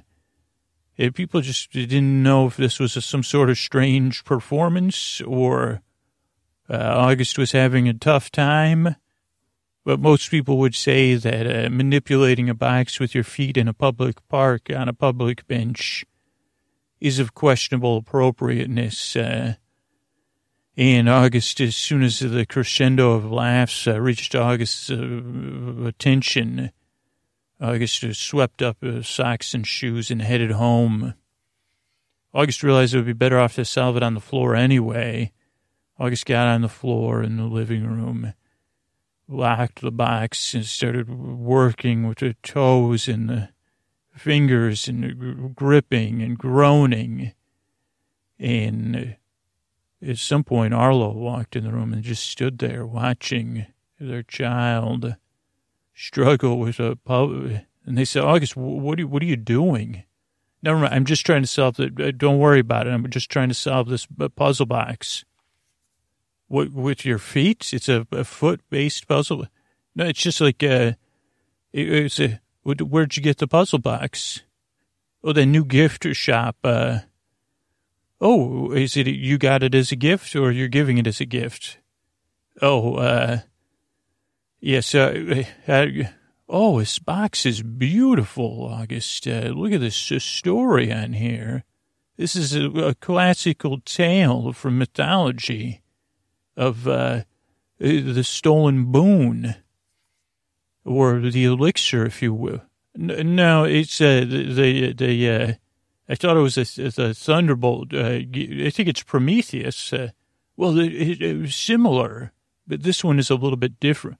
and 0.96 1.14
people 1.14 1.42
just 1.42 1.72
didn't 1.72 2.22
know 2.22 2.46
if 2.46 2.56
this 2.56 2.80
was 2.80 2.96
a, 2.96 3.02
some 3.02 3.22
sort 3.22 3.50
of 3.50 3.58
strange 3.58 4.24
performance 4.24 5.20
or 5.26 5.82
uh, 6.70 6.76
August 6.76 7.36
was 7.36 7.52
having 7.52 7.88
a 7.88 7.94
tough 7.94 8.30
time. 8.30 8.96
But 9.84 9.98
most 9.98 10.30
people 10.30 10.58
would 10.58 10.74
say 10.74 11.14
that 11.14 11.66
uh, 11.66 11.70
manipulating 11.70 12.48
a 12.48 12.54
box 12.54 13.00
with 13.00 13.14
your 13.14 13.24
feet 13.24 13.56
in 13.56 13.66
a 13.66 13.72
public 13.72 14.16
park 14.28 14.68
on 14.74 14.88
a 14.88 14.92
public 14.92 15.46
bench 15.48 16.04
is 17.00 17.18
of 17.18 17.34
questionable 17.34 17.96
appropriateness. 17.96 19.16
Uh, 19.16 19.54
and 20.76 21.08
August, 21.08 21.60
as 21.60 21.76
soon 21.76 22.02
as 22.02 22.20
the 22.20 22.46
crescendo 22.46 23.12
of 23.12 23.32
laughs 23.32 23.86
uh, 23.86 24.00
reached 24.00 24.34
August's 24.34 24.90
uh, 24.90 25.86
attention, 25.86 26.70
August 27.60 28.04
swept 28.14 28.62
up 28.62 28.76
socks 29.02 29.54
and 29.54 29.66
shoes 29.66 30.10
and 30.10 30.22
headed 30.22 30.52
home. 30.52 31.14
August 32.32 32.62
realized 32.62 32.94
it 32.94 32.98
would 32.98 33.06
be 33.06 33.12
better 33.12 33.38
off 33.38 33.56
to 33.56 33.64
solve 33.64 33.96
it 33.96 34.02
on 34.02 34.14
the 34.14 34.20
floor 34.20 34.54
anyway. 34.54 35.32
August 36.00 36.24
got 36.24 36.46
on 36.46 36.62
the 36.62 36.68
floor 36.68 37.22
in 37.22 37.36
the 37.36 37.44
living 37.44 37.86
room 37.86 38.32
locked 39.28 39.82
the 39.82 39.92
box 39.92 40.54
and 40.54 40.64
started 40.64 41.10
working 41.10 42.08
with 42.08 42.18
the 42.18 42.34
toes 42.42 43.06
and 43.06 43.28
the 43.28 43.50
fingers 44.16 44.88
and 44.88 45.54
gripping 45.54 46.22
and 46.22 46.38
groaning. 46.38 47.32
And 48.38 49.16
at 50.02 50.18
some 50.18 50.42
point, 50.42 50.72
Arlo 50.72 51.12
walked 51.12 51.54
in 51.54 51.64
the 51.64 51.72
room 51.72 51.92
and 51.92 52.02
just 52.02 52.26
stood 52.26 52.58
there 52.58 52.86
watching 52.86 53.66
their 54.00 54.22
child 54.22 55.16
struggle 55.94 56.58
with 56.58 56.80
a 56.80 56.96
pub. 56.96 57.60
And 57.84 57.98
they 57.98 58.06
said, 58.06 58.24
August, 58.24 58.56
what 58.56 58.98
are 58.98 59.02
you, 59.02 59.08
what 59.08 59.22
are 59.22 59.26
you 59.26 59.36
doing? 59.36 60.04
Never 60.62 60.78
mind. 60.78 60.94
I'm 60.94 61.04
just 61.04 61.24
trying 61.24 61.42
to 61.42 61.46
solve 61.46 61.78
it. 61.78 62.00
Uh, 62.00 62.10
don't 62.10 62.38
worry 62.38 62.60
about 62.60 62.86
it. 62.86 62.90
I'm 62.90 63.08
just 63.10 63.30
trying 63.30 63.48
to 63.48 63.54
solve 63.54 63.88
this 63.88 64.06
uh, 64.18 64.28
puzzle 64.28 64.66
box. 64.66 65.24
What, 66.50 66.72
with 66.72 67.04
your 67.04 67.18
feet? 67.18 67.72
It's 67.72 67.88
a, 67.88 68.08
a 68.10 68.24
foot-based 68.24 69.06
puzzle. 69.06 69.46
No, 69.94 70.06
it's 70.06 70.20
just 70.20 70.40
like 70.40 70.64
uh, 70.64 70.94
it, 71.72 71.88
it's 71.88 72.18
a. 72.18 72.40
Where'd 72.64 73.16
you 73.16 73.22
get 73.22 73.38
the 73.38 73.46
puzzle 73.46 73.78
box? 73.78 74.42
Oh, 75.22 75.32
the 75.32 75.46
new 75.46 75.64
gift 75.64 76.04
shop. 76.16 76.56
Uh, 76.64 77.00
oh, 78.20 78.72
is 78.72 78.96
it 78.96 79.06
you 79.06 79.38
got 79.38 79.62
it 79.62 79.76
as 79.76 79.92
a 79.92 79.96
gift 79.96 80.34
or 80.34 80.50
you're 80.50 80.66
giving 80.66 80.98
it 80.98 81.06
as 81.06 81.20
a 81.20 81.24
gift? 81.24 81.78
Oh, 82.60 82.96
uh, 82.96 83.38
yes. 84.58 84.92
Uh, 84.92 85.44
uh, 85.68 85.86
oh, 86.48 86.80
this 86.80 86.98
box 86.98 87.46
is 87.46 87.62
beautiful, 87.62 88.66
August. 88.68 89.28
Uh, 89.28 89.52
look 89.54 89.70
at 89.70 89.80
this 89.80 89.94
story 89.94 90.92
on 90.92 91.12
here. 91.12 91.62
This 92.16 92.34
is 92.34 92.56
a, 92.56 92.68
a 92.70 92.94
classical 92.96 93.78
tale 93.84 94.52
from 94.52 94.78
mythology 94.78 95.82
of 96.60 96.86
uh, 96.86 97.22
the 97.78 98.22
stolen 98.22 98.92
boon 98.92 99.56
or 100.84 101.18
the 101.18 101.44
elixir, 101.44 102.04
if 102.04 102.20
you 102.20 102.34
will. 102.34 102.60
No, 102.94 103.64
it's 103.64 104.00
uh, 104.00 104.24
the 104.28 104.92
the. 104.92 105.30
Uh, 105.30 105.52
I 106.08 106.14
thought 106.16 106.36
it 106.36 106.40
was 106.40 106.58
a, 106.58 106.84
a 107.02 107.14
thunderbolt. 107.14 107.94
Uh, 107.94 107.98
I 108.04 108.70
think 108.70 108.88
it's 108.88 109.02
Prometheus. 109.02 109.92
Uh, 109.92 110.10
well, 110.56 110.78
it, 110.78 111.22
it, 111.22 111.38
was 111.38 111.54
similar, 111.54 112.32
but 112.66 112.82
this 112.82 113.02
one 113.04 113.18
is 113.18 113.30
a 113.30 113.36
little 113.36 113.56
bit 113.56 113.78
different. 113.80 114.18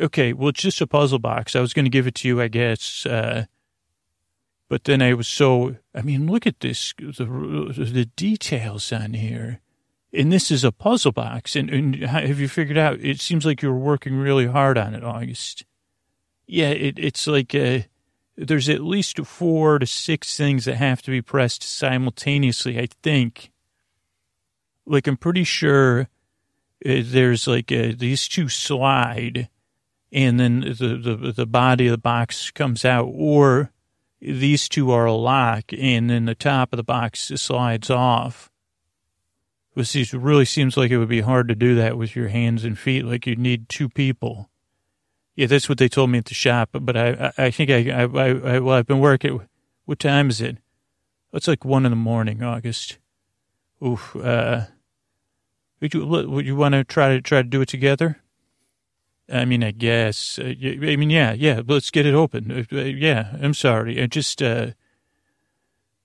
Okay, 0.00 0.32
well, 0.32 0.48
it's 0.48 0.62
just 0.62 0.80
a 0.80 0.86
puzzle 0.86 1.18
box. 1.20 1.54
I 1.54 1.60
was 1.60 1.74
going 1.74 1.84
to 1.84 1.90
give 1.90 2.06
it 2.06 2.16
to 2.16 2.28
you, 2.28 2.40
I 2.40 2.48
guess. 2.48 3.06
Uh, 3.06 3.44
but 4.68 4.84
then 4.84 5.02
I 5.02 5.12
was 5.14 5.28
so. 5.28 5.76
I 5.94 6.02
mean, 6.02 6.26
look 6.26 6.46
at 6.46 6.60
this. 6.60 6.94
The, 6.98 7.24
the 7.76 8.06
details 8.16 8.90
on 8.92 9.12
here 9.12 9.60
and 10.14 10.32
this 10.32 10.50
is 10.50 10.64
a 10.64 10.72
puzzle 10.72 11.12
box. 11.12 11.56
And, 11.56 11.68
and, 11.70 11.96
have 11.96 12.38
you 12.38 12.48
figured 12.48 12.78
out? 12.78 13.00
It 13.00 13.20
seems 13.20 13.44
like 13.44 13.60
you're 13.60 13.74
working 13.74 14.14
really 14.14 14.46
hard 14.46 14.78
on 14.78 14.94
it, 14.94 15.04
August. 15.04 15.64
Yeah, 16.46 16.68
it, 16.68 16.98
it's 16.98 17.26
like 17.26 17.54
uh, 17.54 17.80
there's 18.36 18.68
at 18.68 18.82
least 18.82 19.18
four 19.26 19.78
to 19.78 19.86
six 19.86 20.36
things 20.36 20.66
that 20.66 20.76
have 20.76 21.02
to 21.02 21.10
be 21.10 21.22
pressed 21.22 21.62
simultaneously. 21.62 22.78
I 22.78 22.88
think. 23.02 23.50
Like 24.86 25.06
I'm 25.06 25.16
pretty 25.16 25.44
sure 25.44 26.08
uh, 26.86 27.00
there's 27.02 27.46
like 27.46 27.72
uh, 27.72 27.92
these 27.96 28.28
two 28.28 28.48
slide, 28.48 29.48
and 30.12 30.38
then 30.38 30.60
the, 30.60 30.96
the 30.96 31.32
the 31.32 31.46
body 31.46 31.86
of 31.86 31.92
the 31.92 31.98
box 31.98 32.50
comes 32.50 32.84
out, 32.84 33.08
or 33.10 33.72
these 34.20 34.68
two 34.68 34.90
are 34.90 35.06
a 35.06 35.14
lock, 35.14 35.72
and 35.72 36.10
then 36.10 36.26
the 36.26 36.34
top 36.34 36.72
of 36.72 36.76
the 36.76 36.84
box 36.84 37.32
slides 37.34 37.88
off 37.88 38.50
it 39.76 40.12
really 40.14 40.44
seems 40.44 40.76
like 40.76 40.90
it 40.90 40.98
would 40.98 41.08
be 41.08 41.20
hard 41.20 41.48
to 41.48 41.54
do 41.54 41.74
that 41.76 41.96
with 41.96 42.14
your 42.14 42.28
hands 42.28 42.64
and 42.64 42.78
feet. 42.78 43.04
Like 43.04 43.26
you'd 43.26 43.38
need 43.38 43.68
two 43.68 43.88
people. 43.88 44.50
Yeah, 45.34 45.46
that's 45.46 45.68
what 45.68 45.78
they 45.78 45.88
told 45.88 46.10
me 46.10 46.18
at 46.18 46.26
the 46.26 46.34
shop. 46.34 46.70
But 46.72 46.96
I, 46.96 47.32
I, 47.36 47.50
think 47.50 47.70
I, 47.70 47.90
I, 47.90 48.02
I, 48.02 48.58
well, 48.60 48.76
I've 48.76 48.86
been 48.86 49.00
working. 49.00 49.40
What 49.84 49.98
time 49.98 50.30
is 50.30 50.40
it? 50.40 50.58
It's 51.32 51.48
like 51.48 51.64
one 51.64 51.84
in 51.84 51.90
the 51.90 51.96
morning, 51.96 52.42
August. 52.42 52.98
Oof. 53.84 54.14
Uh, 54.14 54.66
would 55.80 55.92
you, 55.92 56.06
would 56.06 56.46
you 56.46 56.56
want 56.56 56.74
to 56.74 56.84
try 56.84 57.08
to 57.08 57.20
try 57.20 57.42
to 57.42 57.48
do 57.48 57.60
it 57.60 57.68
together? 57.68 58.20
I 59.30 59.44
mean, 59.44 59.64
I 59.64 59.72
guess. 59.72 60.38
Uh, 60.38 60.54
I 60.62 60.96
mean, 60.96 61.10
yeah, 61.10 61.32
yeah. 61.32 61.62
Let's 61.66 61.90
get 61.90 62.06
it 62.06 62.14
open. 62.14 62.66
Uh, 62.70 62.76
yeah, 62.78 63.36
I'm 63.42 63.54
sorry. 63.54 64.00
I 64.00 64.06
just, 64.06 64.40
uh, 64.40 64.68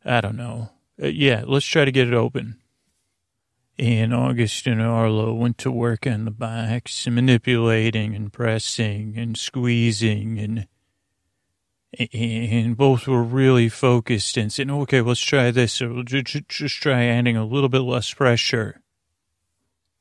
I 0.03 0.21
don't 0.21 0.37
know. 0.37 0.69
Uh, 1.01 1.07
yeah, 1.07 1.43
let's 1.45 1.65
try 1.65 1.85
to 1.85 1.91
get 1.91 2.07
it 2.07 2.13
open. 2.13 2.58
And 3.79 4.13
August 4.13 4.67
and 4.67 4.81
Arlo 4.81 5.33
went 5.33 5.57
to 5.59 5.71
work 5.71 6.05
on 6.05 6.25
the 6.25 6.31
box, 6.31 7.07
manipulating 7.07 8.13
and 8.13 8.31
pressing 8.31 9.17
and 9.17 9.37
squeezing 9.37 10.37
and 10.37 10.67
and 12.11 12.77
both 12.77 13.07
were 13.07 13.23
really 13.23 13.67
focused 13.69 14.37
and 14.37 14.53
said, 14.53 14.69
okay, 14.69 15.01
let's 15.01 15.21
try 15.21 15.49
this. 15.49 15.73
So 15.73 16.03
just, 16.03 16.47
just 16.47 16.75
try 16.75 17.05
adding 17.05 17.35
a 17.35 17.45
little 17.45 17.69
bit 17.69 17.79
less 17.79 18.13
pressure. 18.13 18.81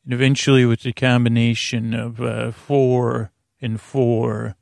And 0.05 0.13
eventually, 0.13 0.67
with 0.67 0.83
the 0.83 0.93
combination 0.93 1.95
of 1.95 2.21
uh, 2.21 2.51
four 2.51 3.33
and 3.63 3.81
four, 3.81 4.57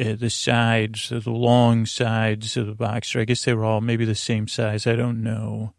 uh, 0.00 0.14
the 0.14 0.30
sides, 0.30 1.10
the 1.10 1.30
long 1.30 1.86
sides 1.86 2.56
of 2.56 2.66
the 2.66 2.74
box, 2.74 3.14
or 3.14 3.20
I 3.20 3.26
guess 3.26 3.44
they 3.44 3.54
were 3.54 3.64
all 3.64 3.80
maybe 3.80 4.04
the 4.04 4.16
same 4.16 4.48
size, 4.48 4.88
I 4.88 4.96
don't 4.96 5.22
know. 5.22 5.74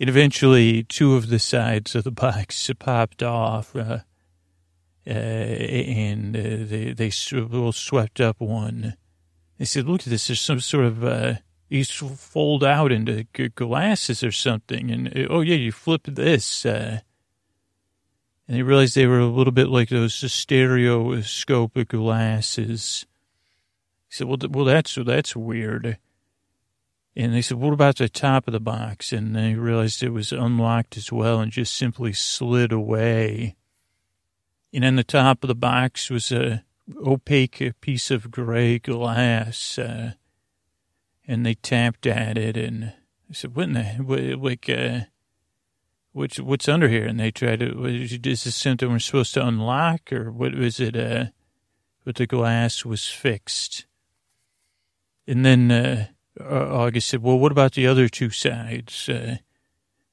And 0.00 0.08
eventually, 0.08 0.84
two 0.84 1.16
of 1.16 1.28
the 1.28 1.40
sides 1.40 1.94
of 1.94 2.04
the 2.04 2.12
box 2.12 2.70
popped 2.78 3.22
off, 3.22 3.74
uh, 3.74 4.00
uh, 5.06 5.10
and 5.10 6.36
uh, 6.36 6.40
they 6.66 6.92
they 6.92 7.10
swept 7.10 8.20
up 8.20 8.40
one. 8.40 8.96
They 9.58 9.64
said, 9.64 9.86
"Look 9.86 10.02
at 10.02 10.06
this! 10.06 10.28
There's 10.28 10.40
some 10.40 10.60
sort 10.60 10.84
of 10.84 11.04
uh, 11.04 11.34
these 11.68 11.90
fold 11.90 12.62
out 12.62 12.92
into 12.92 13.24
glasses 13.24 14.22
or 14.22 14.30
something." 14.30 14.90
And 14.90 15.08
uh, 15.08 15.26
oh 15.30 15.40
yeah, 15.40 15.56
you 15.56 15.72
flip 15.72 16.02
this, 16.04 16.64
uh, 16.64 17.00
and 18.46 18.56
they 18.56 18.62
realized 18.62 18.94
they 18.94 19.06
were 19.06 19.18
a 19.18 19.26
little 19.26 19.52
bit 19.52 19.68
like 19.68 19.88
those 19.88 20.14
stereoscopic 20.32 21.88
glasses. 21.88 23.04
He 24.08 24.14
said, 24.14 24.28
"Well, 24.28 24.38
well, 24.48 24.64
that's 24.64 24.94
that's 24.94 25.34
weird." 25.34 25.98
And 27.18 27.34
they 27.34 27.42
said, 27.42 27.58
what 27.58 27.72
about 27.72 27.96
the 27.96 28.08
top 28.08 28.46
of 28.46 28.52
the 28.52 28.60
box? 28.60 29.12
And 29.12 29.34
they 29.34 29.54
realized 29.54 30.04
it 30.04 30.10
was 30.10 30.30
unlocked 30.30 30.96
as 30.96 31.10
well 31.10 31.40
and 31.40 31.50
just 31.50 31.74
simply 31.74 32.12
slid 32.12 32.70
away. 32.70 33.56
And 34.72 34.84
on 34.84 34.94
the 34.94 35.02
top 35.02 35.42
of 35.42 35.48
the 35.48 35.56
box 35.56 36.10
was 36.10 36.30
a 36.30 36.62
opaque 37.04 37.72
piece 37.80 38.12
of 38.12 38.30
gray 38.30 38.78
glass. 38.78 39.80
Uh, 39.80 40.12
and 41.26 41.44
they 41.44 41.54
tapped 41.54 42.06
at 42.06 42.38
it, 42.38 42.56
and 42.56 42.94
I 43.28 43.32
said, 43.32 43.54
"What 43.54 43.64
in 43.64 43.74
the 43.74 43.84
what, 43.84 44.20
like? 44.42 44.68
Uh, 44.70 45.00
what's 46.12 46.40
what's 46.40 46.68
under 46.68 46.88
here?" 46.88 47.06
And 47.06 47.20
they 47.20 47.30
tried 47.30 47.60
to. 47.60 47.84
Is 47.84 48.18
this 48.20 48.56
something 48.56 48.88
we're 48.90 48.98
supposed 48.98 49.34
to 49.34 49.46
unlock, 49.46 50.10
or 50.10 50.32
what 50.32 50.54
was 50.54 50.80
it? 50.80 50.96
Uh, 50.96 51.26
but 52.04 52.14
the 52.14 52.26
glass 52.26 52.84
was 52.84 53.06
fixed, 53.06 53.86
and 55.26 55.44
then 55.44 56.08
uh, 56.40 56.68
August 56.70 57.08
said, 57.08 57.22
"Well, 57.22 57.38
what 57.38 57.52
about 57.52 57.72
the 57.72 57.86
other 57.86 58.08
two 58.08 58.30
sides?" 58.30 59.08
Uh, 59.08 59.36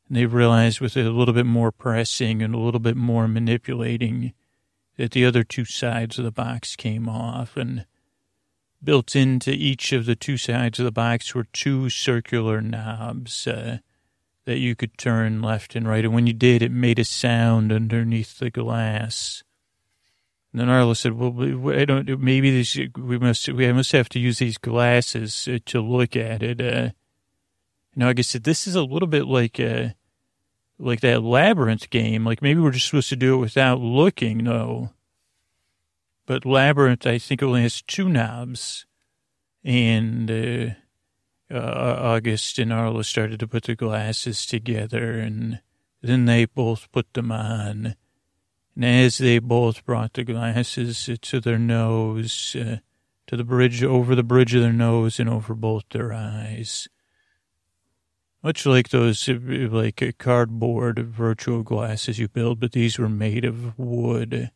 and 0.07 0.17
they 0.17 0.25
realized 0.25 0.79
with 0.79 0.95
a 0.95 1.09
little 1.09 1.33
bit 1.33 1.45
more 1.45 1.71
pressing 1.71 2.41
and 2.41 2.53
a 2.53 2.59
little 2.59 2.79
bit 2.79 2.95
more 2.95 3.27
manipulating 3.27 4.33
that 4.97 5.11
the 5.11 5.25
other 5.25 5.43
two 5.43 5.65
sides 5.65 6.17
of 6.17 6.25
the 6.25 6.31
box 6.31 6.75
came 6.75 7.09
off 7.09 7.57
and 7.57 7.85
built 8.83 9.15
into 9.15 9.51
each 9.51 9.91
of 9.91 10.05
the 10.05 10.15
two 10.15 10.37
sides 10.37 10.79
of 10.79 10.85
the 10.85 10.91
box 10.91 11.33
were 11.33 11.47
two 11.51 11.89
circular 11.89 12.61
knobs 12.61 13.47
uh, 13.47 13.79
that 14.45 14.59
you 14.59 14.75
could 14.75 14.97
turn 14.97 15.41
left 15.41 15.75
and 15.75 15.87
right. 15.87 16.05
And 16.05 16.13
when 16.13 16.27
you 16.27 16.33
did, 16.33 16.61
it 16.61 16.71
made 16.71 16.99
a 16.99 17.03
sound 17.03 17.71
underneath 17.71 18.37
the 18.37 18.51
glass. 18.51 19.43
And 20.55 20.61
then 20.61 20.69
Arlo 20.69 20.93
said, 20.93 21.11
"Well, 21.11 21.77
I 21.77 21.83
don't. 21.83 22.07
Maybe 22.17 22.49
this, 22.49 22.79
we 22.97 23.19
must 23.19 23.49
we 23.49 23.73
must 23.73 23.91
have 23.91 24.07
to 24.07 24.19
use 24.19 24.39
these 24.39 24.57
glasses 24.57 25.49
uh, 25.49 25.59
to 25.65 25.81
look 25.81 26.15
at 26.15 26.41
it." 26.41 26.61
Uh, 26.61 26.91
like 27.97 28.19
I 28.19 28.21
said, 28.21 28.45
this 28.45 28.65
is 28.65 28.73
a 28.73 28.81
little 28.81 29.09
bit 29.09 29.25
like 29.25 29.59
uh, 29.59 29.89
like 30.79 31.01
that 31.01 31.23
labyrinth 31.23 31.89
game. 31.89 32.23
Like 32.23 32.41
maybe 32.41 32.61
we're 32.61 32.71
just 32.71 32.85
supposed 32.85 33.09
to 33.09 33.17
do 33.17 33.33
it 33.33 33.39
without 33.39 33.81
looking. 33.81 34.37
No, 34.37 34.91
but 36.25 36.45
labyrinth, 36.45 37.05
I 37.05 37.17
think, 37.17 37.43
only 37.43 37.63
has 37.63 37.81
two 37.81 38.07
knobs, 38.07 38.85
and 39.61 40.31
uh, 40.31 41.53
uh, 41.53 41.97
August 41.99 42.59
and 42.59 42.71
Arlo 42.71 43.01
started 43.01 43.41
to 43.41 43.47
put 43.47 43.63
the 43.63 43.75
glasses 43.75 44.45
together, 44.45 45.19
and 45.19 45.59
then 46.01 46.23
they 46.23 46.45
both 46.45 46.89
put 46.93 47.13
them 47.13 47.29
on. 47.29 47.97
And 48.75 48.85
as 48.85 49.17
they 49.17 49.39
both 49.39 49.85
brought 49.85 50.13
the 50.13 50.23
glasses 50.23 51.09
to 51.21 51.39
their 51.39 51.57
nose, 51.57 52.55
uh, 52.59 52.77
to 53.27 53.37
the 53.37 53.43
bridge, 53.43 53.83
over 53.83 54.15
the 54.15 54.23
bridge 54.23 54.53
of 54.53 54.61
their 54.61 54.73
nose 54.73 55.19
and 55.19 55.29
over 55.29 55.55
both 55.55 55.85
their 55.91 56.11
eyes, 56.11 56.87
much 58.43 58.65
like 58.65 58.89
those, 58.89 59.27
uh, 59.29 59.39
like 59.71 60.15
cardboard 60.17 60.99
virtual 60.99 61.63
glasses 61.63 62.19
you 62.19 62.27
build, 62.27 62.59
but 62.59 62.73
these 62.73 62.99
were 62.99 63.09
made 63.09 63.45
of 63.45 63.79
wood 63.79 64.51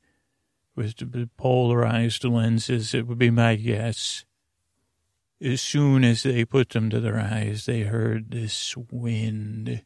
with 0.75 1.35
polarized 1.35 2.23
lenses, 2.23 2.93
it 2.93 3.07
would 3.07 3.17
be 3.17 3.29
my 3.29 3.55
guess. 3.55 4.23
As 5.41 5.61
soon 5.61 6.03
as 6.03 6.23
they 6.23 6.45
put 6.45 6.69
them 6.69 6.89
to 6.89 6.99
their 6.99 7.19
eyes, 7.19 7.65
they 7.65 7.81
heard 7.81 8.31
this 8.31 8.75
wind, 8.77 9.83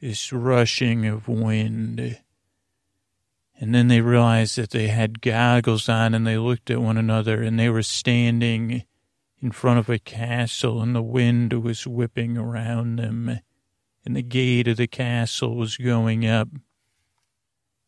this 0.00 0.32
rushing 0.32 1.06
of 1.06 1.28
wind. 1.28 2.20
And 3.60 3.74
then 3.74 3.88
they 3.88 4.00
realized 4.00 4.56
that 4.56 4.70
they 4.70 4.88
had 4.88 5.20
goggles 5.20 5.86
on 5.86 6.14
and 6.14 6.26
they 6.26 6.38
looked 6.38 6.70
at 6.70 6.80
one 6.80 6.96
another 6.96 7.42
and 7.42 7.60
they 7.60 7.68
were 7.68 7.82
standing 7.82 8.84
in 9.42 9.52
front 9.52 9.78
of 9.78 9.90
a 9.90 9.98
castle 9.98 10.80
and 10.80 10.96
the 10.96 11.02
wind 11.02 11.52
was 11.52 11.86
whipping 11.86 12.38
around 12.38 12.96
them 12.96 13.40
and 14.04 14.16
the 14.16 14.22
gate 14.22 14.66
of 14.66 14.78
the 14.78 14.86
castle 14.86 15.56
was 15.56 15.76
going 15.76 16.26
up. 16.26 16.48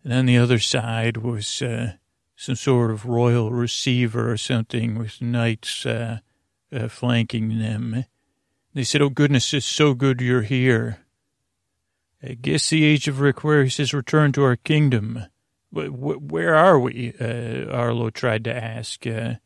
And 0.04 0.12
on 0.12 0.26
the 0.26 0.36
other 0.36 0.58
side 0.58 1.16
was 1.16 1.62
uh, 1.62 1.94
some 2.36 2.56
sort 2.56 2.90
of 2.90 3.06
royal 3.06 3.50
receiver 3.50 4.30
or 4.30 4.36
something 4.36 4.98
with 4.98 5.22
knights 5.22 5.86
uh, 5.86 6.18
uh, 6.70 6.88
flanking 6.88 7.58
them. 7.60 8.04
They 8.74 8.84
said, 8.84 9.00
Oh, 9.00 9.08
goodness, 9.08 9.54
it's 9.54 9.64
so 9.64 9.94
good 9.94 10.20
you're 10.20 10.42
here. 10.42 10.98
I 12.22 12.34
guess 12.34 12.68
the 12.68 12.84
age 12.84 13.08
of 13.08 13.16
Requarius 13.16 13.78
has 13.78 13.94
returned 13.94 14.34
to 14.34 14.44
our 14.44 14.56
kingdom. 14.56 15.24
Where 15.72 16.54
are 16.54 16.78
we? 16.78 17.14
Uh, 17.18 17.70
Arlo 17.70 18.10
tried 18.10 18.44
to 18.44 18.54
ask. 18.54 19.06
Uh, 19.06 19.36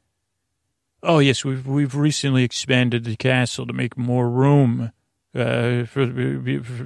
oh, 1.03 1.20
yes, 1.20 1.45
we've, 1.45 1.66
we've 1.66 1.95
recently 1.95 2.43
expanded 2.43 3.05
the 3.05 3.16
castle 3.16 3.66
to 3.66 3.72
make 3.72 3.97
more 3.97 4.29
room 4.29 4.91
uh, 5.35 5.85
for, 5.85 6.12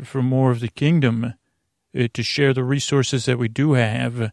for 0.04 0.22
more 0.22 0.50
of 0.50 0.60
the 0.60 0.68
kingdom, 0.68 1.34
uh, 1.98 2.08
to 2.12 2.22
share 2.22 2.52
the 2.52 2.64
resources 2.64 3.24
that 3.24 3.38
we 3.38 3.48
do 3.48 3.72
have. 3.72 4.30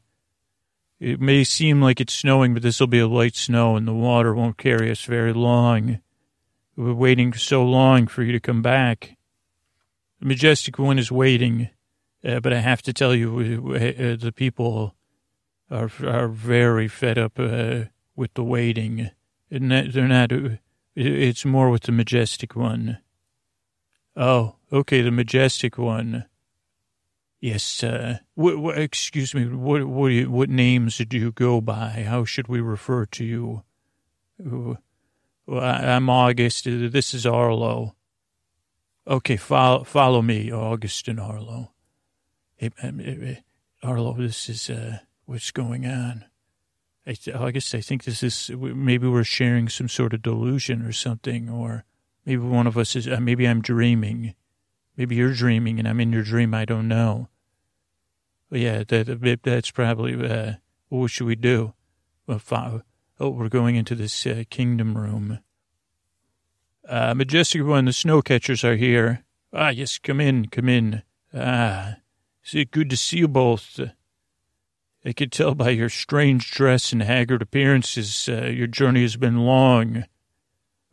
It 0.99 1.21
may 1.21 1.43
seem 1.43 1.81
like 1.81 2.01
it's 2.01 2.13
snowing, 2.13 2.53
but 2.53 2.63
this 2.63 2.79
will 2.79 2.87
be 2.87 2.99
a 2.99 3.07
light 3.07 3.35
snow 3.35 3.75
and 3.75 3.87
the 3.87 3.93
water 3.93 4.33
won't 4.33 4.57
carry 4.57 4.91
us 4.91 5.03
very 5.05 5.31
long. 5.31 5.99
We're 6.75 6.93
waiting 6.93 7.33
so 7.33 7.63
long 7.63 8.07
for 8.07 8.23
you 8.23 8.31
to 8.33 8.39
come 8.39 8.61
back. 8.61 9.15
The 10.19 10.25
Majestic 10.25 10.79
One 10.79 10.99
is 10.99 11.11
waiting, 11.11 11.69
uh, 12.25 12.39
but 12.39 12.51
I 12.51 12.59
have 12.59 12.81
to 12.83 12.93
tell 12.93 13.15
you, 13.15 13.73
uh, 13.73 14.15
the 14.17 14.33
people 14.35 14.95
are 15.69 15.89
are 16.05 16.27
very 16.27 16.87
fed 16.87 17.17
up 17.17 17.39
uh, 17.39 17.85
with 18.15 18.33
the 18.33 18.43
waiting. 18.43 19.11
And 19.49 19.71
they're 19.71 20.07
not, 20.07 20.31
uh, 20.33 20.57
it's 20.95 21.45
more 21.45 21.69
with 21.69 21.83
the 21.83 21.91
Majestic 21.91 22.55
One. 22.55 22.97
Oh, 24.15 24.55
okay, 24.73 25.01
the 25.01 25.11
Majestic 25.11 25.77
One. 25.77 26.25
Yes, 27.39 27.83
uh, 27.83 28.17
what, 28.33 28.57
what, 28.57 28.77
excuse 28.77 29.35
me, 29.35 29.45
what, 29.45 29.85
what, 29.85 30.27
what 30.27 30.49
names 30.49 30.97
do 30.97 31.17
you 31.17 31.31
go 31.31 31.61
by? 31.61 32.03
How 32.07 32.25
should 32.25 32.47
we 32.47 32.59
refer 32.59 33.05
to 33.05 33.23
you? 33.23 33.63
Well, 34.39 34.77
I'm 35.63 36.09
August. 36.09 36.65
This 36.65 37.13
is 37.13 37.25
Arlo. 37.25 37.95
Okay, 39.07 39.37
follow, 39.37 39.83
follow 39.83 40.21
me, 40.21 40.51
August 40.51 41.07
and 41.07 41.19
Arlo. 41.19 41.71
Hey, 42.55 42.71
um, 42.81 43.37
Arlo, 43.83 44.13
this 44.17 44.49
is, 44.49 44.69
uh, 44.69 44.99
what's 45.27 45.51
going 45.51 45.85
on? 45.85 46.25
I, 47.05 47.15
August, 47.35 47.75
I 47.75 47.81
think 47.81 48.03
this 48.03 48.23
is, 48.23 48.49
maybe 48.57 49.07
we're 49.07 49.23
sharing 49.23 49.69
some 49.69 49.87
sort 49.87 50.13
of 50.13 50.21
delusion 50.21 50.81
or 50.81 50.91
something, 50.91 51.49
or 51.49 51.83
maybe 52.25 52.41
one 52.41 52.65
of 52.65 52.77
us 52.77 52.95
is, 52.95 53.07
uh, 53.07 53.19
maybe 53.21 53.47
I'm 53.47 53.61
dreaming. 53.61 54.33
Maybe 54.95 55.15
you're 55.15 55.33
dreaming 55.33 55.77
and 55.79 55.87
I'm 55.87 55.99
in 55.99 56.11
your 56.11 56.23
dream. 56.23 56.53
I 56.53 56.65
don't 56.65 56.87
know. 56.87 57.27
But 58.49 58.59
yeah, 58.59 58.83
that, 58.87 59.39
that's 59.43 59.71
probably, 59.71 60.15
uh, 60.15 60.53
what 60.89 61.11
should 61.11 61.27
we 61.27 61.35
do? 61.35 61.73
Oh, 62.27 63.29
we're 63.29 63.49
going 63.49 63.75
into 63.75 63.95
this 63.95 64.25
uh, 64.25 64.43
kingdom 64.49 64.97
room. 64.97 65.39
Uh, 66.87 67.13
Majestic 67.13 67.63
One, 67.65 67.85
the 67.85 67.93
snow 67.93 68.21
catchers 68.21 68.63
are 68.63 68.75
here. 68.75 69.23
Ah, 69.53 69.69
yes, 69.69 69.97
come 69.97 70.21
in, 70.21 70.47
come 70.47 70.69
in. 70.69 71.03
Ah, 71.33 71.97
is 72.45 72.55
it 72.55 72.71
good 72.71 72.89
to 72.89 72.97
see 72.97 73.17
you 73.17 73.27
both? 73.27 73.79
I 75.05 75.13
could 75.13 75.31
tell 75.31 75.55
by 75.55 75.69
your 75.69 75.89
strange 75.89 76.51
dress 76.51 76.91
and 76.91 77.01
haggard 77.01 77.41
appearances 77.41 78.27
uh, 78.27 78.47
your 78.47 78.67
journey 78.67 79.03
has 79.03 79.15
been 79.15 79.45
long. 79.45 80.05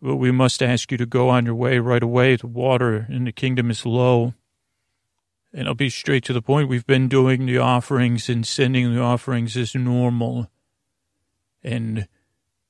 But 0.01 0.17
we 0.17 0.31
must 0.31 0.63
ask 0.63 0.93
you 0.93 0.99
to 0.99 1.07
go 1.07 1.31
on 1.31 1.47
your 1.47 1.55
way 1.55 1.79
right 1.79 2.03
away. 2.03 2.37
The 2.37 2.47
water 2.47 3.07
in 3.09 3.25
the 3.25 3.33
kingdom 3.33 3.71
is 3.71 3.87
low. 3.87 4.35
And 5.53 5.67
I'll 5.67 5.75
be 5.75 5.89
straight 5.89 6.25
to 6.25 6.33
the 6.33 6.43
point. 6.43 6.69
We've 6.69 6.87
been 6.87 7.09
doing 7.09 7.47
the 7.47 7.59
offerings 7.59 8.29
and 8.29 8.47
sending 8.47 8.95
the 8.95 9.01
offerings 9.01 9.57
as 9.57 9.75
normal. 9.75 10.51
And 11.63 12.07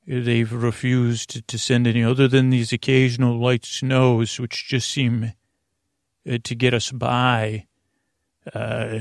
they've 0.07 0.53
refused 0.53 1.49
to 1.49 1.59
send 1.59 1.87
any 1.87 2.05
other 2.05 2.28
than 2.28 2.51
these 2.51 2.72
occasional 2.72 3.39
light 3.39 3.64
snows, 3.64 4.39
which 4.39 4.68
just 4.68 4.91
seem 4.91 5.32
uh, 6.30 6.39
to 6.45 6.55
get 6.55 6.74
us 6.74 6.93
by. 6.93 7.66
Uh, 8.55 9.01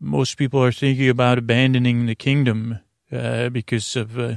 most 0.00 0.38
people 0.38 0.64
are 0.64 0.72
thinking 0.72 1.08
about 1.08 1.38
abandoning 1.38 2.06
the 2.06 2.14
kingdom 2.14 2.80
uh, 3.12 3.50
because 3.50 3.94
of. 3.94 4.18
Uh, 4.18 4.36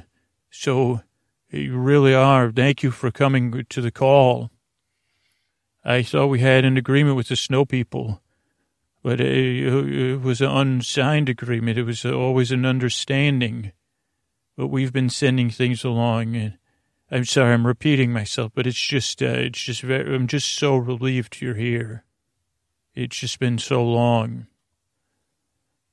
so 0.52 1.02
you 1.50 1.78
really 1.78 2.14
are. 2.14 2.52
Thank 2.52 2.84
you 2.84 2.92
for 2.92 3.10
coming 3.10 3.66
to 3.70 3.82
the 3.82 3.92
call. 3.92 4.52
I 5.86 6.04
thought 6.04 6.28
we 6.28 6.40
had 6.40 6.66
an 6.66 6.78
agreement 6.78 7.16
with 7.16 7.28
the 7.30 7.36
snow 7.36 7.66
people, 7.66 8.22
but 9.02 9.20
it, 9.20 10.22
was 10.22 10.42
an 10.42 10.50
unsigned 10.50 11.30
agreement. 11.30 11.78
It 11.78 11.84
was 11.84 12.06
always 12.06 12.52
an 12.52 12.66
understanding. 12.66 13.72
But 14.56 14.68
we've 14.68 14.94
been 14.94 15.10
sending 15.10 15.50
things 15.50 15.84
along, 15.84 16.36
and 16.36 16.58
I'm 17.12 17.26
sorry 17.26 17.54
I'm 17.54 17.68
repeating 17.68 18.14
myself, 18.14 18.52
but 18.56 18.68
it's 18.68 18.80
just, 18.80 19.22
uh, 19.22 19.26
it's 19.26 19.60
just 19.60 19.82
very, 19.82 20.16
I'm 20.16 20.28
just 20.28 20.54
so 20.54 20.76
relieved 20.78 21.42
you're 21.42 21.56
here. 21.56 22.06
It's 22.96 23.18
just 23.18 23.40
been 23.40 23.58
so 23.58 23.84
long. 23.84 24.48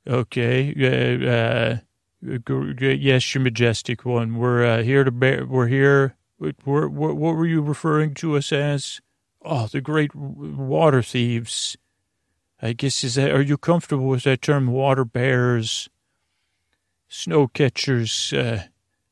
Okay, 0.07 0.75
uh, 0.79 1.31
uh 1.31 1.79
Yes, 2.23 3.35
your 3.35 3.43
majestic 3.43 4.05
one. 4.05 4.37
We're 4.37 4.65
uh, 4.65 4.83
here 4.83 5.05
to 5.05 5.11
bear. 5.11 5.47
We're 5.47 5.69
here. 5.69 6.17
We're, 6.39 6.89
what, 6.89 7.17
were 7.17 7.47
you 7.47 7.63
referring 7.63 8.15
to 8.15 8.37
us 8.37 8.53
as? 8.53 9.01
Oh, 9.43 9.67
the 9.67 9.81
great 9.81 10.15
water 10.15 11.03
thieves. 11.03 11.79
I 12.61 12.75
guess 12.75 13.03
is 13.05 13.15
that. 13.15 13.31
Are 13.31 13.41
you 13.41 13.57
comfortable 13.57 14.07
with 14.07 14.25
that 14.25 14.43
term, 14.43 14.67
water 14.67 15.05
bears, 15.05 15.89
snow 17.09 17.49
catchers? 17.49 18.35
Uh, 18.35 18.65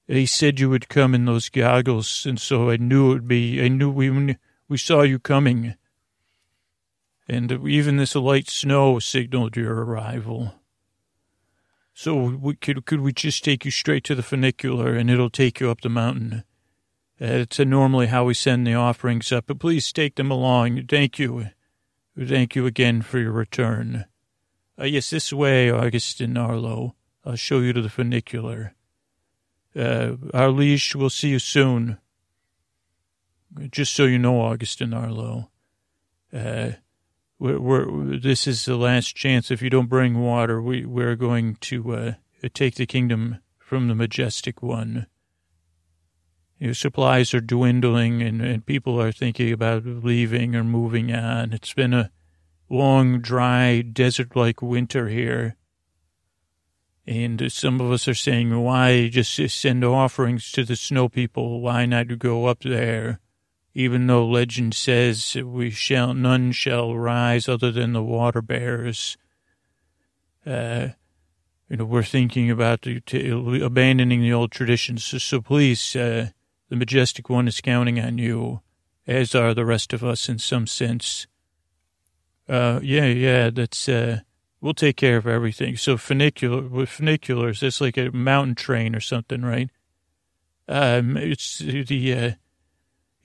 he 0.07 0.27
said 0.27 0.61
you 0.61 0.69
would 0.69 0.91
come 0.91 1.15
in 1.15 1.25
those 1.25 1.49
goggles, 1.49 2.27
and 2.27 2.39
so 2.39 2.69
I 2.69 2.77
knew 2.77 3.11
it 3.11 3.15
would 3.15 3.29
be. 3.29 3.63
I 3.65 3.69
knew 3.69 3.91
we 3.91 4.37
We 4.69 4.77
saw 4.77 5.01
you 5.01 5.19
coming. 5.19 5.77
And 7.27 7.53
even 7.67 7.97
this 7.97 8.15
light 8.15 8.49
snow 8.49 8.99
signaled 8.99 9.57
your 9.57 9.85
arrival. 9.85 10.55
So 12.01 12.15
we, 12.41 12.55
could, 12.55 12.87
could 12.87 13.01
we 13.01 13.13
just 13.13 13.43
take 13.43 13.65
you 13.65 13.73
straight 13.73 14.05
to 14.05 14.15
the 14.15 14.23
funicular 14.23 14.95
and 14.95 15.11
it'll 15.11 15.29
take 15.29 15.59
you 15.59 15.69
up 15.69 15.81
the 15.81 15.89
mountain? 15.89 16.45
Uh, 17.21 17.43
it's 17.43 17.59
normally 17.59 18.07
how 18.07 18.25
we 18.25 18.35
send 18.35 18.65
the 18.65 18.75
offerings 18.75 19.33
up, 19.33 19.49
but 19.49 19.59
please 19.59 19.93
take 19.93 20.15
them 20.15 20.31
along. 20.31 20.87
Thank 20.87 21.19
you. 21.19 21.49
Thank 22.17 22.55
you 22.55 22.67
again 22.67 23.03
for 23.03 23.19
your 23.19 23.33
return. 23.33 24.05
Uh, 24.81 24.85
yes, 24.85 25.11
this 25.11 25.33
way, 25.33 25.73
August 25.73 26.21
and 26.21 26.39
Arlo. 26.39 26.95
I'll 27.25 27.35
show 27.35 27.59
you 27.59 27.73
to 27.73 27.83
the 27.83 27.89
funicular. 27.89 28.77
Uh, 29.75 30.13
our 30.33 30.51
leash, 30.51 30.95
we'll 30.95 31.11
see 31.11 31.31
you 31.31 31.41
soon. 31.41 31.99
Just 33.73 33.93
so 33.93 34.05
you 34.05 34.21
know, 34.21 34.41
August 34.41 34.81
and 34.81 34.95
Arlo, 34.95 35.51
uh, 36.33 36.71
we're, 37.39 37.59
we're, 37.59 38.19
this 38.19 38.47
is 38.47 38.65
the 38.65 38.77
last 38.77 39.15
chance. 39.15 39.51
If 39.51 39.63
you 39.63 39.71
don't 39.71 39.89
bring 39.89 40.21
water, 40.21 40.61
we, 40.61 40.85
we're 40.85 41.17
going 41.17 41.57
to 41.63 41.95
uh, 41.95 42.13
take 42.55 42.75
the 42.75 42.87
kingdom 42.87 43.39
from 43.59 43.89
the 43.89 43.95
majestic 43.95 44.63
one. 44.63 45.07
You 46.59 46.69
know, 46.69 46.73
supplies 46.73 47.35
are 47.35 47.41
dwindling 47.41 48.21
and, 48.23 48.43
and 48.43 48.67
people 48.67 49.01
are 49.01 49.13
thinking 49.13 49.53
about 49.53 49.87
leaving 49.87 50.57
or 50.57 50.65
moving 50.65 51.15
on. 51.15 51.53
It's 51.53 51.75
been 51.75 51.95
a 51.95 52.11
long, 52.69 53.21
dry, 53.21 53.83
desert 53.83 54.35
like 54.35 54.61
winter 54.61 55.09
here. 55.09 55.57
And 57.07 57.51
some 57.51 57.81
of 57.81 57.91
us 57.91 58.07
are 58.09 58.15
saying, 58.15 58.61
why 58.61 59.09
just 59.09 59.35
send 59.35 59.85
offerings 59.85 60.51
to 60.53 60.65
the 60.65 60.77
snow 60.77 61.09
people? 61.09 61.61
Why 61.61 61.87
not 61.87 62.19
go 62.19 62.47
up 62.47 62.61
there? 62.61 63.21
Even 63.79 64.09
though 64.09 64.27
legend 64.27 64.75
says 64.75 65.37
we 65.37 65.71
shall, 65.71 66.13
none 66.13 66.51
shall 66.51 66.97
rise 66.97 67.49
other 67.49 67.71
than 67.71 67.93
the 67.93 68.03
water 68.03 68.43
bearers. 68.43 69.17
Uh, 70.45 70.89
you 71.69 71.77
know, 71.77 71.85
we're 71.85 72.03
thinking 72.03 72.51
about 72.51 72.83
the, 72.83 72.99
to, 73.03 73.63
abandoning 73.65 74.21
the 74.21 74.33
old 74.33 74.51
traditions. 74.51 75.05
So, 75.05 75.19
so 75.19 75.41
please, 75.41 75.95
uh, 75.95 76.31
the 76.69 76.75
majestic 76.75 77.31
one 77.31 77.47
is 77.47 77.61
counting 77.61 78.01
on 78.01 78.19
you, 78.19 78.63
as 79.07 79.33
are 79.37 79.55
the 79.55 79.65
rest 79.65 79.93
of 79.93 80.03
us 80.03 80.29
in 80.29 80.41
some 80.41 80.67
sense. 80.67 81.29
Uh, 82.49 82.81
yeah, 82.83 83.07
yeah, 83.07 83.49
that's, 83.49 83.89
uh, 83.89 84.23
we'll 84.61 84.75
take 84.75 84.97
care 84.97 85.19
of 85.19 85.29
everything. 85.29 85.77
So 85.77 85.97
funicular, 85.97 86.63
with 86.63 86.89
funiculars, 86.89 87.63
it's 87.63 87.81
like 87.81 87.97
a 87.97 88.11
mountain 88.11 88.57
train 88.57 88.97
or 88.97 89.01
something, 89.01 89.43
right? 89.43 89.71
Um, 90.67 91.17
it's 91.17 91.59
the, 91.61 92.13
uh, 92.13 92.31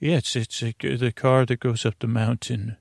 yeah, 0.04 0.18
it's, 0.18 0.62
a, 0.62 0.74
the 0.78 1.12
car 1.16 1.46
that 1.46 1.60
goes 1.60 1.86
up 1.86 1.94
the 1.98 2.06
mountain. 2.06 2.76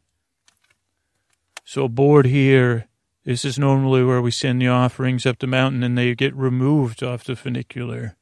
So 1.63 1.85
aboard 1.85 2.25
here, 2.25 2.89
this 3.23 3.45
is 3.45 3.57
normally 3.57 4.03
where 4.03 4.21
we 4.21 4.29
send 4.29 4.61
the 4.61 4.67
offerings 4.67 5.25
up 5.25 5.39
the 5.39 5.47
mountain 5.47 5.83
and 5.83 5.97
they 5.97 6.15
get 6.15 6.35
removed 6.35 7.01
off 7.01 7.23
the 7.23 7.37
funicular. 7.37 8.17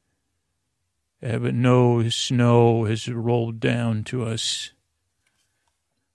Uh, 1.23 1.39
but 1.39 1.55
no 1.55 2.07
snow 2.09 2.85
has 2.85 3.07
rolled 3.07 3.59
down 3.59 4.03
to 4.03 4.23
us. 4.23 4.71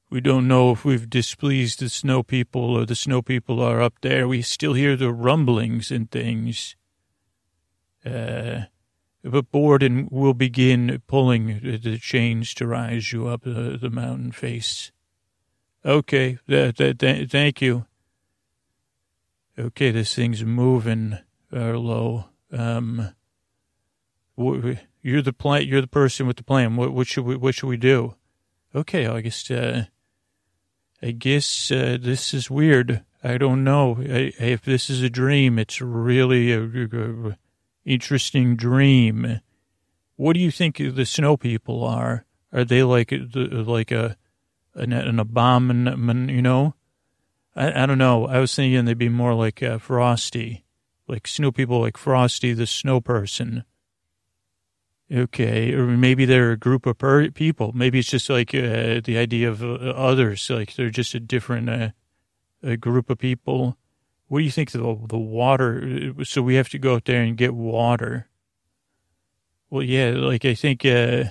We 0.08 0.20
don't 0.20 0.46
know 0.46 0.70
if 0.70 0.84
we've 0.84 1.10
displeased 1.10 1.80
the 1.80 1.88
snow 1.88 2.22
people 2.22 2.76
or 2.76 2.86
the 2.86 2.94
snow 2.94 3.20
people 3.20 3.60
are 3.60 3.82
up 3.82 3.94
there. 4.02 4.28
We 4.28 4.42
still 4.42 4.74
hear 4.74 4.94
the 4.94 5.12
rumblings 5.12 5.90
and 5.90 6.08
things. 6.08 6.76
Uh, 8.04 8.66
but 9.30 9.50
Borden 9.50 10.08
will 10.10 10.34
begin 10.34 11.02
pulling 11.06 11.60
the 11.82 11.98
chains 11.98 12.54
to 12.54 12.66
rise 12.66 13.12
you 13.12 13.28
up 13.28 13.42
the, 13.42 13.78
the 13.80 13.90
mountain 13.90 14.32
face. 14.32 14.92
Okay, 15.84 16.38
th- 16.48 16.76
th- 16.76 16.98
th- 16.98 17.30
thank 17.30 17.60
you. 17.60 17.86
Okay, 19.58 19.90
this 19.90 20.14
thing's 20.14 20.44
moving, 20.44 21.18
Arlo. 21.52 22.28
Um, 22.52 23.14
you're 24.36 25.22
the 25.22 25.32
plan. 25.32 25.66
You're 25.66 25.80
the 25.80 25.86
person 25.86 26.26
with 26.26 26.36
the 26.36 26.44
plan. 26.44 26.76
What, 26.76 26.92
what 26.92 27.06
should 27.06 27.24
we? 27.24 27.36
What 27.36 27.54
should 27.54 27.68
we 27.68 27.76
do? 27.76 28.16
Okay, 28.74 29.06
August. 29.06 29.50
Uh, 29.50 29.84
I 31.02 31.12
guess 31.12 31.70
uh, 31.70 31.98
this 32.00 32.34
is 32.34 32.50
weird. 32.50 33.04
I 33.22 33.38
don't 33.38 33.64
know 33.64 33.96
I, 33.98 34.32
if 34.38 34.62
this 34.62 34.90
is 34.90 35.02
a 35.02 35.10
dream. 35.10 35.58
It's 35.58 35.80
really 35.80 36.52
a, 36.52 36.62
a, 36.62 37.38
interesting 37.86 38.56
dream. 38.56 39.40
What 40.16 40.34
do 40.34 40.40
you 40.40 40.50
think 40.50 40.76
the 40.76 41.06
snow 41.06 41.36
people 41.36 41.84
are? 41.84 42.26
Are 42.52 42.64
they 42.64 42.82
like 42.82 43.12
like 43.12 43.90
a 43.90 44.16
an, 44.74 44.92
an 44.92 45.18
abomination? 45.18 46.28
You 46.28 46.42
know, 46.42 46.74
I, 47.54 47.82
I 47.82 47.86
don't 47.86 47.98
know. 47.98 48.26
I 48.26 48.38
was 48.40 48.54
thinking 48.54 48.84
they'd 48.84 48.98
be 48.98 49.08
more 49.08 49.34
like 49.34 49.62
uh, 49.62 49.78
Frosty, 49.78 50.64
like 51.06 51.26
snow 51.26 51.52
people, 51.52 51.80
like 51.80 51.96
Frosty 51.96 52.52
the 52.52 52.66
snow 52.66 53.00
person. 53.00 53.64
Okay, 55.12 55.72
or 55.72 55.86
maybe 55.86 56.24
they're 56.24 56.52
a 56.52 56.58
group 56.58 56.84
of 56.84 56.98
per- 56.98 57.30
people. 57.30 57.70
Maybe 57.72 58.00
it's 58.00 58.10
just 58.10 58.28
like 58.28 58.52
uh, 58.52 59.00
the 59.04 59.16
idea 59.16 59.48
of 59.48 59.62
uh, 59.62 59.66
others, 59.66 60.50
like 60.50 60.74
they're 60.74 60.90
just 60.90 61.14
a 61.14 61.20
different 61.20 61.70
uh, 61.70 61.90
a 62.62 62.76
group 62.76 63.08
of 63.08 63.18
people. 63.18 63.76
What 64.28 64.40
do 64.40 64.44
you 64.44 64.50
think 64.50 64.70
the 64.72 64.78
the 65.08 65.18
water? 65.18 66.12
So 66.24 66.42
we 66.42 66.56
have 66.56 66.68
to 66.70 66.78
go 66.78 66.94
out 66.94 67.04
there 67.04 67.22
and 67.22 67.36
get 67.36 67.54
water. 67.54 68.28
Well, 69.70 69.82
yeah, 69.82 70.10
like 70.10 70.44
I 70.44 70.54
think. 70.54 70.84
Uh, 70.84 71.24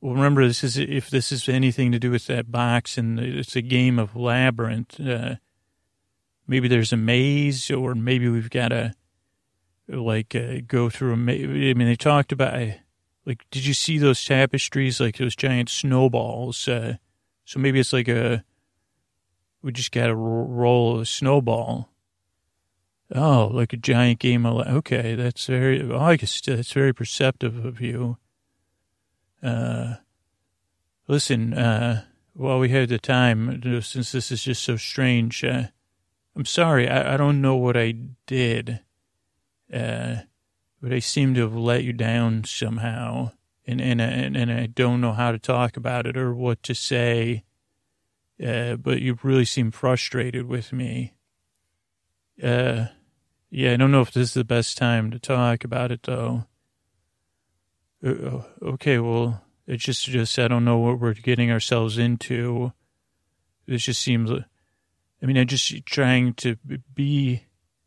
well, 0.00 0.14
remember 0.14 0.46
this 0.46 0.62
is 0.62 0.78
if 0.78 1.10
this 1.10 1.32
is 1.32 1.48
anything 1.48 1.90
to 1.92 1.98
do 1.98 2.10
with 2.10 2.26
that 2.26 2.52
box, 2.52 2.98
and 2.98 3.18
it's 3.18 3.56
a 3.56 3.62
game 3.62 3.98
of 3.98 4.14
labyrinth. 4.14 5.00
Uh, 5.00 5.36
maybe 6.46 6.68
there's 6.68 6.92
a 6.92 6.96
maze, 6.96 7.70
or 7.70 7.94
maybe 7.94 8.28
we've 8.28 8.50
got 8.50 8.68
to 8.68 8.94
like 9.88 10.34
uh, 10.34 10.60
go 10.66 10.88
through 10.88 11.14
a 11.14 11.16
maze. 11.16 11.44
I 11.44 11.74
mean, 11.74 11.88
they 11.88 11.96
talked 11.96 12.30
about 12.30 12.54
like, 13.28 13.44
did 13.50 13.66
you 13.66 13.74
see 13.74 13.98
those 13.98 14.24
tapestries, 14.24 15.00
like 15.00 15.18
those 15.18 15.36
giant 15.36 15.68
snowballs? 15.68 16.66
Uh, 16.66 16.96
so 17.44 17.58
maybe 17.60 17.78
it's 17.78 17.92
like 17.92 18.08
a, 18.08 18.42
we 19.62 19.70
just 19.70 19.92
got 19.92 20.06
to 20.06 20.14
roll 20.14 21.00
a 21.00 21.06
snowball. 21.06 21.90
Oh, 23.14 23.50
like 23.52 23.72
a 23.72 23.78
giant 23.78 24.18
game 24.18 24.44
of, 24.44 24.66
okay, 24.66 25.14
that's 25.14 25.46
very, 25.46 25.82
oh, 25.90 25.98
I 25.98 26.16
guess 26.16 26.40
that's 26.40 26.72
very 26.72 26.92
perceptive 26.92 27.64
of 27.64 27.80
you. 27.80 28.18
Uh, 29.42 29.94
listen, 31.06 31.54
uh, 31.54 32.04
while 32.34 32.58
we 32.58 32.68
had 32.68 32.90
the 32.90 32.98
time, 32.98 33.62
since 33.82 34.12
this 34.12 34.30
is 34.30 34.42
just 34.42 34.62
so 34.62 34.76
strange, 34.76 35.42
uh, 35.42 35.64
I'm 36.36 36.44
sorry, 36.44 36.88
I, 36.88 37.14
I 37.14 37.16
don't 37.16 37.40
know 37.40 37.56
what 37.56 37.76
I 37.76 37.94
did. 38.26 38.80
Uh, 39.72 40.16
but 40.80 40.92
I 40.92 40.98
seem 40.98 41.34
to 41.34 41.40
have 41.42 41.54
let 41.54 41.84
you 41.84 41.92
down 41.92 42.44
somehow, 42.44 43.32
and 43.66 43.80
and 43.80 44.00
and, 44.00 44.36
and 44.36 44.52
I 44.52 44.66
don't 44.66 45.00
know 45.00 45.12
how 45.12 45.32
to 45.32 45.38
talk 45.38 45.76
about 45.76 46.06
it 46.06 46.16
or 46.16 46.34
what 46.34 46.62
to 46.64 46.74
say. 46.74 47.44
Uh, 48.44 48.76
but 48.76 49.00
you 49.00 49.18
really 49.22 49.44
seem 49.44 49.72
frustrated 49.72 50.46
with 50.46 50.72
me. 50.72 51.14
Uh, 52.40 52.86
yeah, 53.50 53.72
I 53.72 53.76
don't 53.76 53.92
know 53.92 54.02
if 54.02 54.12
this 54.12 54.28
is 54.28 54.34
the 54.34 54.44
best 54.44 54.76
time 54.76 55.10
to 55.10 55.18
talk 55.18 55.64
about 55.64 55.90
it 55.90 56.02
though. 56.02 56.44
Uh, 58.04 58.42
okay, 58.62 58.98
well, 58.98 59.42
it's 59.66 59.84
just 59.84 60.04
just 60.04 60.38
I 60.38 60.48
don't 60.48 60.64
know 60.64 60.78
what 60.78 61.00
we're 61.00 61.14
getting 61.14 61.50
ourselves 61.50 61.98
into. 61.98 62.72
This 63.66 63.84
just 63.84 64.00
seems. 64.00 64.30
I 64.30 65.26
mean, 65.26 65.36
I'm 65.36 65.46
just 65.46 65.84
trying 65.86 66.34
to 66.34 66.56
be 66.94 67.44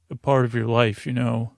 a 0.10 0.16
part 0.16 0.46
of 0.46 0.54
your 0.54 0.68
life, 0.68 1.06
you 1.06 1.14
know. 1.14 1.54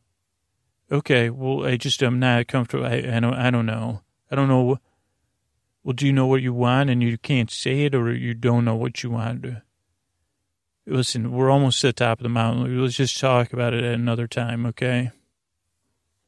Okay, 0.91 1.30
well, 1.30 1.66
I 1.66 1.78
just 1.78 2.04
am 2.04 2.20
not 2.20 2.47
comfortable. 2.47 2.86
I, 2.86 2.97
I 2.97 3.20
don't 3.20 3.34
I 3.34 3.49
don't 3.49 3.66
know. 3.66 4.01
I 4.30 4.36
don't 4.36 4.49
know. 4.49 4.80
Well, 5.84 5.93
do 5.93 6.06
you 6.06 6.14
know 6.14 6.28
what 6.28 6.41
you 6.41 6.54
want 6.54 6.89
and 6.89 7.01
you 7.01 7.18
can't 7.18 7.51
say 7.51 7.86
it, 7.86 7.95
or 7.95 8.14
you 8.14 8.34
don't 8.34 8.66
know 8.66 8.76
what 8.76 9.04
you 9.04 9.10
want? 9.10 9.45
Listen, 10.86 11.32
we're 11.32 11.50
almost 11.50 11.84
at 11.84 11.96
the 11.96 12.06
top 12.06 12.20
of 12.20 12.24
the 12.24 12.30
mountain. 12.30 12.82
Let's 12.82 12.96
just 12.96 13.20
talk 13.20 13.54
about 13.54 13.74
it 13.74 13.84
at 13.84 13.94
another 13.94 14.28
time, 14.28 14.66
okay? 14.66 15.12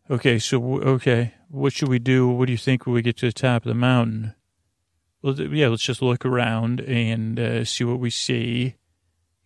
Okay, 0.10 0.40
so 0.40 0.80
okay, 0.82 1.34
what 1.50 1.74
should 1.74 1.90
we 1.90 2.00
do? 2.00 2.28
What 2.28 2.46
do 2.46 2.52
you 2.52 2.58
think 2.58 2.86
when 2.86 2.94
we 2.94 3.02
get 3.02 3.18
to 3.18 3.26
the 3.26 3.34
top 3.34 3.64
of 3.64 3.70
the 3.70 3.76
mountain? 3.76 4.34
Well, 5.22 5.40
yeah, 5.40 5.68
let's 5.68 5.84
just 5.84 6.02
look 6.02 6.26
around 6.26 6.80
and 6.82 7.40
uh, 7.40 7.66
see 7.66 7.84
what 7.84 8.00
we 8.00 8.12
see 8.12 8.76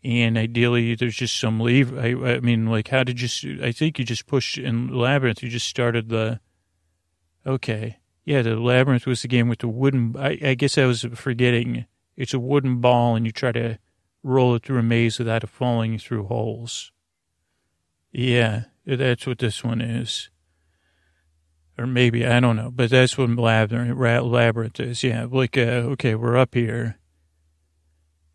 and 0.03 0.37
ideally 0.37 0.95
there's 0.95 1.15
just 1.15 1.37
some 1.37 1.59
leave. 1.59 1.97
I, 1.97 2.13
I 2.13 2.39
mean, 2.39 2.67
like, 2.67 2.87
how 2.87 3.03
did 3.03 3.21
you? 3.21 3.63
I 3.63 3.71
think 3.71 3.99
you 3.99 4.05
just 4.05 4.27
pushed 4.27 4.57
in 4.57 4.87
labyrinth. 4.87 5.43
You 5.43 5.49
just 5.49 5.67
started 5.67 6.09
the. 6.09 6.39
Okay, 7.45 7.99
yeah, 8.25 8.41
the 8.41 8.55
labyrinth 8.55 9.05
was 9.05 9.21
the 9.21 9.27
game 9.27 9.49
with 9.49 9.59
the 9.59 9.67
wooden. 9.67 10.15
I, 10.17 10.37
I 10.41 10.53
guess 10.55 10.77
I 10.77 10.85
was 10.85 11.05
forgetting. 11.15 11.85
It's 12.15 12.33
a 12.33 12.39
wooden 12.39 12.79
ball, 12.79 13.15
and 13.15 13.25
you 13.25 13.31
try 13.31 13.51
to 13.51 13.79
roll 14.23 14.55
it 14.55 14.63
through 14.63 14.79
a 14.79 14.83
maze 14.83 15.19
without 15.19 15.43
it 15.43 15.49
falling 15.49 15.97
through 15.97 16.25
holes. 16.25 16.91
Yeah, 18.11 18.63
that's 18.85 19.27
what 19.27 19.39
this 19.39 19.63
one 19.63 19.81
is. 19.81 20.29
or 21.77 21.87
maybe 21.87 22.25
I 22.25 22.39
don't 22.39 22.57
know, 22.57 22.71
but 22.71 22.89
that's 22.89 23.17
what 23.17 23.29
labyrinth, 23.29 23.97
labyrinth 23.97 24.79
is. 24.79 25.03
Yeah, 25.03 25.27
like 25.29 25.57
uh, 25.57 25.91
okay, 25.93 26.15
we're 26.15 26.37
up 26.37 26.53
here. 26.53 26.97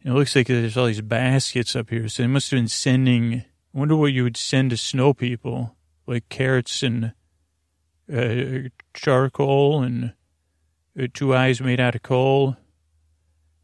It 0.05 0.13
looks 0.13 0.35
like 0.37 0.47
there's 0.47 0.77
all 0.77 0.87
these 0.87 1.01
baskets 1.01 1.75
up 1.77 1.91
here, 1.91 2.09
so 2.09 2.23
they 2.23 2.27
must 2.27 2.51
have 2.51 2.59
been 2.59 2.69
sending. 2.69 3.35
I 3.75 3.79
wonder 3.79 3.97
what 3.97 4.13
you 4.13 4.23
would 4.23 4.37
send 4.37 4.71
to 4.71 4.77
snow 4.77 5.13
people, 5.13 5.77
like 6.07 6.29
carrots 6.29 6.83
and 6.83 7.13
uh, 8.13 8.69
charcoal 8.95 9.83
and 9.83 10.15
uh, 10.99 11.07
two 11.13 11.35
eyes 11.35 11.61
made 11.61 11.81
out 11.81 11.95
of 11.95 12.03
coal. 12.03 12.57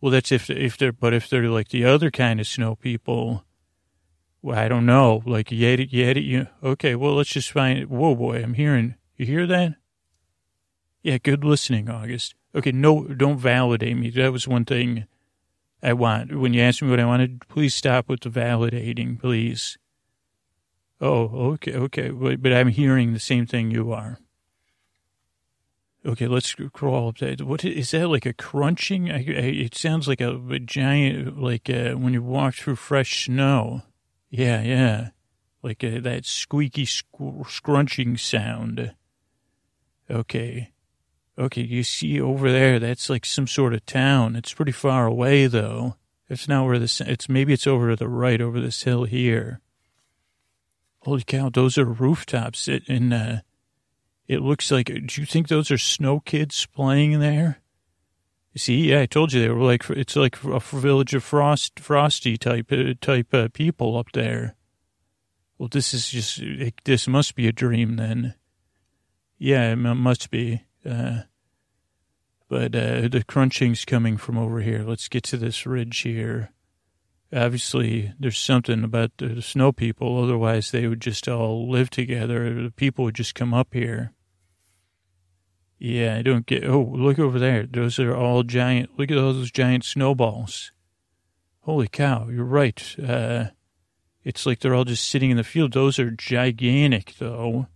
Well, 0.01 0.11
that's 0.11 0.33
if 0.33 0.49
if 0.49 0.77
they're, 0.79 0.93
but 0.93 1.13
if 1.13 1.29
they're 1.29 1.49
like 1.49 1.69
the 1.69 1.85
other 1.85 2.11
kind 2.11 2.41
of 2.41 2.47
snow 2.47 2.75
people, 2.75 3.45
well, 4.43 4.59
I 4.59 4.69
don't 4.69 4.87
know, 4.87 5.23
like 5.27 5.49
Yeti, 5.49 5.91
Yeti. 5.91 6.25
You, 6.25 6.47
okay, 6.63 6.95
well, 6.95 7.15
let's 7.15 7.31
just 7.31 7.53
find. 7.53 7.89
Whoa, 7.89 8.15
boy, 8.15 8.43
I'm 8.43 8.55
hearing 8.55 8.95
you 9.21 9.27
hear 9.27 9.47
that? 9.49 9.75
Yeah, 11.03 11.19
good 11.19 11.45
listening, 11.45 11.91
August. 11.91 12.35
Okay, 12.55 12.73
no, 12.73 13.05
don't 13.05 13.37
validate 13.37 13.99
me. 13.99 14.09
That 14.09 14.33
was 14.33 14.49
one 14.49 14.65
thing 14.65 15.05
I 15.83 15.93
want. 15.93 16.35
When 16.39 16.55
you 16.55 16.63
asked 16.63 16.81
me 16.81 16.89
what 16.89 17.01
I 17.01 17.05
wanted, 17.05 17.47
please 17.47 17.75
stop 17.75 18.09
with 18.09 18.21
the 18.21 18.31
validating, 18.31 19.21
please. 19.21 19.77
Oh, 21.03 21.53
okay, 21.53 21.75
okay. 21.75 22.09
But 22.09 22.51
I'm 22.51 22.69
hearing 22.69 23.13
the 23.13 23.21
same 23.21 23.45
thing 23.45 23.71
you 23.71 23.93
are. 23.93 24.19
Okay, 26.05 26.27
let's 26.27 26.55
crawl 26.73 27.09
up 27.09 27.19
there. 27.19 27.37
What 27.41 27.63
is 27.65 27.91
that? 27.91 28.09
Like 28.09 28.25
a 28.25 28.33
crunching? 28.33 29.11
I, 29.11 29.17
I, 29.17 29.21
it 29.21 29.75
sounds 29.75 30.09
like 30.09 30.23
a, 30.23 30.41
a 30.51 30.59
giant, 30.59 31.39
like 31.39 31.69
uh, 31.69 31.93
when 31.93 32.15
you 32.15 32.23
walk 32.23 32.55
through 32.55 32.77
fresh 32.77 33.27
snow. 33.27 33.83
Yeah, 34.31 34.63
yeah, 34.63 35.09
like 35.63 35.85
uh, 35.85 36.01
that 36.01 36.25
squeaky, 36.25 36.87
scrunching 36.87 38.17
sound. 38.17 38.95
Okay. 40.11 40.71
Okay, 41.39 41.63
you 41.63 41.83
see 41.83 42.21
over 42.21 42.51
there, 42.51 42.79
that's 42.79 43.11
like 43.11 43.27
some 43.27 43.47
sort 43.47 43.75
of 43.75 43.85
town. 43.87 44.37
It's 44.37 44.55
pretty 44.55 44.73
far 44.73 45.07
away, 45.07 45.47
though. 45.47 45.97
It's 46.29 46.49
not 46.49 46.65
where 46.67 46.79
this, 46.79 47.01
it's 47.01 47.29
maybe 47.29 47.53
it's 47.53 47.67
over 47.67 47.91
to 47.91 47.97
the 47.97 48.09
right, 48.09 48.41
over 48.41 48.61
this 48.61 48.83
hill 48.83 49.05
here. 49.05 49.61
Holy 51.03 51.23
cow, 51.23 51.51
those 51.51 51.77
are 51.77 51.85
rooftops. 51.85 52.69
in. 52.69 53.13
uh, 53.13 53.41
it 54.31 54.43
looks 54.43 54.71
like, 54.71 54.87
do 54.87 55.21
you 55.21 55.27
think 55.27 55.49
those 55.49 55.73
are 55.73 55.79
snow 55.79 56.21
kids 56.21 56.65
playing 56.65 57.19
there? 57.19 57.61
See, 58.57 58.91
yeah, 58.91 59.01
I 59.01 59.07
told 59.07 59.33
you 59.33 59.41
they 59.41 59.49
were 59.49 59.61
like, 59.61 59.91
it's 59.91 60.15
like 60.15 60.41
a 60.45 60.61
village 60.61 61.15
of 61.15 61.25
frost, 61.25 61.81
frosty 61.81 62.37
type, 62.37 62.71
uh, 62.71 62.95
type 63.01 63.35
uh, 63.35 63.49
people 63.53 63.99
up 63.99 64.13
there. 64.13 64.55
Well, 65.59 65.69
this 65.69 65.93
is 65.93 66.11
just, 66.11 66.39
it, 66.39 66.75
this 66.85 67.09
must 67.09 67.35
be 67.35 67.49
a 67.49 67.53
dream 67.53 67.97
then. 67.97 68.35
Yeah, 69.37 69.73
it 69.73 69.77
must 69.77 70.31
be. 70.31 70.63
Uh, 70.89 71.23
but 72.49 72.77
uh, 72.77 73.09
the 73.09 73.25
crunching's 73.27 73.85
coming 73.85 74.17
from 74.17 74.39
over 74.39 74.61
here. 74.61 74.85
Let's 74.85 75.09
get 75.09 75.25
to 75.25 75.39
this 75.39 75.67
ridge 75.67 75.99
here. 75.99 76.53
Obviously, 77.33 78.13
there's 78.17 78.39
something 78.39 78.85
about 78.85 79.11
the 79.19 79.43
snow 79.43 79.73
people. 79.73 80.23
Otherwise, 80.23 80.71
they 80.71 80.87
would 80.87 81.01
just 81.01 81.27
all 81.27 81.69
live 81.69 81.91
together. 81.91 82.63
The 82.63 82.71
people 82.71 83.07
would 83.07 83.17
just 83.17 83.35
come 83.35 83.53
up 83.53 83.75
here. 83.75 84.13
Yeah, 85.83 86.17
I 86.19 86.23
don't 86.23 86.45
get. 86.45 86.65
Oh, 86.65 86.93
look 86.95 87.19
over 87.19 87.39
there. 87.39 87.65
Those 87.65 87.99
are 87.99 88.15
all 88.15 88.43
giant. 88.43 88.99
Look 88.99 89.11
at 89.11 89.17
all 89.17 89.33
those 89.33 89.51
giant 89.51 89.83
snowballs. 89.83 90.73
Holy 91.61 91.89
cow, 91.89 92.29
you're 92.29 92.45
right. 92.45 92.97
Uh, 93.03 93.47
it's 94.23 94.45
like 94.45 94.61
they're 94.61 94.75
all 94.75 94.85
just 94.85 95.09
sitting 95.09 95.31
in 95.31 95.39
the 95.39 95.43
field. 95.43 95.73
Those 95.73 95.99
are 95.99 96.11
gigantic, 96.11 97.15
though. 97.19 97.67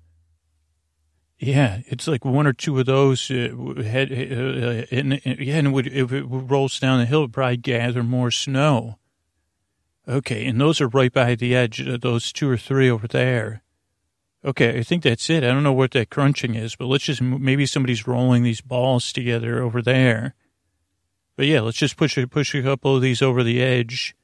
Yeah, 1.39 1.81
it's 1.87 2.07
like 2.07 2.27
one 2.27 2.47
or 2.47 2.53
two 2.53 2.79
of 2.79 2.87
those 2.87 3.31
uh, 3.31 3.49
had, 3.83 4.13
uh, 4.13 4.85
and, 4.91 5.21
and, 5.25 5.39
yeah, 5.39 5.57
and 5.57 5.69
it 5.69 5.71
would, 5.71 5.87
if 5.87 6.13
it 6.13 6.25
rolls 6.25 6.79
down 6.79 7.01
the 7.01 7.07
hill, 7.07 7.25
it 7.25 7.33
probably 7.33 7.57
gather 7.57 8.03
more 8.03 8.31
snow. 8.31 8.99
Okay, 10.07 10.47
and 10.47 10.61
those 10.61 10.83
are 10.83 10.89
right 10.89 11.13
by 11.13 11.35
the 11.35 11.55
edge, 11.55 11.81
of 11.81 12.03
those 12.03 12.33
two 12.33 12.51
or 12.51 12.59
three 12.59 12.91
over 12.91 13.09
there. 13.09 13.63
Okay, 14.45 14.79
I 14.79 14.83
think 14.83 15.03
that's 15.03 15.31
it. 15.31 15.43
I 15.43 15.49
don't 15.49 15.63
know 15.63 15.73
what 15.73 15.93
that 15.93 16.11
crunching 16.11 16.55
is, 16.55 16.77
but 16.77 16.87
let's 16.87 17.05
just, 17.05 17.23
maybe 17.23 17.65
somebody's 17.65 18.07
rolling 18.07 18.43
these 18.43 18.61
balls 18.61 19.11
together 19.11 19.63
over 19.63 19.81
there. 19.81 20.35
But 21.37 21.47
yeah, 21.47 21.63
let's 21.63 21.79
just 21.79 21.97
push, 21.97 22.19
push 22.31 22.55
a 22.55 22.63
couple 22.63 22.95
of 22.95 23.01
these 23.01 23.23
over 23.23 23.43
the 23.43 23.63
edge. 23.63 24.15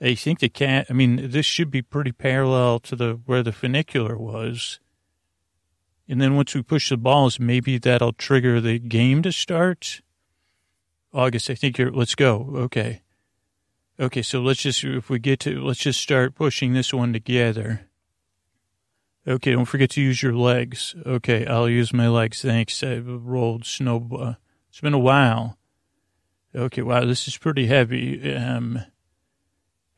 I 0.00 0.14
think 0.14 0.38
the 0.38 0.48
cat, 0.48 0.86
I 0.88 0.92
mean, 0.92 1.30
this 1.30 1.46
should 1.46 1.70
be 1.70 1.82
pretty 1.82 2.12
parallel 2.12 2.78
to 2.80 2.94
the, 2.94 3.20
where 3.26 3.42
the 3.42 3.52
funicular 3.52 4.16
was. 4.16 4.78
And 6.08 6.20
then 6.20 6.36
once 6.36 6.54
we 6.54 6.62
push 6.62 6.90
the 6.90 6.96
balls, 6.96 7.40
maybe 7.40 7.78
that'll 7.78 8.12
trigger 8.12 8.60
the 8.60 8.78
game 8.78 9.22
to 9.22 9.32
start. 9.32 10.00
August, 11.12 11.50
I 11.50 11.56
think 11.56 11.78
you're, 11.78 11.90
let's 11.90 12.14
go. 12.14 12.52
Okay. 12.54 13.02
Okay, 13.98 14.22
so 14.22 14.40
let's 14.40 14.60
just, 14.60 14.84
if 14.84 15.10
we 15.10 15.18
get 15.18 15.40
to, 15.40 15.60
let's 15.64 15.80
just 15.80 16.00
start 16.00 16.36
pushing 16.36 16.74
this 16.74 16.94
one 16.94 17.12
together. 17.12 17.85
Okay, 19.28 19.52
don't 19.52 19.64
forget 19.64 19.90
to 19.90 20.00
use 20.00 20.22
your 20.22 20.34
legs. 20.34 20.94
Okay, 21.04 21.46
I'll 21.46 21.68
use 21.68 21.92
my 21.92 22.08
legs. 22.08 22.42
Thanks. 22.42 22.82
I've 22.82 23.06
rolled 23.08 23.64
snow. 23.64 24.08
Uh, 24.16 24.34
it's 24.68 24.80
been 24.80 24.94
a 24.94 24.98
while. 24.98 25.58
Okay, 26.54 26.82
wow, 26.82 27.04
this 27.04 27.26
is 27.26 27.36
pretty 27.36 27.66
heavy. 27.66 28.34
Um, 28.34 28.80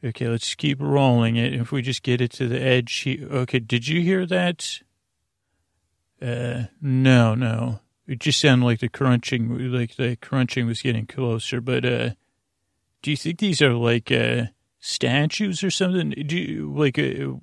okay, 0.02 0.28
let's 0.28 0.54
keep 0.54 0.80
rolling 0.80 1.36
it. 1.36 1.52
If 1.52 1.72
we 1.72 1.82
just 1.82 2.02
get 2.02 2.20
it 2.20 2.32
to 2.32 2.48
the 2.48 2.60
edge. 2.60 3.06
Okay, 3.06 3.58
did 3.58 3.86
you 3.86 4.00
hear 4.00 4.24
that? 4.26 4.80
Uh, 6.22 6.64
no, 6.80 7.34
no. 7.34 7.80
It 8.06 8.20
just 8.20 8.40
sounded 8.40 8.64
like 8.64 8.80
the 8.80 8.88
crunching, 8.88 9.70
like 9.70 9.96
the 9.96 10.16
crunching 10.16 10.66
was 10.66 10.80
getting 10.80 11.06
closer. 11.06 11.60
But 11.60 11.84
uh, 11.84 12.10
do 13.02 13.10
you 13.10 13.16
think 13.16 13.38
these 13.38 13.60
are 13.60 13.74
like 13.74 14.10
uh, 14.10 14.44
statues 14.88 15.62
or 15.62 15.70
something? 15.70 16.10
Do 16.10 16.36
you, 16.36 16.72
like 16.74 16.98
uh, 16.98 17.36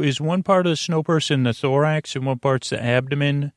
is 0.00 0.20
one 0.20 0.42
part 0.42 0.66
of 0.66 0.70
the 0.70 0.76
snow 0.76 1.02
person 1.02 1.44
the 1.44 1.52
thorax 1.52 2.16
and 2.16 2.26
one 2.26 2.40
part's 2.40 2.70
the 2.70 2.82
abdomen? 2.82 3.52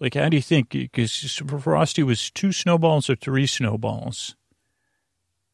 Like, 0.00 0.14
how 0.14 0.28
do 0.28 0.36
you 0.36 0.42
think? 0.42 0.70
Because 0.70 1.40
Frosty 1.60 2.02
was 2.02 2.30
two 2.30 2.52
snowballs 2.52 3.08
or 3.08 3.14
three 3.14 3.46
snowballs. 3.46 4.36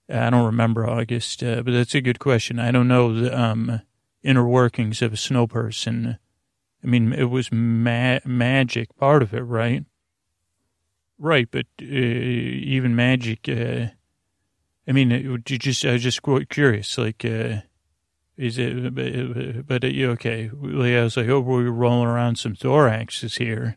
I 0.09 0.31
don't 0.31 0.47
remember 0.47 0.89
August, 0.89 1.43
uh, 1.43 1.63
but 1.63 1.73
that's 1.73 1.95
a 1.95 2.01
good 2.01 2.19
question. 2.19 2.59
I 2.59 2.71
don't 2.71 2.89
know 2.89 3.15
the 3.15 3.39
um, 3.39 3.83
inner 4.23 4.47
workings 4.47 5.01
of 5.01 5.13
a 5.13 5.17
snow 5.17 5.47
person. 5.47 6.19
I 6.83 6.87
mean, 6.87 7.13
it 7.13 7.31
was 7.31 7.53
ma- 7.53 8.19
magic 8.25 8.97
part 8.97 9.23
of 9.23 9.33
it, 9.33 9.43
right? 9.43 9.85
Right, 11.19 11.49
but 11.51 11.67
uh, 11.81 11.85
even 11.85 12.97
magic. 12.97 13.49
Uh, 13.49 13.89
I 14.87 14.93
mean, 14.93 15.11
you 15.11 15.39
just 15.39 15.85
I 15.85 15.93
was 15.93 16.03
just 16.03 16.21
curious, 16.49 16.99
like, 16.99 17.25
uh, 17.25 17.59
is 18.37 18.59
it? 18.59 18.95
But, 18.95 19.67
but 19.67 19.85
uh, 19.85 20.13
okay, 20.13 20.51
I 20.51 21.05
was 21.05 21.17
like, 21.17 21.29
oh, 21.29 21.41
we're 21.41 21.71
rolling 21.71 22.09
around 22.09 22.37
some 22.37 22.55
thoraxes 22.55 23.39
here. 23.39 23.77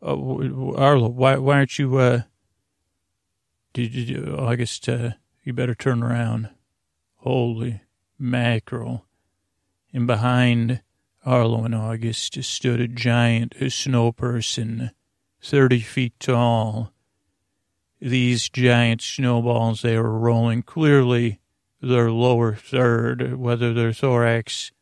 Oh, 0.00 0.74
Arlo, 0.76 1.08
why 1.08 1.36
why 1.36 1.56
aren't 1.56 1.78
you? 1.78 1.96
Uh, 1.98 2.22
did 3.74 3.94
you, 3.94 4.34
August? 4.38 4.88
Uh, 4.88 5.10
you 5.44 5.52
better 5.52 5.74
turn 5.74 6.02
around. 6.02 6.48
Holy 7.16 7.82
mackerel! 8.18 9.04
And 9.92 10.06
behind 10.06 10.80
Arlo 11.26 11.64
and 11.64 11.74
August 11.74 12.42
stood 12.42 12.80
a 12.80 12.88
giant 12.88 13.54
snow 13.68 14.12
person, 14.12 14.92
30 15.42 15.80
feet 15.80 16.18
tall. 16.18 16.94
These 18.00 18.48
giant 18.48 19.02
snowballs 19.02 19.82
they 19.82 19.96
were 19.96 20.18
rolling 20.18 20.62
clearly 20.62 21.40
their 21.82 22.10
lower 22.10 22.54
third, 22.54 23.36
whether 23.36 23.72
their 23.72 23.92
thorax, 23.92 24.72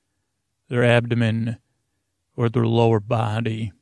their 0.69 0.85
abdomen, 0.85 1.59
or 2.37 2.49
their 2.49 2.67
lower 2.67 3.01
body. 3.01 3.73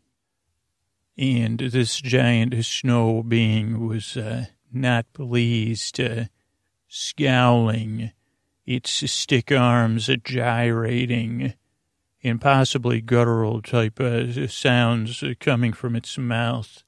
And 1.18 1.58
this 1.58 2.00
giant 2.00 2.64
snow 2.64 3.22
being 3.22 3.86
was 3.86 4.16
uh, 4.16 4.46
not 4.72 5.12
pleased, 5.12 6.00
uh, 6.00 6.24
scowling, 6.88 8.12
its 8.66 9.10
stick 9.10 9.52
arms 9.52 10.10
gyrating 10.24 11.54
and 12.24 12.40
possibly 12.40 13.00
guttural 13.00 13.62
type 13.62 14.00
uh, 14.00 14.48
sounds 14.48 15.22
coming 15.38 15.72
from 15.72 15.94
its 15.94 16.18
mouth. 16.18 16.82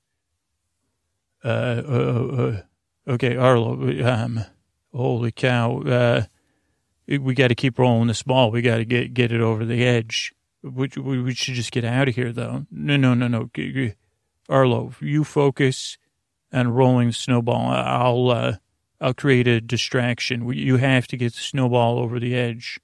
Uh, 1.44 1.82
uh, 1.88 2.26
uh 3.08 3.12
okay, 3.12 3.36
Arlo, 3.36 4.04
um, 4.04 4.44
holy 4.92 5.32
cow, 5.32 5.80
uh, 5.82 6.22
we 7.06 7.34
got 7.34 7.48
to 7.48 7.54
keep 7.54 7.78
rolling 7.78 8.08
this 8.08 8.22
ball. 8.22 8.50
We 8.50 8.62
got 8.62 8.78
to 8.78 8.84
get 8.84 9.14
get 9.14 9.32
it 9.32 9.40
over 9.40 9.64
the 9.64 9.84
edge. 9.84 10.34
We, 10.62 10.88
we, 10.96 11.34
should 11.34 11.54
just 11.54 11.70
get 11.70 11.84
out 11.84 12.08
of 12.08 12.16
here, 12.16 12.32
though. 12.32 12.66
No, 12.70 12.96
no, 12.96 13.14
no, 13.14 13.28
no. 13.28 13.48
Arlo, 14.48 14.92
you 15.00 15.22
focus 15.24 15.96
on 16.52 16.68
rolling 16.68 17.08
the 17.08 17.14
snowball. 17.14 17.70
I'll 17.70 18.30
uh, 18.30 18.56
I'll 19.00 19.14
create 19.14 19.46
a 19.46 19.60
distraction. 19.60 20.48
You 20.52 20.76
have 20.76 21.06
to 21.08 21.16
get 21.16 21.34
the 21.34 21.40
snowball 21.40 21.98
over 21.98 22.18
the 22.18 22.34
edge. 22.34 22.80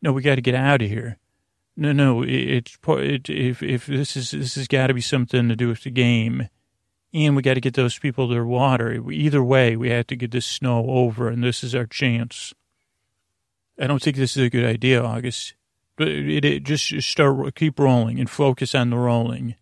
No, 0.00 0.12
we 0.12 0.22
got 0.22 0.36
to 0.36 0.40
get 0.40 0.54
out 0.54 0.82
of 0.82 0.88
here. 0.88 1.18
No, 1.76 1.92
no, 1.92 2.22
it, 2.22 2.30
it's 2.30 2.78
it, 2.86 3.28
if 3.28 3.62
if 3.62 3.86
this 3.86 4.16
is 4.16 4.30
this 4.30 4.54
has 4.54 4.68
got 4.68 4.86
to 4.86 4.94
be 4.94 5.00
something 5.00 5.48
to 5.48 5.56
do 5.56 5.68
with 5.68 5.82
the 5.82 5.90
game, 5.90 6.48
and 7.16 7.34
we 7.34 7.42
got 7.42 7.54
to 7.54 7.60
get 7.60 7.74
those 7.74 7.98
people 7.98 8.28
their 8.28 8.44
water. 8.44 9.10
Either 9.10 9.42
way, 9.42 9.74
we 9.74 9.90
have 9.90 10.06
to 10.08 10.16
get 10.16 10.30
this 10.30 10.46
snow 10.46 10.84
over, 10.88 11.28
and 11.28 11.42
this 11.42 11.64
is 11.64 11.74
our 11.74 11.86
chance. 11.86 12.52
I 13.78 13.86
don't 13.86 14.02
think 14.02 14.16
this 14.16 14.36
is 14.36 14.44
a 14.44 14.50
good 14.50 14.64
idea, 14.64 15.02
August. 15.02 15.54
But 15.96 16.08
it, 16.08 16.44
it 16.44 16.64
just 16.64 17.02
start 17.02 17.54
keep 17.54 17.78
rolling 17.78 18.20
and 18.20 18.28
focus 18.28 18.74
on 18.74 18.90
the 18.90 18.98
rolling. 18.98 19.54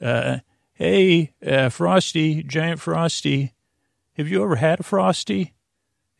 Uh, 0.00 0.38
hey, 0.74 1.32
uh, 1.44 1.70
Frosty, 1.70 2.44
giant 2.44 2.80
Frosty, 2.80 3.52
have 4.16 4.28
you 4.28 4.44
ever 4.44 4.56
had 4.56 4.80
a 4.80 4.84
Frosty? 4.84 5.54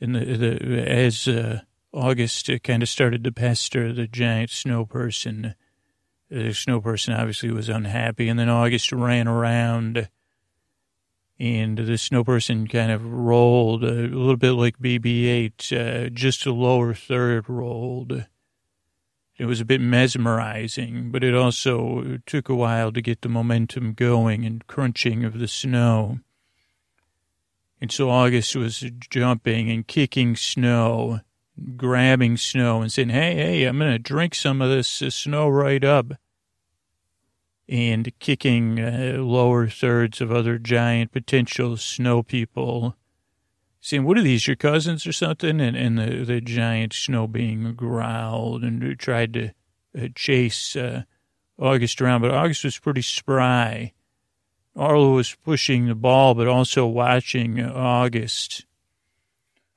And 0.01 0.15
the, 0.15 0.25
the 0.37 0.91
as 0.91 1.29
uh, 1.29 1.61
August 1.93 2.51
kind 2.65 2.83
of 2.83 2.89
started 2.89 3.23
to 3.25 3.33
pester 3.33 3.93
the 3.93 4.07
giant 4.07 4.51
snow 4.51 4.85
person, 4.85 5.55
the 6.29 6.53
snow 6.53 6.81
person 6.81 7.15
obviously 7.15 7.51
was 7.53 7.69
unhappy, 7.69 8.29
and 8.29 8.39
then 8.39 8.49
August 8.49 8.93
ran 8.93 9.29
around, 9.29 10.09
and 11.39 11.77
the 11.77 11.99
snow 11.99 12.25
person 12.25 12.67
kind 12.67 12.91
of 12.91 13.05
rolled 13.07 13.85
a 13.85 13.91
little 13.91 14.37
bit 14.37 14.53
like 14.53 14.79
BB-8, 14.79 16.07
uh, 16.07 16.11
just 16.11 16.47
a 16.47 16.53
lower 16.53 16.95
third 16.95 17.49
rolled. 17.49 18.25
It 19.39 19.45
was 19.45 19.61
a 19.61 19.67
bit 19.67 19.83
mesmerizing, 19.83 21.11
but 21.11 21.23
it 21.23 21.35
also 21.35 22.19
took 22.25 22.49
a 22.49 22.55
while 22.55 22.91
to 22.93 23.03
get 23.03 23.21
the 23.21 23.29
momentum 23.29 23.93
going 23.93 24.47
and 24.47 24.67
crunching 24.67 25.25
of 25.25 25.39
the 25.39 25.49
snow. 25.49 26.21
And 27.83 27.93
so 27.93 28.09
August 28.09 28.57
was 28.57 28.83
jumping 29.11 29.71
and 29.71 29.87
kicking 29.87 30.37
snow, 30.37 31.21
grabbing 31.77 32.39
snow 32.39 32.81
and 32.81 32.91
saying, 32.91 33.11
hey, 33.11 33.35
hey, 33.35 33.65
I'm 33.65 33.79
going 33.79 33.93
to 33.93 33.99
drink 33.99 34.35
some 34.35 34.63
of 34.63 34.71
this 34.71 35.03
uh, 35.03 35.11
snow 35.11 35.49
right 35.49 35.85
up. 35.85 36.13
And 37.69 38.13
kicking 38.21 38.79
uh, 38.79 39.17
lower 39.19 39.69
thirds 39.69 40.21
of 40.21 40.31
other 40.31 40.57
giant 40.57 41.11
potential 41.11 41.77
snow 41.77 42.23
people, 42.23 42.95
saying, 43.81 44.05
what 44.05 44.17
are 44.17 44.23
these, 44.23 44.47
your 44.47 44.55
cousins 44.55 45.05
or 45.05 45.13
something? 45.13 45.61
And, 45.61 45.77
and 45.77 45.99
the, 45.99 46.25
the 46.25 46.41
giant 46.41 46.93
snow 46.93 47.27
being 47.27 47.75
growled 47.75 48.63
and 48.63 48.97
tried 49.01 49.33
to 49.35 49.51
uh, 50.01 50.09
chase 50.15 50.77
uh, 50.77 51.03
August 51.59 52.01
around. 52.01 52.21
But 52.21 52.31
August 52.31 52.63
was 52.63 52.79
pretty 52.79 53.03
spry 53.03 53.93
Arlo 54.77 55.15
was 55.15 55.35
pushing 55.35 55.87
the 55.87 55.95
ball, 55.95 56.35
but 56.35 56.47
also 56.47 56.87
watching 56.87 57.61
August 57.65 58.67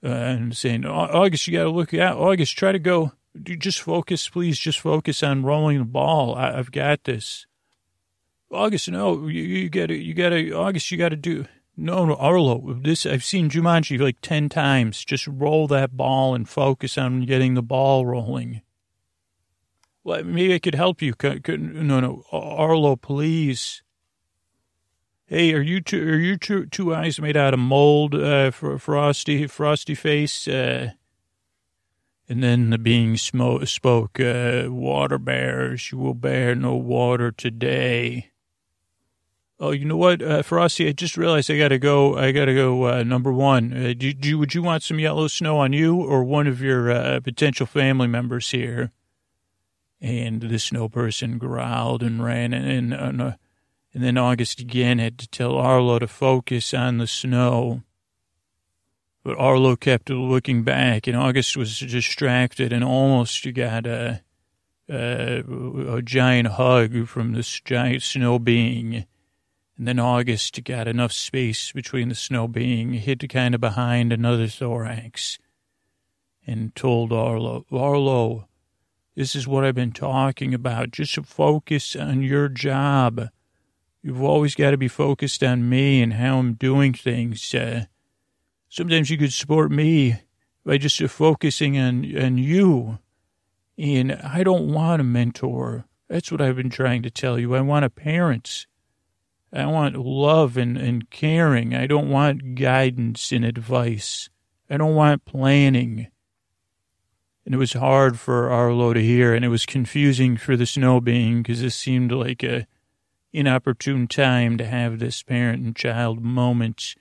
uh, 0.04 0.10
and 0.10 0.56
saying, 0.56 0.86
August, 0.86 1.48
you 1.48 1.58
got 1.58 1.64
to 1.64 1.70
look 1.70 1.94
out. 1.94 2.18
August, 2.18 2.58
try 2.58 2.72
to 2.72 2.80
go. 2.80 3.14
Just 3.42 3.82
focus, 3.82 4.28
please. 4.28 4.60
Just 4.60 4.80
focus 4.80 5.24
on 5.24 5.44
rolling 5.44 5.80
the 5.80 5.86
ball. 5.86 6.36
I, 6.36 6.58
have 6.58 6.72
got 6.72 7.06
this. 7.06 7.46
August, 8.52 8.90
no, 8.90 9.28
you, 9.28 9.44
you 9.44 9.70
got 9.70 9.88
to, 9.88 9.96
you 9.96 10.14
got 10.14 10.30
to, 10.30 10.52
August, 10.54 10.90
you 10.92 10.98
got 10.98 11.10
to 11.10 11.16
do. 11.16 11.46
No, 11.78 12.06
no, 12.06 12.16
Arlo, 12.16 12.74
this, 12.82 13.06
I've 13.06 13.24
seen 13.24 13.50
Jumanji 13.50 14.00
like 14.00 14.18
10 14.22 14.50
times. 14.50 15.06
Just 15.06 15.28
roll 15.28 15.68
that 15.68 15.96
ball 15.96 16.36
and 16.36 16.50
focus 16.50 16.98
on 16.98 17.22
getting 17.22 17.54
the 17.54 17.62
ball 17.62 18.06
rolling. 18.06 18.62
Well, 20.04 20.24
maybe 20.24 20.56
I 20.56 20.60
could 20.60 20.76
help 20.76 21.02
you. 21.02 21.14
No, 21.24 22.00
no, 22.00 22.24
Arlo, 22.32 22.96
please. 22.96 23.84
Hey, 25.26 25.54
are 25.54 25.62
you 25.62 25.80
two, 25.80 26.02
are 26.10 26.18
you 26.18 26.38
two, 26.38 26.66
two 26.66 26.94
eyes 26.94 27.22
made 27.22 27.38
out 27.38 27.54
of 27.54 27.60
mold, 27.60 28.16
uh, 28.16 28.50
frosty, 28.50 29.46
frosty 29.46 29.94
face? 29.94 30.48
Uh, 30.48 30.94
and 32.28 32.44
then 32.44 32.72
the 32.72 32.78
being 32.78 33.16
spoke, 33.16 34.20
uh, 34.20 34.66
water 34.70 35.18
bears, 35.18 35.92
you 35.92 36.00
will 36.00 36.14
bear 36.14 36.56
no 36.56 36.76
water 36.76 37.32
today. 37.32 38.32
Oh, 39.62 39.72
you 39.72 39.84
know 39.84 39.98
what, 39.98 40.22
uh, 40.22 40.42
Frosty, 40.42 40.88
I 40.88 40.94
just 40.94 41.18
realized 41.18 41.52
I 41.52 41.58
gotta 41.58 41.78
go, 41.78 42.18
I 42.18 42.32
gotta 42.32 42.54
go, 42.54 42.88
uh, 42.88 43.04
number 43.04 43.34
one. 43.34 43.74
Uh, 43.74 43.94
do, 43.98 44.14
do, 44.14 44.38
would 44.38 44.54
you 44.54 44.64
want 44.64 44.84
some 44.84 45.00
yellow 45.00 45.28
snow 45.28 45.58
on 45.58 45.74
you 45.74 45.98
or 46.02 46.24
one 46.24 46.48
of 46.48 46.62
your, 46.62 46.90
uh, 46.90 47.20
potential 47.20 47.66
family 47.66 48.08
members 48.08 48.52
here? 48.52 48.92
And 50.00 50.42
the 50.42 50.60
snow 50.60 50.88
person 50.88 51.38
growled 51.38 52.04
and 52.04 52.24
ran 52.24 52.54
and, 52.54 52.94
and 52.94 53.22
uh, 53.22 53.34
and 53.94 54.04
then 54.04 54.18
August 54.18 54.60
again 54.60 55.00
had 55.00 55.18
to 55.18 55.28
tell 55.28 55.58
Arlo 55.58 56.00
to 56.00 56.08
focus 56.08 56.74
on 56.74 57.00
the 57.00 57.08
snow. 57.08 57.82
But 59.24 59.38
Arlo 59.38 59.76
kept 59.76 60.10
looking 60.10 60.64
back, 60.64 61.08
and 61.08 61.18
August 61.18 61.58
was 61.58 61.80
distracted 61.80 62.72
and 62.72 62.84
almost 62.84 63.46
got 63.54 63.86
a, 63.86 64.22
a, 64.88 65.44
a 65.96 66.02
giant 66.02 66.50
hug 66.50 67.08
from 67.08 67.34
this 67.34 67.60
giant 67.60 68.04
snow 68.04 68.40
being. 68.40 69.06
And 69.80 69.88
then 69.88 69.98
August 69.98 70.62
got 70.66 70.90
enough 70.90 71.14
space 71.14 71.72
between 71.72 72.10
the 72.10 72.16
snow 72.16 72.50
being, 72.50 72.92
hid 72.96 73.26
kind 73.30 73.56
of 73.56 73.62
behind 73.62 74.12
another 74.12 74.48
thorax, 74.48 75.40
and 76.46 76.76
told 76.76 77.14
Arlo, 77.14 77.66
Arlo, 77.72 78.50
this 79.16 79.38
is 79.38 79.48
what 79.48 79.64
I've 79.64 79.76
been 79.76 79.94
talking 79.94 80.54
about. 80.54 80.92
Just 80.92 81.16
focus 81.26 81.96
on 81.96 82.22
your 82.22 82.50
job. 82.50 83.30
You've 84.04 84.22
always 84.22 84.54
got 84.54 84.72
to 84.72 84.78
be 84.78 84.90
focused 84.90 85.44
on 85.46 85.70
me 85.70 86.02
and 86.02 86.12
how 86.12 86.40
I'm 86.40 86.56
doing 86.56 86.92
things. 86.92 87.56
Uh, 87.56 87.86
sometimes 88.68 89.10
you 89.10 89.18
could 89.18 89.32
support 89.32 89.72
me 89.72 90.20
by 90.66 90.78
just 90.78 91.02
focusing 91.04 91.78
on, 91.78 92.18
on 92.22 92.38
you. 92.38 93.00
And 93.78 94.12
I 94.12 94.44
don't 94.44 94.74
want 94.74 95.00
a 95.00 95.06
mentor. 95.06 95.86
That's 96.10 96.34
what 96.34 96.42
I've 96.42 96.58
been 96.58 96.70
trying 96.70 97.02
to 97.04 97.10
tell 97.10 97.40
you. 97.40 97.56
I 97.56 97.62
want 97.62 97.86
a 97.86 97.90
parent. 97.90 98.66
I 99.52 99.66
want 99.66 99.96
love 99.96 100.58
and, 100.58 100.78
and 100.78 101.10
caring. 101.10 101.74
I 101.74 101.88
don't 101.88 102.10
want 102.10 102.56
guidance 102.56 103.32
and 103.32 103.44
advice. 103.44 104.30
I 104.70 104.78
don't 104.78 104.96
want 104.96 105.26
planning. 105.26 106.08
And 107.46 107.56
it 107.56 107.58
was 107.58 107.74
hard 107.74 108.20
for 108.20 108.50
Arlo 108.50 108.94
to 108.94 109.02
hear, 109.02 109.34
and 109.34 109.44
it 109.44 109.50
was 109.50 109.66
confusing 109.66 110.38
for 110.38 110.56
the 110.56 110.68
snow 110.68 111.02
being 111.02 111.42
because 111.42 111.62
this 111.62 111.76
seemed 111.76 112.12
like 112.12 112.44
a 112.44 112.68
inopportune 113.34 114.08
time 114.08 114.58
to 114.58 114.66
have 114.66 115.00
this 115.00 115.24
parent 115.24 115.64
and 115.64 115.76
child 115.76 116.22
moment. 116.22 116.96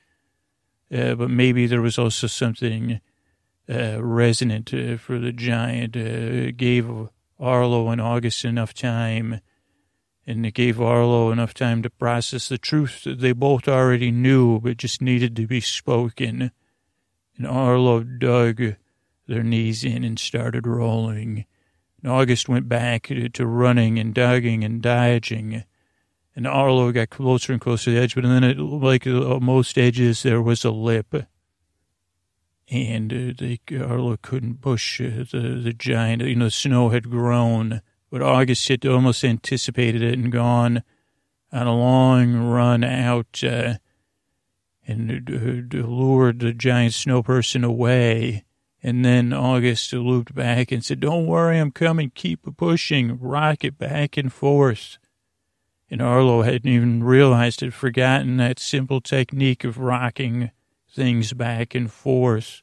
Uh, 0.93 1.15
but 1.15 1.29
maybe 1.29 1.67
there 1.67 1.83
was 1.83 1.99
also 1.99 2.27
something 2.27 3.01
uh, 3.69 4.03
resonant 4.03 4.73
uh, 4.73 4.97
for 4.97 5.19
the 5.19 5.33
giant. 5.33 5.97
Uh, 5.97 6.01
it 6.01 6.57
gave 6.57 6.89
Arlo 7.39 7.91
and 7.91 8.01
August 8.01 8.45
enough 8.45 8.73
time, 8.73 9.41
and 10.29 10.45
it 10.45 10.53
gave 10.53 10.81
Arlo 10.81 11.33
enough 11.33 11.55
time 11.55 11.83
to 11.83 11.91
process 11.91 12.49
the 12.49 12.59
truth 12.59 13.03
that 13.05 13.21
they 13.21 13.33
both 13.33 13.67
already 13.67 14.11
knew, 14.11 14.61
but 14.61 14.77
just 14.77 15.01
needed 15.01 15.35
to 15.37 15.47
be 15.47 15.61
spoken. 15.61 16.53
And 17.37 17.47
Arlo 17.47 18.03
dug 18.05 18.77
their 19.27 19.43
knees 19.43 19.85
in 19.85 20.05
and 20.05 20.19
started 20.19 20.67
rolling. 20.67 21.47
And 22.03 22.13
August 22.13 22.49
went 22.49 22.69
back 22.69 23.11
to 23.33 23.47
running 23.47 23.99
and 23.99 24.15
dugging 24.15 24.65
and 24.65 24.83
dodging 24.83 25.65
and 26.39 26.47
Arlo 26.47 26.93
got 26.93 27.11
closer 27.11 27.53
and 27.53 27.61
closer 27.61 27.87
to 27.87 27.91
the 27.91 28.01
edge, 28.01 28.15
but 28.15 28.23
then, 28.23 28.45
it, 28.45 28.61
like 28.61 29.09
uh, 29.09 29.41
most 29.41 29.77
edges, 29.77 30.23
there 30.23 30.41
was 30.41 30.65
a 30.65 30.71
lip. 30.71 31.27
And 32.71 33.13
uh, 33.13 33.33
the, 33.37 33.59
Arlo 33.77 34.17
couldn't 34.23 34.61
push 34.61 35.01
uh, 35.01 35.25
the, 35.33 35.61
the 35.61 35.73
giant. 35.73 36.23
You 36.23 36.37
know, 36.37 36.45
the 36.45 36.53
snow 36.53 36.91
had 36.91 37.11
grown, 37.11 37.83
but 38.11 38.23
August 38.23 38.69
had 38.69 38.85
almost 38.87 39.25
anticipated 39.25 40.03
it 40.03 40.19
and 40.19 40.33
gone 40.33 40.83
on 41.53 41.67
a 41.67 41.77
long 41.77 42.35
run 42.37 42.85
out 42.85 43.43
uh, 43.45 43.75
and 44.87 45.31
uh, 45.31 45.79
lured 45.87 46.41
the 46.41 46.53
giant 46.53 46.95
snow 46.95 47.23
person 47.23 47.65
away. 47.65 48.45
And 48.83 49.05
then 49.05 49.33
August 49.33 49.93
looped 49.93 50.35
back 50.35 50.71
and 50.71 50.85
said, 50.85 51.01
Don't 51.01 51.27
worry, 51.27 51.59
I'm 51.59 51.73
coming. 51.73 52.13
Keep 52.15 52.57
pushing. 52.57 53.19
Rock 53.21 53.65
it 53.65 53.77
back 53.77 54.17
and 54.17 54.33
forth. 54.33 54.99
And 55.91 56.01
Arlo 56.01 56.43
hadn't 56.43 56.71
even 56.71 57.03
realized 57.03 57.61
had 57.61 57.75
forgotten 57.75 58.37
that 58.37 58.59
simple 58.59 59.01
technique 59.01 59.65
of 59.65 59.79
rocking 59.79 60.51
things 60.91 61.33
back 61.33 61.75
and 61.75 61.91
forth. 61.91 62.63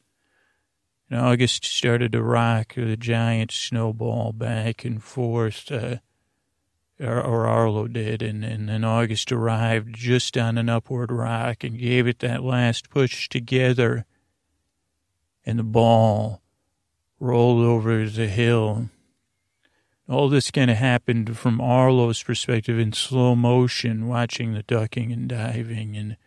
And 1.09 1.19
August 1.19 1.65
started 1.65 2.11
to 2.13 2.23
rock 2.23 2.73
the 2.75 2.97
giant 2.97 3.51
snowball 3.51 4.33
back 4.33 4.83
and 4.83 5.03
forth, 5.03 5.71
uh, 5.71 5.97
or, 6.99 7.21
or, 7.21 7.47
Arlo 7.47 7.87
did, 7.87 8.21
and, 8.21 8.43
and 8.43 8.69
then 8.69 8.83
August 8.83 9.31
arrived 9.31 9.93
just 9.95 10.37
on 10.37 10.57
an 10.57 10.69
upward 10.69 11.11
rock 11.11 11.63
and 11.63 11.77
gave 11.77 12.07
it 12.07 12.19
that 12.19 12.43
last 12.43 12.89
push 12.89 13.29
together, 13.29 14.05
and 15.45 15.59
the 15.59 15.63
ball 15.63 16.41
rolled 17.19 17.63
over 17.63 18.09
the 18.09 18.27
hill. 18.27 18.89
All 20.07 20.29
this 20.29 20.51
kind 20.51 20.71
of 20.71 20.77
happened 20.77 21.37
from 21.37 21.59
Arlo's 21.59 22.21
perspective 22.23 22.79
in 22.79 22.93
slow 22.93 23.35
motion, 23.35 24.07
watching 24.07 24.53
the 24.53 24.63
ducking 24.63 25.11
and 25.11 25.27
diving 25.27 25.97
and 25.97 26.17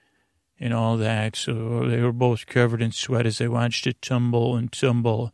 and 0.60 0.74
all 0.74 0.96
that. 0.96 1.36
So 1.36 1.88
they 1.88 2.00
were 2.00 2.12
both 2.12 2.46
covered 2.46 2.82
in 2.82 2.92
sweat 2.92 3.26
as 3.26 3.38
they 3.38 3.48
watched 3.48 3.86
it 3.86 4.02
tumble 4.02 4.56
and 4.56 4.72
tumble, 4.72 5.32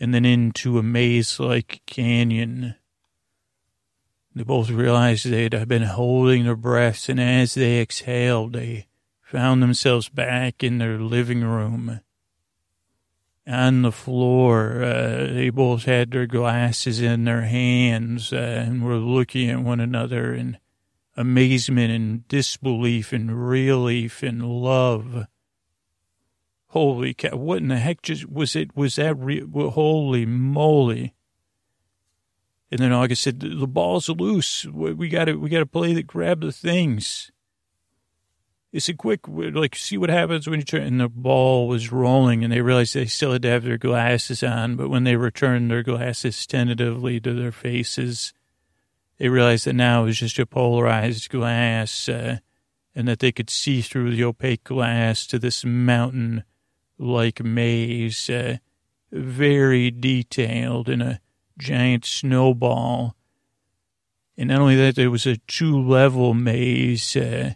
and 0.00 0.14
then 0.14 0.24
into 0.24 0.78
a 0.78 0.82
maze-like 0.82 1.82
canyon. 1.86 2.74
They 4.34 4.44
both 4.44 4.70
realized 4.70 5.26
they'd 5.26 5.66
been 5.66 5.82
holding 5.82 6.44
their 6.44 6.56
breaths, 6.56 7.08
and 7.08 7.20
as 7.20 7.54
they 7.54 7.80
exhaled, 7.80 8.52
they 8.52 8.86
found 9.20 9.62
themselves 9.62 10.08
back 10.08 10.62
in 10.62 10.78
their 10.78 10.98
living 10.98 11.42
room. 11.42 12.00
On 13.46 13.82
the 13.82 13.92
floor, 13.92 14.82
uh, 14.82 15.26
they 15.32 15.50
both 15.50 15.84
had 15.84 16.10
their 16.10 16.26
glasses 16.26 17.00
in 17.00 17.24
their 17.24 17.42
hands 17.42 18.32
uh, 18.32 18.36
and 18.36 18.84
were 18.84 18.96
looking 18.96 19.50
at 19.50 19.60
one 19.60 19.80
another 19.80 20.34
in 20.34 20.58
amazement 21.18 21.90
and 21.90 22.28
disbelief 22.28 23.12
and 23.12 23.50
relief 23.50 24.22
and 24.22 24.42
love. 24.42 25.26
Holy 26.68 27.12
cow! 27.12 27.36
What 27.36 27.58
in 27.58 27.68
the 27.68 27.78
heck 27.78 28.02
just 28.02 28.30
was 28.30 28.54
it? 28.54 28.76
Was 28.76 28.96
that 28.96 29.18
real? 29.18 29.70
Holy 29.70 30.24
moly! 30.24 31.14
And 32.70 32.78
then 32.78 32.92
August 32.92 33.22
said, 33.22 33.40
"The 33.40 33.66
ball's 33.66 34.08
loose. 34.08 34.64
We 34.64 35.08
got 35.08 35.24
to 35.24 35.34
we 35.34 35.48
got 35.50 35.60
to 35.60 35.66
play 35.66 35.92
the 35.92 36.02
grab 36.02 36.40
the 36.40 36.52
things." 36.52 37.32
It's 38.70 38.90
a 38.90 38.94
quick 38.94 39.26
like 39.26 39.74
see 39.74 39.96
what 39.96 40.10
happens 40.10 40.46
when 40.46 40.60
you 40.60 40.64
turn. 40.64 40.82
And 40.82 41.00
the 41.00 41.08
ball 41.08 41.66
was 41.66 41.90
rolling, 41.90 42.44
and 42.44 42.52
they 42.52 42.60
realized 42.60 42.94
they 42.94 43.06
still 43.06 43.32
had 43.32 43.42
to 43.42 43.48
have 43.48 43.64
their 43.64 43.78
glasses 43.78 44.42
on. 44.42 44.76
But 44.76 44.90
when 44.90 45.04
they 45.04 45.16
returned 45.16 45.70
their 45.70 45.82
glasses 45.82 46.46
tentatively 46.46 47.18
to 47.20 47.32
their 47.32 47.52
faces, 47.52 48.34
they 49.18 49.28
realized 49.28 49.66
that 49.66 49.74
now 49.74 50.02
it 50.02 50.06
was 50.06 50.18
just 50.18 50.38
a 50.38 50.46
polarized 50.46 51.28
glass, 51.28 52.08
uh, 52.08 52.38
and 52.94 53.08
that 53.08 53.18
they 53.18 53.32
could 53.32 53.50
see 53.50 53.80
through 53.80 54.14
the 54.14 54.24
opaque 54.24 54.64
glass 54.64 55.26
to 55.26 55.38
this 55.38 55.64
mountain 55.64 56.44
like 56.98 57.42
maze, 57.42 58.28
uh, 58.30 58.58
very 59.12 59.90
detailed 59.90 60.88
in 60.88 61.00
a 61.00 61.20
giant 61.58 62.04
snowball. 62.04 63.16
And 64.36 64.48
not 64.48 64.60
only 64.60 64.76
that, 64.76 64.94
there 64.94 65.10
was 65.10 65.26
a 65.26 65.36
two 65.36 65.80
level 65.80 66.34
maze, 66.34 67.16
uh, 67.16 67.54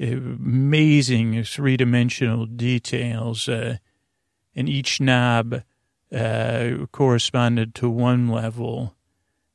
amazing 0.00 1.44
three 1.44 1.76
dimensional 1.76 2.46
details, 2.46 3.48
uh, 3.48 3.78
and 4.54 4.68
each 4.68 5.00
knob 5.00 5.62
uh, 6.12 6.70
corresponded 6.90 7.74
to 7.76 7.88
one 7.88 8.28
level. 8.28 8.94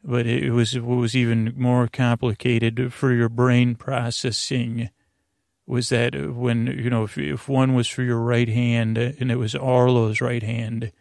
But 0.03 0.27
it 0.27 0.51
was 0.51 0.77
what 0.77 0.97
was 0.97 1.15
even 1.15 1.53
more 1.55 1.87
complicated 1.87 2.93
for 2.93 3.13
your 3.13 3.29
brain 3.29 3.75
processing 3.75 4.89
was 5.65 5.89
that 5.89 6.13
when 6.33 6.67
you 6.67 6.89
know 6.89 7.03
if, 7.03 7.17
if 7.17 7.47
one 7.47 7.73
was 7.73 7.87
for 7.87 8.03
your 8.03 8.19
right 8.19 8.49
hand 8.49 8.97
and 8.97 9.31
it 9.31 9.37
was 9.37 9.55
Arlo's 9.55 10.19
right 10.19 10.43
hand, 10.43 10.91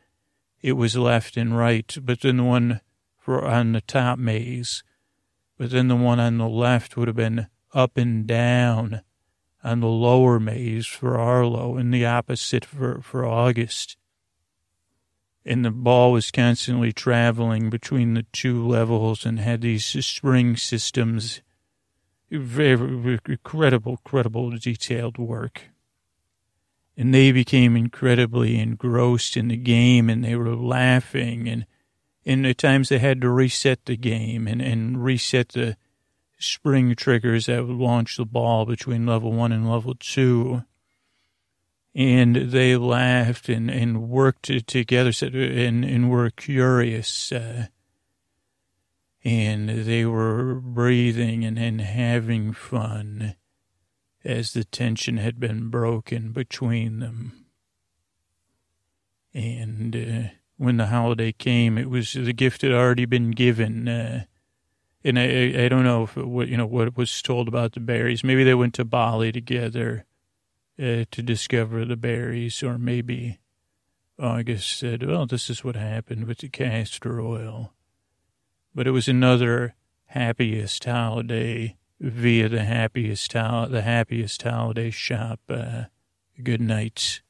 it 0.60 0.74
was 0.74 0.96
left 0.96 1.36
and 1.36 1.56
right. 1.56 1.96
But 2.00 2.20
then 2.20 2.36
the 2.36 2.44
one 2.44 2.80
for 3.18 3.44
on 3.44 3.72
the 3.72 3.80
top 3.80 4.18
maze, 4.18 4.84
but 5.58 5.70
then 5.70 5.88
the 5.88 5.96
one 5.96 6.20
on 6.20 6.38
the 6.38 6.48
left 6.48 6.96
would 6.96 7.08
have 7.08 7.16
been 7.16 7.48
up 7.74 7.96
and 7.96 8.26
down 8.26 9.02
on 9.64 9.80
the 9.80 9.88
lower 9.88 10.40
maze 10.40 10.86
for 10.86 11.18
Arlo 11.18 11.76
and 11.76 11.92
the 11.92 12.04
opposite 12.04 12.64
for, 12.64 13.00
for 13.00 13.24
August. 13.24 13.96
And 15.44 15.64
the 15.64 15.70
ball 15.70 16.12
was 16.12 16.30
constantly 16.30 16.92
traveling 16.92 17.68
between 17.68 18.14
the 18.14 18.24
two 18.32 18.66
levels 18.66 19.26
and 19.26 19.40
had 19.40 19.60
these 19.60 19.84
spring 19.84 20.56
systems 20.56 21.42
very 22.30 23.20
incredible, 23.26 23.92
incredible 23.92 24.50
detailed 24.50 25.18
work. 25.18 25.62
And 26.96 27.14
they 27.14 27.32
became 27.32 27.76
incredibly 27.76 28.58
engrossed 28.58 29.36
in 29.36 29.48
the 29.48 29.56
game 29.56 30.08
and 30.08 30.24
they 30.24 30.36
were 30.36 30.54
laughing 30.54 31.48
and 31.48 31.66
and 32.24 32.46
at 32.46 32.58
times 32.58 32.88
they 32.88 32.98
had 32.98 33.20
to 33.20 33.28
reset 33.28 33.84
the 33.84 33.96
game 33.96 34.46
and, 34.46 34.62
and 34.62 35.02
reset 35.02 35.48
the 35.50 35.76
spring 36.38 36.94
triggers 36.94 37.46
that 37.46 37.66
would 37.66 37.76
launch 37.76 38.16
the 38.16 38.24
ball 38.24 38.64
between 38.64 39.06
level 39.06 39.32
one 39.32 39.50
and 39.50 39.68
level 39.68 39.94
two. 39.98 40.62
And 41.94 42.36
they 42.36 42.76
laughed 42.76 43.48
and, 43.48 43.70
and 43.70 44.08
worked 44.08 44.66
together 44.66 45.12
and, 45.30 45.84
and 45.84 46.10
were 46.10 46.30
curious. 46.30 47.32
Uh, 47.32 47.66
and 49.24 49.68
they 49.68 50.04
were 50.04 50.54
breathing 50.54 51.44
and, 51.44 51.58
and 51.58 51.80
having 51.80 52.52
fun 52.52 53.34
as 54.24 54.52
the 54.52 54.64
tension 54.64 55.16
had 55.18 55.38
been 55.38 55.68
broken 55.68 56.32
between 56.32 57.00
them. 57.00 57.46
And 59.34 59.96
uh, 59.96 60.30
when 60.56 60.76
the 60.76 60.86
holiday 60.86 61.32
came, 61.32 61.78
it 61.78 61.90
was 61.90 62.12
the 62.12 62.32
gift 62.32 62.62
had 62.62 62.72
already 62.72 63.04
been 63.04 63.30
given. 63.30 63.88
Uh, 63.88 64.24
and 65.04 65.18
I, 65.18 65.64
I 65.64 65.68
don't 65.68 65.84
know 65.84 66.04
if 66.04 66.16
what 66.16 66.48
you 66.48 66.56
know 66.56 66.66
what 66.66 66.96
was 66.96 67.22
told 67.22 67.48
about 67.48 67.72
the 67.72 67.80
berries. 67.80 68.22
Maybe 68.22 68.44
they 68.44 68.54
went 68.54 68.74
to 68.74 68.84
Bali 68.84 69.32
together 69.32 70.04
uh, 70.82 71.04
to 71.10 71.22
discover 71.22 71.84
the 71.84 71.96
berries, 71.96 72.62
or 72.62 72.76
maybe 72.76 73.38
August 74.18 74.78
said, 74.78 75.02
"Well, 75.06 75.26
this 75.26 75.48
is 75.48 75.62
what 75.64 75.76
happened 75.76 76.26
with 76.26 76.38
the 76.38 76.48
castor 76.48 77.20
oil." 77.20 77.72
but 78.74 78.86
it 78.86 78.90
was 78.90 79.08
another 79.08 79.74
happiest 80.06 80.84
holiday 80.84 81.76
via 82.00 82.48
the 82.48 82.64
happiest 82.64 83.32
the 83.32 83.82
happiest 83.84 84.42
holiday 84.42 84.90
shop. 84.90 85.40
Uh, 85.48 85.84
good 86.42 86.60
night. 86.60 87.22